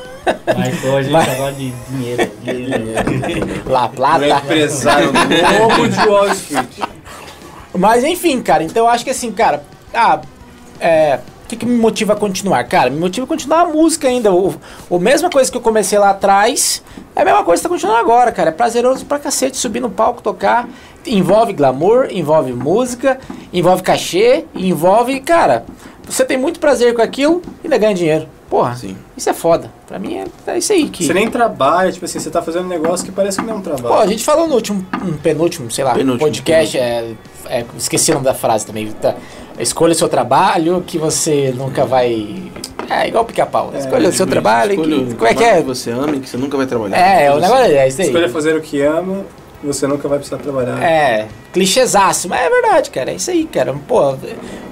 Mas 0.55 0.83
hoje 0.83 1.09
a 1.09 1.11
Mas- 1.13 1.25
gente 1.25 1.37
gosta 1.37 1.53
de 1.53 1.71
dinheiro. 1.89 2.31
dinheiro. 2.43 3.63
La 3.65 3.85
O 3.85 3.89
Plata. 3.89 4.27
empresário 4.27 5.11
novo 5.13 5.87
de 5.87 6.07
Wall 6.07 6.27
Street. 6.33 6.67
Mas 7.75 8.03
enfim, 8.03 8.41
cara, 8.41 8.61
então 8.63 8.83
eu 8.83 8.89
acho 8.89 9.03
que 9.03 9.09
assim, 9.09 9.31
cara, 9.31 9.63
ah, 9.93 10.19
é. 10.79 11.19
O 11.53 11.55
que, 11.55 11.57
que 11.57 11.65
me 11.67 11.77
motiva 11.77 12.13
a 12.13 12.15
continuar? 12.15 12.63
Cara, 12.63 12.89
me 12.89 12.99
motiva 12.99 13.25
a 13.25 13.27
continuar 13.27 13.61
a 13.61 13.65
música 13.65 14.07
ainda. 14.07 14.33
O, 14.33 14.55
o 14.89 14.97
mesma 14.97 15.29
coisa 15.29 15.51
que 15.51 15.55
eu 15.55 15.61
comecei 15.61 15.99
lá 15.99 16.09
atrás, 16.09 16.81
é 17.15 17.21
a 17.21 17.25
mesma 17.25 17.43
coisa 17.43 17.61
que 17.61 17.67
tá 17.67 17.69
continuando 17.69 17.99
agora, 17.99 18.31
cara. 18.31 18.49
É 18.49 18.51
prazeroso 18.51 19.05
pra 19.05 19.19
cacete 19.19 19.55
subir 19.55 19.79
no 19.79 19.91
palco, 19.91 20.23
tocar. 20.23 20.67
Envolve 21.05 21.53
glamour, 21.53 22.07
envolve 22.09 22.51
música, 22.53 23.19
envolve 23.53 23.83
cachê, 23.83 24.45
envolve, 24.55 25.19
cara, 25.19 25.63
você 26.07 26.25
tem 26.25 26.37
muito 26.37 26.59
prazer 26.59 26.95
com 26.95 27.03
aquilo 27.03 27.41
e 27.63 27.67
ainda 27.67 27.77
ganha 27.77 27.93
dinheiro. 27.93 28.27
Porra, 28.49 28.75
Sim. 28.75 28.95
isso 29.17 29.29
é 29.29 29.33
foda. 29.33 29.71
Pra 29.87 29.97
mim 29.97 30.15
é, 30.15 30.25
é 30.47 30.57
isso 30.57 30.73
aí 30.73 30.87
que. 30.89 31.05
Você 31.05 31.13
nem 31.13 31.29
trabalha, 31.29 31.91
tipo 31.91 32.05
assim, 32.05 32.19
você 32.19 32.29
tá 32.29 32.41
fazendo 32.41 32.65
um 32.65 32.69
negócio 32.69 33.05
que 33.05 33.11
parece 33.11 33.39
que 33.39 33.45
não 33.45 33.55
é 33.55 33.57
um 33.57 33.61
Pô, 33.61 33.71
a 33.71 33.77
trabalho. 33.77 34.09
gente 34.09 34.23
falou 34.23 34.47
no 34.47 34.55
último, 34.55 34.85
um 35.03 35.13
penúltimo, 35.17 35.71
sei 35.71 35.83
lá, 35.83 35.93
Penúltimo, 35.93 36.19
podcast, 36.19 36.77
é, 36.77 37.13
é, 37.47 37.65
esqueci 37.77 38.11
o 38.11 38.15
nome 38.15 38.25
da 38.25 38.33
frase 38.33 38.65
também. 38.65 38.91
Tá, 38.91 39.15
escolha 39.59 39.91
o 39.91 39.95
seu 39.95 40.09
trabalho 40.09 40.83
que 40.85 40.97
você 40.97 41.53
nunca 41.55 41.85
vai. 41.85 42.51
É 42.89 43.07
igual 43.07 43.25
pica-pau. 43.25 43.71
escolha 43.75 44.09
o 44.09 44.11
seu 44.13 44.27
trabalho. 44.27 44.71
Escolha 44.73 45.05
Que, 45.05 45.13
como 45.15 45.27
é 45.27 45.33
que 45.33 45.43
é? 45.43 45.57
que 45.57 45.63
você 45.63 45.91
ama 45.91 46.15
e 46.15 46.19
que 46.19 46.29
você 46.29 46.37
nunca 46.37 46.57
vai 46.57 46.65
trabalhar. 46.65 46.97
É, 46.97 47.31
o 47.31 47.39
negócio 47.39 47.65
é 47.65 47.87
isso 47.87 48.01
aí. 48.01 48.07
Escolha 48.07 48.29
fazer 48.29 48.55
o 48.55 48.61
que 48.61 48.81
ama, 48.81 49.25
você 49.63 49.87
nunca 49.87 50.07
vai 50.07 50.17
precisar 50.19 50.37
trabalhar. 50.41 50.81
É, 50.83 51.27
clichêzaço, 51.53 52.27
mas 52.27 52.41
é 52.41 52.49
verdade, 52.49 52.89
cara. 52.89 53.11
É 53.11 53.15
isso 53.15 53.31
aí, 53.31 53.45
cara. 53.45 53.73
Pô, 53.87 54.11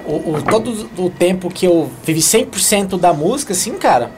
o, 0.06 0.34
o- 0.36 0.42
todo 0.50 0.90
o 0.98 1.10
tempo 1.10 1.50
que 1.50 1.66
eu 1.66 1.90
vivi 2.04 2.20
100% 2.20 3.00
da 3.00 3.14
música, 3.14 3.54
assim, 3.54 3.72
cara, 3.78 4.12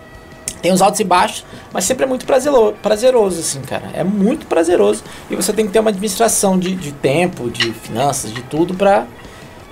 tem 0.62 0.72
os 0.74 0.82
altos 0.82 1.00
e 1.00 1.04
baixos, 1.04 1.46
mas 1.72 1.84
sempre 1.86 2.06
é 2.06 2.08
muito 2.08 2.26
prazeroso, 2.26 2.74
prazeroso 2.82 3.40
assim, 3.40 3.62
cara. 3.62 3.84
É 3.94 4.04
muito 4.04 4.48
prazeroso. 4.48 5.04
E 5.30 5.36
você 5.36 5.54
tem 5.54 5.68
que 5.68 5.72
ter 5.72 5.80
uma 5.80 5.90
administração 5.92 6.58
de, 6.58 6.74
de 6.74 6.92
tempo, 6.94 7.50
de 7.50 7.72
finanças, 7.74 8.34
de 8.34 8.42
tudo 8.44 8.74
pra 8.74 9.06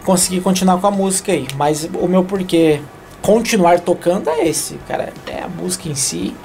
conseguir 0.03 0.41
continuar 0.41 0.79
com 0.79 0.87
a 0.87 0.91
música 0.91 1.31
aí. 1.31 1.47
Mas 1.55 1.89
o 1.93 2.07
meu 2.07 2.23
porquê 2.23 2.81
continuar 3.21 3.79
tocando 3.79 4.29
é 4.29 4.47
esse, 4.47 4.75
cara. 4.87 5.13
É 5.27 5.43
a 5.43 5.47
música 5.47 5.89
em 5.89 5.95
si. 5.95 6.35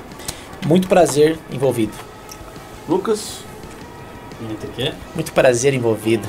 Muito 0.66 0.88
prazer 0.88 1.38
envolvido. 1.50 1.92
Lucas, 2.88 3.44
Muito 4.40 4.66
o 4.66 4.70
quê? 4.70 4.92
Muito 5.14 5.32
prazer 5.32 5.74
envolvido. 5.74 6.28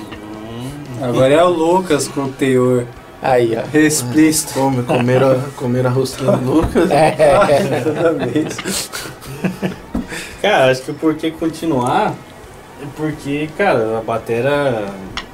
Agora 1.02 1.34
é 1.34 1.44
o 1.44 1.50
Lucas 1.50 2.08
com 2.08 2.32
teor 2.32 2.86
Aí, 3.22 3.56
ó. 3.56 3.78
explícito. 3.78 4.54
come, 4.54 4.84
comer, 4.84 5.24
a, 5.24 5.36
comer 5.56 5.86
a 5.86 5.90
rosquinha 5.90 6.32
do 6.38 6.52
Lucas. 6.52 6.90
É, 6.90 7.12
Toda 7.84 8.14
vez. 8.14 8.90
Cara, 10.42 10.72
acho 10.72 10.82
que 10.84 10.94
por 10.94 11.16
que 11.16 11.32
continuar 11.32 12.16
é 12.82 12.86
porque, 12.96 13.50
cara, 13.58 13.98
a 13.98 14.02
batera 14.02 14.86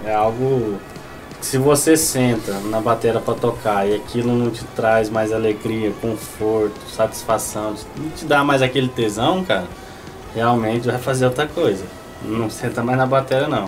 é 0.05 0.13
algo 0.13 0.77
se 1.43 1.57
você 1.57 1.97
senta 1.97 2.53
na 2.61 2.79
batera 2.79 3.19
pra 3.19 3.33
tocar 3.33 3.87
e 3.87 3.93
aquilo 3.93 4.33
não 4.33 4.49
te 4.49 4.63
traz 4.75 5.09
mais 5.09 5.33
alegria, 5.33 5.91
conforto, 6.01 6.79
satisfação, 6.89 7.75
não 7.97 8.09
te 8.11 8.23
dá 8.23 8.45
mais 8.45 8.61
aquele 8.61 8.87
tesão, 8.87 9.43
cara, 9.43 9.65
realmente 10.33 10.87
vai 10.87 10.97
fazer 10.97 11.25
outra 11.25 11.45
coisa. 11.45 11.83
Não 12.23 12.49
senta 12.49 12.81
mais 12.81 12.97
na 12.97 13.05
batera 13.05 13.49
não. 13.49 13.67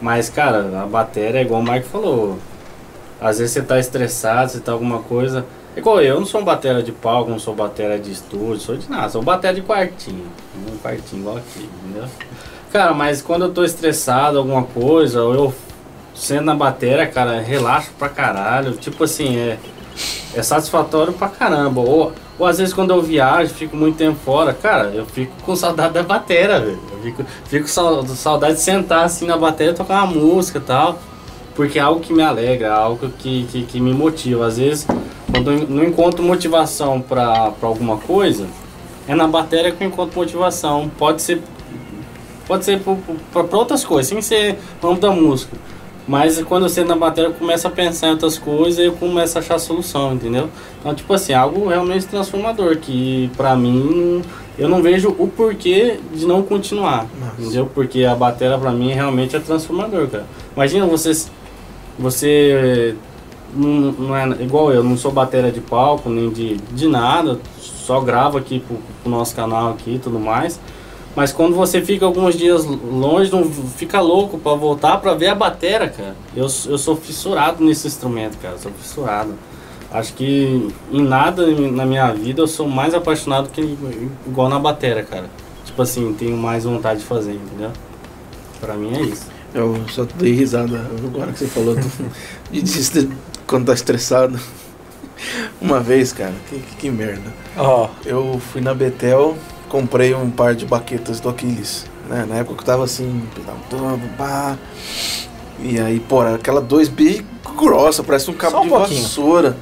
Mas, 0.00 0.30
cara, 0.30 0.82
a 0.82 0.86
batera 0.86 1.38
é 1.38 1.42
igual 1.42 1.60
o 1.60 1.64
Mike 1.64 1.88
falou. 1.88 2.38
Às 3.20 3.38
vezes 3.38 3.54
você 3.54 3.62
tá 3.62 3.78
estressado, 3.80 4.52
você 4.52 4.60
tá 4.60 4.70
alguma 4.70 5.00
coisa. 5.00 5.44
É 5.74 5.80
igual 5.80 6.00
eu, 6.00 6.14
eu 6.14 6.20
não 6.20 6.26
sou 6.26 6.40
um 6.40 6.44
batera 6.44 6.80
de 6.80 6.92
palco, 6.92 7.28
não 7.28 7.40
sou 7.40 7.56
batera 7.56 7.98
de 7.98 8.12
estúdio, 8.12 8.60
sou 8.60 8.76
de 8.76 8.88
nada, 8.88 9.08
sou 9.08 9.20
batera 9.20 9.52
de 9.52 9.62
quartinho. 9.62 10.26
Um 10.56 10.78
quartinho 10.78 11.22
igual 11.22 11.36
aqui, 11.38 11.68
entendeu? 11.84 12.08
Cara, 12.72 12.94
mas 12.94 13.20
quando 13.20 13.46
eu 13.46 13.52
tô 13.52 13.64
estressado, 13.64 14.38
alguma 14.38 14.62
coisa, 14.62 15.24
ou 15.24 15.34
eu 15.34 15.54
sendo 16.20 16.42
na 16.42 16.54
batera, 16.54 17.06
cara, 17.06 17.40
relaxo 17.40 17.90
pra 17.98 18.08
caralho. 18.08 18.72
Tipo 18.72 19.04
assim, 19.04 19.36
é, 19.36 19.58
é 20.34 20.42
satisfatório 20.42 21.12
pra 21.14 21.28
caramba. 21.28 21.80
Ou, 21.80 22.12
ou 22.38 22.46
às 22.46 22.58
vezes 22.58 22.74
quando 22.74 22.90
eu 22.90 23.02
viajo, 23.02 23.54
fico 23.54 23.76
muito 23.76 23.96
tempo 23.96 24.18
fora, 24.22 24.52
cara, 24.52 24.92
eu 24.94 25.06
fico 25.06 25.32
com 25.42 25.56
saudade 25.56 25.94
da 25.94 26.02
batera, 26.02 26.60
velho. 26.60 26.78
Eu 26.92 27.02
fico, 27.02 27.24
fico 27.46 27.68
saudade 27.68 28.54
de 28.54 28.60
sentar 28.60 29.04
assim 29.04 29.26
na 29.26 29.36
batera, 29.36 29.72
tocar 29.72 30.04
uma 30.04 30.14
música 30.14 30.58
e 30.58 30.62
tal. 30.62 30.98
Porque 31.54 31.78
é 31.78 31.82
algo 31.82 32.00
que 32.00 32.12
me 32.12 32.22
alegra, 32.22 32.72
algo 32.72 33.10
que, 33.18 33.44
que, 33.50 33.62
que 33.64 33.80
me 33.80 33.92
motiva. 33.92 34.46
Às 34.46 34.58
vezes, 34.58 34.86
quando 35.30 35.50
eu 35.50 35.66
não 35.68 35.84
encontro 35.84 36.22
motivação 36.22 37.00
pra, 37.00 37.50
pra 37.50 37.68
alguma 37.68 37.96
coisa, 37.96 38.46
é 39.08 39.14
na 39.14 39.26
bateria 39.26 39.72
que 39.72 39.82
eu 39.82 39.88
encontro 39.88 40.18
motivação. 40.18 40.90
Pode 40.96 41.22
ser 41.22 41.42
pode 42.46 42.64
ser 42.64 42.80
para 43.32 43.56
outras 43.56 43.84
coisas, 43.84 44.08
sem 44.08 44.20
ser 44.20 44.58
no 44.82 44.96
da 44.96 45.12
música. 45.12 45.56
Mas 46.10 46.42
quando 46.42 46.68
você 46.68 46.82
na 46.82 46.96
bateria 46.96 47.30
eu 47.30 47.34
começo 47.34 47.68
a 47.68 47.70
pensar 47.70 48.08
em 48.08 48.10
outras 48.10 48.36
coisas, 48.36 48.84
eu 48.84 48.94
começo 48.94 49.38
a 49.38 49.40
achar 49.40 49.60
solução, 49.60 50.12
entendeu? 50.12 50.48
Então, 50.80 50.92
tipo 50.92 51.14
assim, 51.14 51.32
algo 51.32 51.68
realmente 51.68 52.04
transformador, 52.08 52.78
que 52.78 53.30
pra 53.36 53.54
mim, 53.54 54.20
eu 54.58 54.68
não 54.68 54.82
vejo 54.82 55.14
o 55.16 55.28
porquê 55.28 56.00
de 56.12 56.26
não 56.26 56.42
continuar, 56.42 57.06
entendeu? 57.38 57.70
Porque 57.72 58.04
a 58.04 58.16
bateria 58.16 58.58
pra 58.58 58.72
mim 58.72 58.92
realmente 58.92 59.36
é 59.36 59.38
transformador, 59.38 60.08
cara. 60.08 60.26
Imagina 60.56 60.84
você, 60.84 61.12
você 61.96 62.96
não, 63.54 63.92
não 63.92 64.16
é 64.16 64.26
igual 64.42 64.72
eu, 64.72 64.82
não 64.82 64.96
sou 64.96 65.12
bateria 65.12 65.52
de 65.52 65.60
palco, 65.60 66.10
nem 66.10 66.28
de, 66.28 66.56
de 66.56 66.88
nada, 66.88 67.38
só 67.56 68.00
gravo 68.00 68.36
aqui 68.36 68.58
pro, 68.58 68.78
pro 69.00 69.12
nosso 69.12 69.36
canal 69.36 69.70
aqui 69.70 69.94
e 69.94 69.98
tudo 70.00 70.18
mais. 70.18 70.58
Mas 71.16 71.32
quando 71.32 71.54
você 71.56 71.82
fica 71.82 72.04
alguns 72.06 72.36
dias 72.36 72.64
longe, 72.64 73.32
não 73.32 73.50
fica 73.50 74.00
louco 74.00 74.38
pra 74.38 74.52
voltar 74.54 74.98
pra 74.98 75.14
ver 75.14 75.28
a 75.28 75.34
batera, 75.34 75.88
cara. 75.88 76.14
Eu, 76.36 76.44
eu 76.44 76.78
sou 76.78 76.94
fissurado 76.96 77.64
nesse 77.64 77.86
instrumento, 77.88 78.38
cara. 78.38 78.56
Sou 78.58 78.70
fissurado. 78.72 79.34
Acho 79.90 80.12
que 80.14 80.68
em 80.92 81.02
nada 81.02 81.44
na 81.48 81.84
minha 81.84 82.12
vida 82.12 82.40
eu 82.42 82.46
sou 82.46 82.68
mais 82.68 82.94
apaixonado 82.94 83.48
que 83.50 83.60
igual 84.26 84.48
na 84.48 84.58
batera, 84.58 85.02
cara. 85.02 85.28
Tipo 85.64 85.82
assim, 85.82 86.12
tenho 86.14 86.36
mais 86.36 86.62
vontade 86.64 87.00
de 87.00 87.06
fazer, 87.06 87.32
entendeu? 87.32 87.72
Pra 88.60 88.74
mim 88.74 88.94
é 88.96 89.00
isso. 89.02 89.26
Eu 89.52 89.80
só 89.88 90.04
dei 90.14 90.32
risada 90.32 90.86
agora 91.04 91.32
que 91.32 91.40
você 91.40 91.46
falou 91.48 91.74
do- 91.74 91.90
de, 92.52 92.62
de- 92.62 92.90
de- 93.06 93.16
quando 93.48 93.66
tá 93.66 93.72
estressado. 93.72 94.38
Uma 95.60 95.80
vez, 95.80 96.12
cara, 96.12 96.32
que, 96.48 96.58
que, 96.60 96.76
que 96.76 96.90
merda. 96.90 97.32
Ó, 97.56 97.88
Eu 98.06 98.40
fui 98.52 98.60
na 98.60 98.72
Betel, 98.72 99.36
comprei 99.70 100.14
um 100.14 100.30
par 100.30 100.54
de 100.54 100.66
baquetas 100.66 101.20
do 101.20 101.28
Aquiles. 101.30 101.86
Né? 102.08 102.26
Na 102.28 102.36
época 102.36 102.56
que 102.56 102.62
eu 102.62 102.66
tava 102.66 102.84
assim, 102.84 103.22
pedalando, 103.34 104.02
pá. 104.18 104.58
E 105.62 105.78
aí, 105.78 106.00
pô, 106.00 106.22
era 106.22 106.34
aquela 106.34 106.60
2B 106.60 107.24
grossa, 107.56 108.02
parece 108.02 108.30
um 108.30 108.34
cabo 108.34 108.58
um 108.58 108.62
de 108.64 108.68
pouquinho. 108.68 109.02
vassoura. 109.02 109.56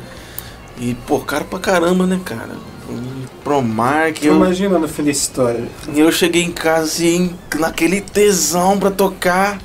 E, 0.80 0.94
pô, 1.06 1.20
caro 1.20 1.44
pra 1.44 1.58
caramba, 1.58 2.06
né, 2.06 2.18
cara? 2.24 2.56
E 2.88 3.26
Promar, 3.44 4.12
que 4.12 4.26
Eu 4.26 4.32
eu, 4.32 4.36
imagino 4.36 4.78
no 4.78 4.88
fim 4.88 5.04
da 5.04 5.10
história. 5.10 5.68
e 5.92 6.00
eu 6.00 6.10
cheguei 6.10 6.42
em 6.42 6.52
casa 6.52 6.84
assim, 6.84 7.34
naquele 7.58 8.00
tesão 8.00 8.78
pra 8.78 8.90
tocar. 8.90 9.58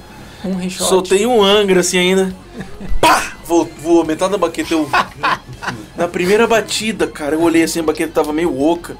um. 0.43 0.69
Soltei 0.69 1.25
um 1.25 1.41
Angra 1.41 1.79
assim 1.79 1.97
ainda. 1.97 2.35
Pá! 2.99 3.31
Vou, 3.45 3.69
vou 3.81 4.05
metade 4.05 4.31
da 4.31 4.37
baqueta 4.37 4.73
eu. 4.73 4.89
Na 5.95 6.07
primeira 6.07 6.47
batida, 6.47 7.07
cara, 7.07 7.35
eu 7.35 7.41
olhei 7.41 7.63
assim, 7.63 7.79
a 7.79 7.83
baqueta 7.83 8.11
tava 8.13 8.33
meio 8.33 8.59
oca. 8.59 8.97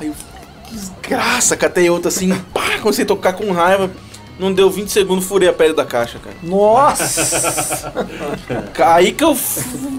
Aí 0.00 0.08
eu. 0.08 0.14
Desgraça, 0.72 1.56
catei 1.56 1.88
outra 1.90 2.08
assim, 2.08 2.34
pá! 2.52 2.78
Comecei 2.80 3.04
a 3.04 3.08
tocar 3.08 3.32
com 3.34 3.52
raiva. 3.52 3.90
Não 4.38 4.52
deu 4.52 4.70
20 4.70 4.88
segundos, 4.90 5.26
furei 5.26 5.48
a 5.48 5.52
pele 5.52 5.74
da 5.74 5.84
caixa, 5.84 6.18
cara. 6.18 6.34
Nossa! 6.42 7.92
Aí 8.86 9.12
que 9.12 9.22
eu 9.22 9.36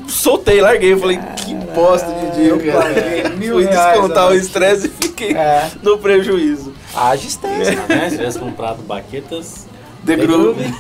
soltei, 0.07 0.59
larguei. 0.59 0.97
Falei, 0.97 1.19
que 1.38 1.53
bosta 1.53 2.11
de 2.11 2.32
dia, 2.36 2.49
Eu 2.49 2.59
cara. 2.59 2.93
Fui 3.38 3.63
reais 3.63 3.91
descontar 3.93 4.30
o 4.32 4.36
estresse 4.36 4.88
e 4.88 4.89
fiquei 4.89 5.34
É, 5.34 5.69
no 5.82 5.97
prejuízo. 5.97 6.74
haja 6.95 7.28
estância. 7.28 7.76
Né? 7.88 8.09
Se 8.09 8.17
tivesse 8.17 8.39
comprado 8.39 8.82
baquetas. 8.84 9.67
The 10.05 10.15
Groove. 10.17 10.61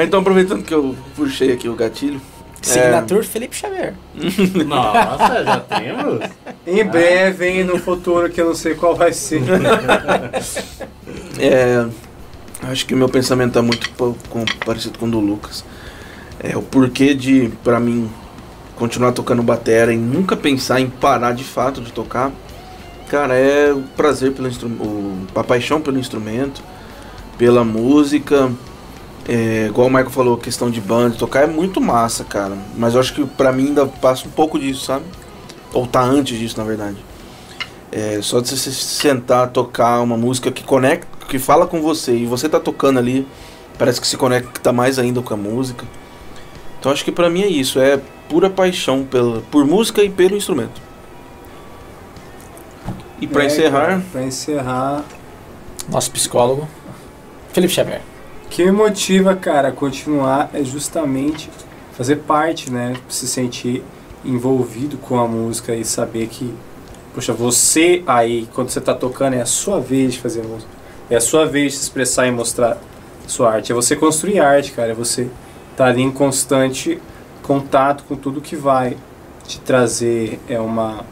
Então, 0.00 0.20
aproveitando 0.20 0.62
que 0.62 0.72
eu 0.72 0.94
puxei 1.16 1.52
aqui 1.52 1.68
o 1.68 1.74
gatilho. 1.74 2.20
Signature 2.62 3.24
Felipe 3.24 3.56
Xavier. 3.56 3.94
Nossa, 4.66 5.44
já 5.44 5.60
temos? 5.60 6.20
Em 6.66 6.84
breve, 6.84 7.48
hein, 7.48 7.64
no 7.64 7.78
futuro, 7.78 8.28
que 8.30 8.40
eu 8.40 8.46
não 8.46 8.54
sei 8.54 8.74
qual 8.74 8.94
vai 8.96 9.12
ser. 9.12 9.42
É, 11.40 11.86
acho 12.64 12.84
que 12.84 12.94
meu 12.94 13.08
pensamento 13.08 13.52
tá 13.52 13.62
muito 13.62 13.88
com- 13.90 14.44
parecido 14.64 14.98
com 14.98 15.06
o 15.06 15.10
do 15.10 15.20
Lucas. 15.20 15.64
É 16.40 16.56
o 16.56 16.62
porquê 16.62 17.14
de, 17.14 17.50
pra 17.62 17.78
mim, 17.78 18.10
continuar 18.76 19.12
tocando 19.12 19.42
batera 19.42 19.92
e 19.92 19.96
nunca 19.96 20.36
pensar 20.36 20.80
em 20.80 20.88
parar 20.88 21.32
de 21.32 21.44
fato 21.44 21.80
de 21.80 21.92
tocar. 21.92 22.32
Cara, 23.08 23.34
é 23.34 23.72
o 23.72 23.82
prazer 23.96 24.32
pelo 24.32 24.48
instrumento, 24.48 24.82
a 25.34 25.44
paixão 25.44 25.80
pelo 25.80 25.98
instrumento, 25.98 26.62
pela 27.38 27.64
música. 27.64 28.50
É, 29.28 29.66
igual 29.66 29.88
o 29.88 29.90
Michael 29.90 30.10
falou, 30.10 30.38
questão 30.38 30.70
de 30.70 30.80
banda, 30.80 31.14
tocar 31.14 31.42
é 31.42 31.46
muito 31.46 31.80
massa, 31.82 32.24
cara. 32.24 32.56
Mas 32.76 32.94
eu 32.94 33.00
acho 33.00 33.12
que 33.14 33.26
pra 33.26 33.52
mim 33.52 33.66
ainda 33.66 33.84
passa 33.86 34.26
um 34.26 34.30
pouco 34.30 34.58
disso, 34.58 34.86
sabe? 34.86 35.04
Ou 35.72 35.86
tá 35.86 36.00
antes 36.02 36.38
disso, 36.38 36.56
na 36.56 36.64
verdade. 36.64 36.96
É, 37.92 38.18
só 38.22 38.40
de 38.40 38.48
você 38.48 38.56
se 38.56 38.72
sentar, 38.72 39.50
tocar 39.50 40.00
uma 40.00 40.16
música 40.16 40.50
que 40.50 40.64
conecta, 40.64 41.26
que 41.26 41.38
fala 41.38 41.66
com 41.66 41.82
você 41.82 42.16
e 42.16 42.24
você 42.24 42.48
tá 42.48 42.58
tocando 42.58 42.98
ali, 42.98 43.26
parece 43.78 44.00
que 44.00 44.06
se 44.06 44.16
conecta 44.16 44.72
mais 44.72 44.98
ainda 44.98 45.20
com 45.20 45.34
a 45.34 45.36
música. 45.36 45.84
Então 46.80 46.90
acho 46.90 47.04
que 47.04 47.12
pra 47.12 47.28
mim 47.28 47.42
é 47.42 47.48
isso, 47.48 47.78
é 47.78 48.00
pura 48.30 48.48
paixão 48.48 49.04
pela, 49.04 49.42
por 49.50 49.66
música 49.66 50.02
e 50.02 50.08
pelo 50.08 50.36
instrumento. 50.36 50.80
E 53.20 53.26
pra 53.26 53.42
É, 53.42 53.46
encerrar, 53.46 54.02
pra 54.12 54.22
encerrar, 54.22 55.04
Nosso 55.88 56.10
psicólogo, 56.10 56.68
Felipe 57.52 57.72
Xavier. 57.72 58.02
O 58.48 58.50
que 58.50 58.64
me 58.64 58.72
motiva, 58.72 59.36
cara, 59.36 59.68
a 59.68 59.72
continuar 59.72 60.48
é 60.54 60.64
justamente 60.64 61.50
fazer 61.92 62.16
parte, 62.16 62.72
né? 62.72 62.94
Se 63.06 63.28
sentir 63.28 63.84
envolvido 64.24 64.96
com 64.96 65.20
a 65.20 65.28
música 65.28 65.74
e 65.76 65.84
saber 65.84 66.28
que, 66.28 66.54
poxa, 67.14 67.34
você 67.34 68.02
aí, 68.06 68.48
quando 68.54 68.70
você 68.70 68.80
tá 68.80 68.94
tocando, 68.94 69.34
é 69.34 69.42
a 69.42 69.46
sua 69.46 69.78
vez 69.78 70.14
de 70.14 70.20
fazer 70.20 70.42
música. 70.42 70.70
É 71.10 71.16
a 71.16 71.20
sua 71.20 71.44
vez 71.44 71.72
de 71.72 71.78
se 71.78 71.84
expressar 71.84 72.26
e 72.26 72.30
mostrar 72.30 72.78
sua 73.26 73.52
arte. 73.52 73.70
É 73.70 73.74
você 73.74 73.94
construir 73.94 74.40
arte, 74.40 74.72
cara. 74.72 74.92
É 74.92 74.94
você 74.94 75.28
estar 75.72 75.84
ali 75.84 76.00
em 76.00 76.10
constante 76.10 76.98
contato 77.42 78.02
com 78.08 78.16
tudo 78.16 78.40
que 78.40 78.56
vai 78.56 78.96
te 79.46 79.60
trazer 79.60 80.40
é 80.48 80.58
uma, 80.58 81.04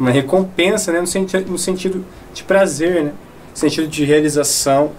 uma 0.00 0.10
recompensa, 0.10 0.90
né? 0.90 1.00
No, 1.00 1.06
senti 1.06 1.38
no 1.40 1.58
sentido 1.58 2.02
de 2.32 2.42
prazer, 2.44 3.04
né? 3.04 3.12
No 3.50 3.56
sentido 3.56 3.86
de 3.86 4.06
realização 4.06 4.92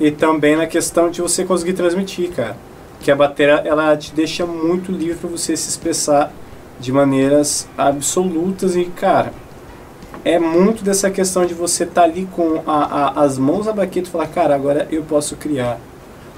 e 0.00 0.10
também 0.10 0.56
na 0.56 0.66
questão 0.66 1.10
de 1.10 1.22
você 1.22 1.44
conseguir 1.44 1.74
transmitir, 1.74 2.30
cara. 2.32 2.56
Que 3.00 3.10
a 3.10 3.16
bateria 3.16 3.62
ela 3.64 3.96
te 3.96 4.12
deixa 4.14 4.46
muito 4.46 4.90
livre 4.92 5.16
para 5.18 5.30
você 5.30 5.56
se 5.56 5.68
expressar 5.68 6.32
de 6.80 6.92
maneiras 6.92 7.68
absolutas 7.78 8.76
e, 8.76 8.86
cara, 8.86 9.32
é 10.24 10.38
muito 10.38 10.84
dessa 10.84 11.10
questão 11.10 11.46
de 11.46 11.54
você 11.54 11.84
estar 11.84 12.02
ali 12.04 12.26
com 12.32 12.62
a, 12.66 13.10
a- 13.20 13.22
as 13.24 13.38
mãos 13.38 13.66
na 13.66 13.72
baqueta 13.72 14.08
e 14.08 14.12
falar, 14.12 14.26
cara, 14.28 14.54
agora 14.54 14.86
eu 14.90 15.02
posso 15.02 15.36
criar, 15.36 15.78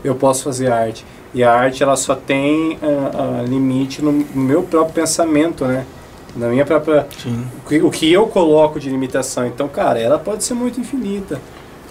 eu 0.04 0.14
posso 0.14 0.44
fazer 0.44 0.70
arte. 0.70 1.04
E 1.34 1.42
a 1.42 1.52
arte 1.52 1.82
ela 1.82 1.96
só 1.96 2.14
tem 2.14 2.78
ah, 2.82 3.40
ah, 3.40 3.42
limite 3.48 4.02
no, 4.02 4.12
meu 4.34 4.62
próprio 4.62 4.94
pensamento, 4.94 5.64
né? 5.64 5.86
Na 6.36 6.48
minha 6.48 6.64
própria 6.64 7.06
sim. 7.22 7.46
o 7.82 7.90
que 7.90 8.10
eu 8.12 8.26
coloco 8.26 8.78
de 8.80 8.88
limitação. 8.90 9.46
Então, 9.46 9.68
cara, 9.68 9.98
ela 9.98 10.18
pode 10.18 10.44
ser 10.44 10.54
muito 10.54 10.80
infinita. 10.80 11.40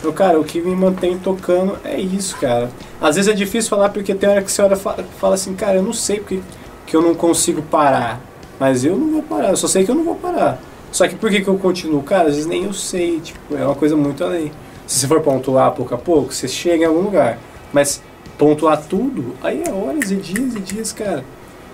Então, 0.02 0.12
cara, 0.12 0.39
o 0.39 0.43
que 0.43 0.60
me 0.60 0.76
mantém 0.76 1.16
tocando 1.18 1.78
é 1.86 1.99
isso, 2.02 2.36
cara. 2.38 2.72
Às 2.99 3.16
vezes 3.18 3.32
é 3.32 3.36
difícil 3.36 3.70
falar 3.70 3.89
porque 3.89 4.16
tem 4.16 4.28
hora 4.28 4.41
que 4.41 4.52
você 4.52 4.60
olha 4.64 4.76
fala, 4.76 5.06
fala 5.20 5.36
assim, 5.36 5.54
cara, 5.54 5.76
eu 5.76 5.84
não 5.84 5.93
sei 5.93 6.18
porque 6.20 6.39
que 6.88 6.95
eu 6.95 7.04
não 7.04 7.14
consigo 7.14 7.62
parar. 7.62 8.20
Mas 8.60 8.84
eu 8.84 8.97
não 8.97 9.12
vou 9.12 9.24
parar, 9.24 9.49
eu 9.52 9.58
só 9.58 9.68
sei 9.68 9.86
que 9.86 9.91
eu 9.91 9.95
não 9.95 10.04
vou 10.04 10.16
parar. 10.16 10.60
Só 10.91 11.08
que 11.08 11.16
por 11.16 11.30
que, 11.30 11.41
que 11.41 11.47
eu 11.47 11.58
continuo? 11.58 12.02
Cara, 12.02 12.24
às 12.30 12.36
vezes 12.36 12.47
nem 12.47 12.64
eu 12.66 12.74
sei, 12.74 13.20
tipo, 13.20 13.56
é 13.56 13.64
uma 13.64 13.76
coisa 13.76 13.95
muito 13.95 14.24
além. 14.24 14.52
Se 14.88 14.99
você 14.99 15.08
for 15.08 15.22
pontuar 15.22 15.72
pouco 15.72 15.93
a 15.93 15.97
pouco, 15.97 16.34
você 16.34 16.47
chega 16.47 16.84
em 16.84 16.88
algum 16.88 17.02
lugar. 17.02 17.38
Mas 17.72 18.02
pontuar 18.39 18.82
tudo, 18.82 19.36
aí 19.43 19.64
é 19.66 19.72
horas 19.72 20.10
e 20.12 20.16
dias 20.16 20.56
e 20.56 20.60
dias, 20.60 20.91
cara. 20.91 21.24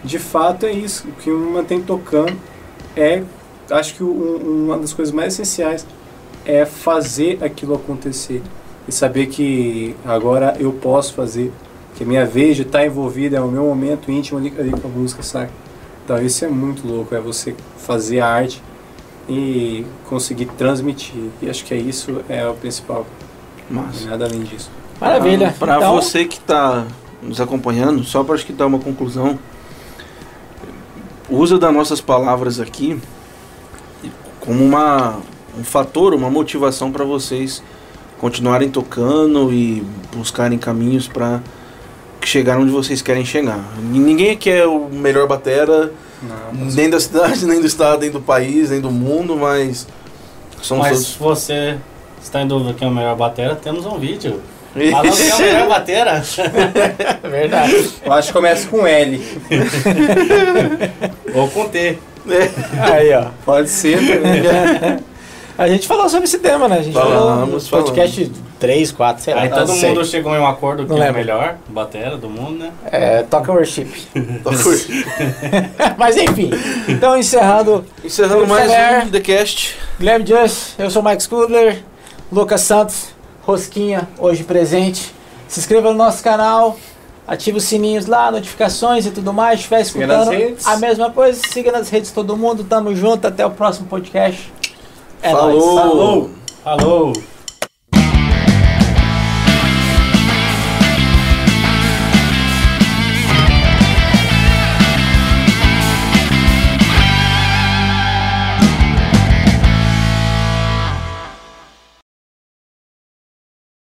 De 0.04 0.20
fato 0.20 0.66
é 0.66 0.72
isso. 0.72 1.08
O 1.08 1.12
que 1.14 1.30
me 1.30 1.52
mantém 1.52 1.82
tocando 1.82 2.36
é, 2.96 3.24
acho 3.72 3.96
que 3.96 4.04
um- 4.04 4.66
uma 4.66 4.78
das 4.78 4.92
coisas 4.94 5.14
mais 5.14 5.34
essenciais 5.34 5.86
é 6.48 6.66
fazer 6.66 7.44
aquilo 7.44 7.76
acontecer. 7.76 8.42
E 8.88 8.92
saber 8.92 9.28
que 9.28 9.96
agora 10.06 10.56
eu 10.58 10.72
posso 10.72 11.14
fazer, 11.14 11.52
que 11.96 12.04
a 12.04 12.08
minha 12.08 12.26
vez 12.26 12.56
de 12.56 12.62
estar 12.62 12.86
envolvida 12.86 13.36
é 13.36 13.42
o 13.42 13.50
meu 13.50 13.64
momento 13.64 14.10
íntimo 14.10 14.40
ali, 14.40 14.54
ali 14.58 14.72
com 14.72 14.88
a 14.88 14.92
música, 14.92 15.22
sabe? 15.22 15.50
Então 16.06 16.18
isso 16.22 16.46
é 16.46 16.48
muito 16.48 16.88
louco, 16.88 17.14
é 17.14 17.20
você 17.20 17.54
fazer 17.78 18.22
a 18.22 18.28
arte 18.28 18.64
e 19.28 19.86
conseguir 20.08 20.46
transmitir. 20.58 21.30
E 21.42 21.50
acho 21.50 21.66
que 21.66 21.74
é 21.74 21.78
isso 21.78 22.24
é 22.30 22.48
o 22.48 22.54
principal, 22.54 23.06
Massa. 23.70 24.10
nada 24.10 24.26
além 24.26 24.44
disso. 24.44 24.72
Maravilha. 25.02 25.54
Para 25.60 25.76
então, 25.76 25.94
você 25.96 26.24
que 26.24 26.38
está 26.38 26.86
nos 27.22 27.42
acompanhando, 27.42 28.06
só 28.06 28.24
para 28.24 28.36
acho 28.36 28.46
que 28.46 28.54
dar 28.54 28.68
uma 28.68 28.80
conclusão, 28.80 29.38
usa 31.30 31.60
das 31.60 31.74
nossas 31.74 32.00
palavras 32.00 32.62
aqui 32.62 32.98
como 34.40 34.64
uma, 34.64 35.20
um 35.58 35.64
fator, 35.64 36.14
uma 36.14 36.30
motivação 36.30 36.92
para 36.92 37.04
vocês 37.04 37.62
continuarem 38.20 38.70
tocando 38.70 39.52
e 39.54 39.84
buscarem 40.16 40.58
caminhos 40.58 41.08
para 41.08 41.42
chegar 42.24 42.58
onde 42.58 42.72
vocês 42.72 43.02
querem 43.02 43.24
chegar. 43.24 43.60
Ninguém 43.82 44.32
aqui 44.32 44.50
é 44.50 44.66
o 44.66 44.90
melhor 44.90 45.28
batera, 45.28 45.92
Não, 46.22 46.66
nem 46.72 46.90
da 46.90 47.00
cidade, 47.00 47.46
nem 47.48 47.60
do 47.62 47.68
estado, 47.68 48.02
nem 48.02 48.12
do 48.12 48.22
país, 48.22 48.70
nem 48.70 48.82
do 48.82 48.92
mundo, 48.92 49.36
mas 49.38 49.88
somos 50.62 50.88
Mas 50.88 50.98
todos. 50.98 51.08
se 51.14 51.20
você 51.20 51.78
está 52.22 52.42
em 52.42 52.48
dúvida 52.48 52.74
quem 52.74 52.88
é 52.88 52.92
o 52.92 52.94
melhor 52.94 53.16
batera, 53.16 53.56
temos 53.56 53.86
um 53.86 53.98
vídeo. 53.98 54.42
Falando 54.92 55.16
que 55.16 55.32
é 55.32 55.36
o 55.36 55.40
melhor 55.40 55.70
batera. 55.70 56.24
é 57.24 57.28
verdade. 57.28 57.90
Eu 58.06 58.14
acho 58.14 58.28
que 58.28 58.34
começa 58.34 58.68
com 58.68 58.86
L. 58.86 59.22
Ou 61.34 61.48
com 61.50 61.68
T. 61.70 61.98
Aí, 62.80 63.14
ó. 63.14 63.28
Pode 63.46 63.70
ser 63.70 63.98
também. 63.98 64.44
A 65.58 65.68
gente 65.68 65.88
falou 65.88 66.08
sobre 66.08 66.26
esse 66.26 66.38
tema, 66.38 66.68
né? 66.68 66.78
A 66.78 66.82
gente 66.84 66.94
Falamos, 66.94 67.68
falou 67.68 67.86
no 67.86 67.92
podcast 67.92 68.32
3, 68.60 68.92
4, 68.92 69.24
sei 69.24 69.34
lá. 69.34 69.42
Aí 69.42 69.50
todo 69.50 69.72
sei. 69.72 69.90
mundo 69.90 70.06
chegou 70.06 70.36
em 70.36 70.40
um 70.40 70.46
acordo 70.46 70.86
que 70.86 70.92
é 70.94 71.10
o 71.10 71.14
melhor 71.14 71.58
batera 71.68 72.16
do 72.16 72.30
mundo, 72.30 72.60
né? 72.60 72.72
É, 72.86 73.24
toca 73.24 73.52
worship. 73.52 73.88
Mas 75.98 76.16
enfim, 76.16 76.52
então 76.88 77.18
encerrando, 77.18 77.84
Encerrando 78.04 78.46
mais 78.46 78.70
Xavier. 78.70 79.06
um 79.06 79.10
The 79.10 79.20
Cast. 79.20 79.76
Guilherme 79.98 80.28
Just, 80.28 80.80
eu 80.80 80.92
sou 80.92 81.02
o 81.02 81.06
Mike 81.06 81.24
Scudler, 81.24 81.84
Lucas 82.32 82.62
Santos, 82.62 83.08
Rosquinha, 83.42 84.08
hoje 84.20 84.44
presente. 84.44 85.12
Se 85.48 85.60
inscreva 85.60 85.92
no 85.92 85.98
nosso 85.98 86.22
canal, 86.22 86.78
ative 87.28 87.58
os 87.58 87.64
sininhos 87.64 88.06
lá, 88.06 88.30
notificações 88.30 89.06
e 89.06 89.12
tudo 89.12 89.34
mais. 89.34 89.60
Se 89.60 89.74
estiver 89.74 89.82
escutando 89.82 90.58
a 90.66 90.78
mesma 90.78 91.10
coisa, 91.10 91.42
siga 91.48 91.72
nas 91.72 91.90
redes 91.90 92.12
todo 92.12 92.38
mundo. 92.38 92.64
Tamo 92.64 92.94
junto, 92.96 93.26
até 93.26 93.46
o 93.46 93.50
próximo 93.50 93.88
podcast. 93.88 94.52
É 95.22 95.32
nóis. 95.32 95.64
Falou. 95.64 95.76
Falou. 95.76 96.30
Falou! 96.64 97.14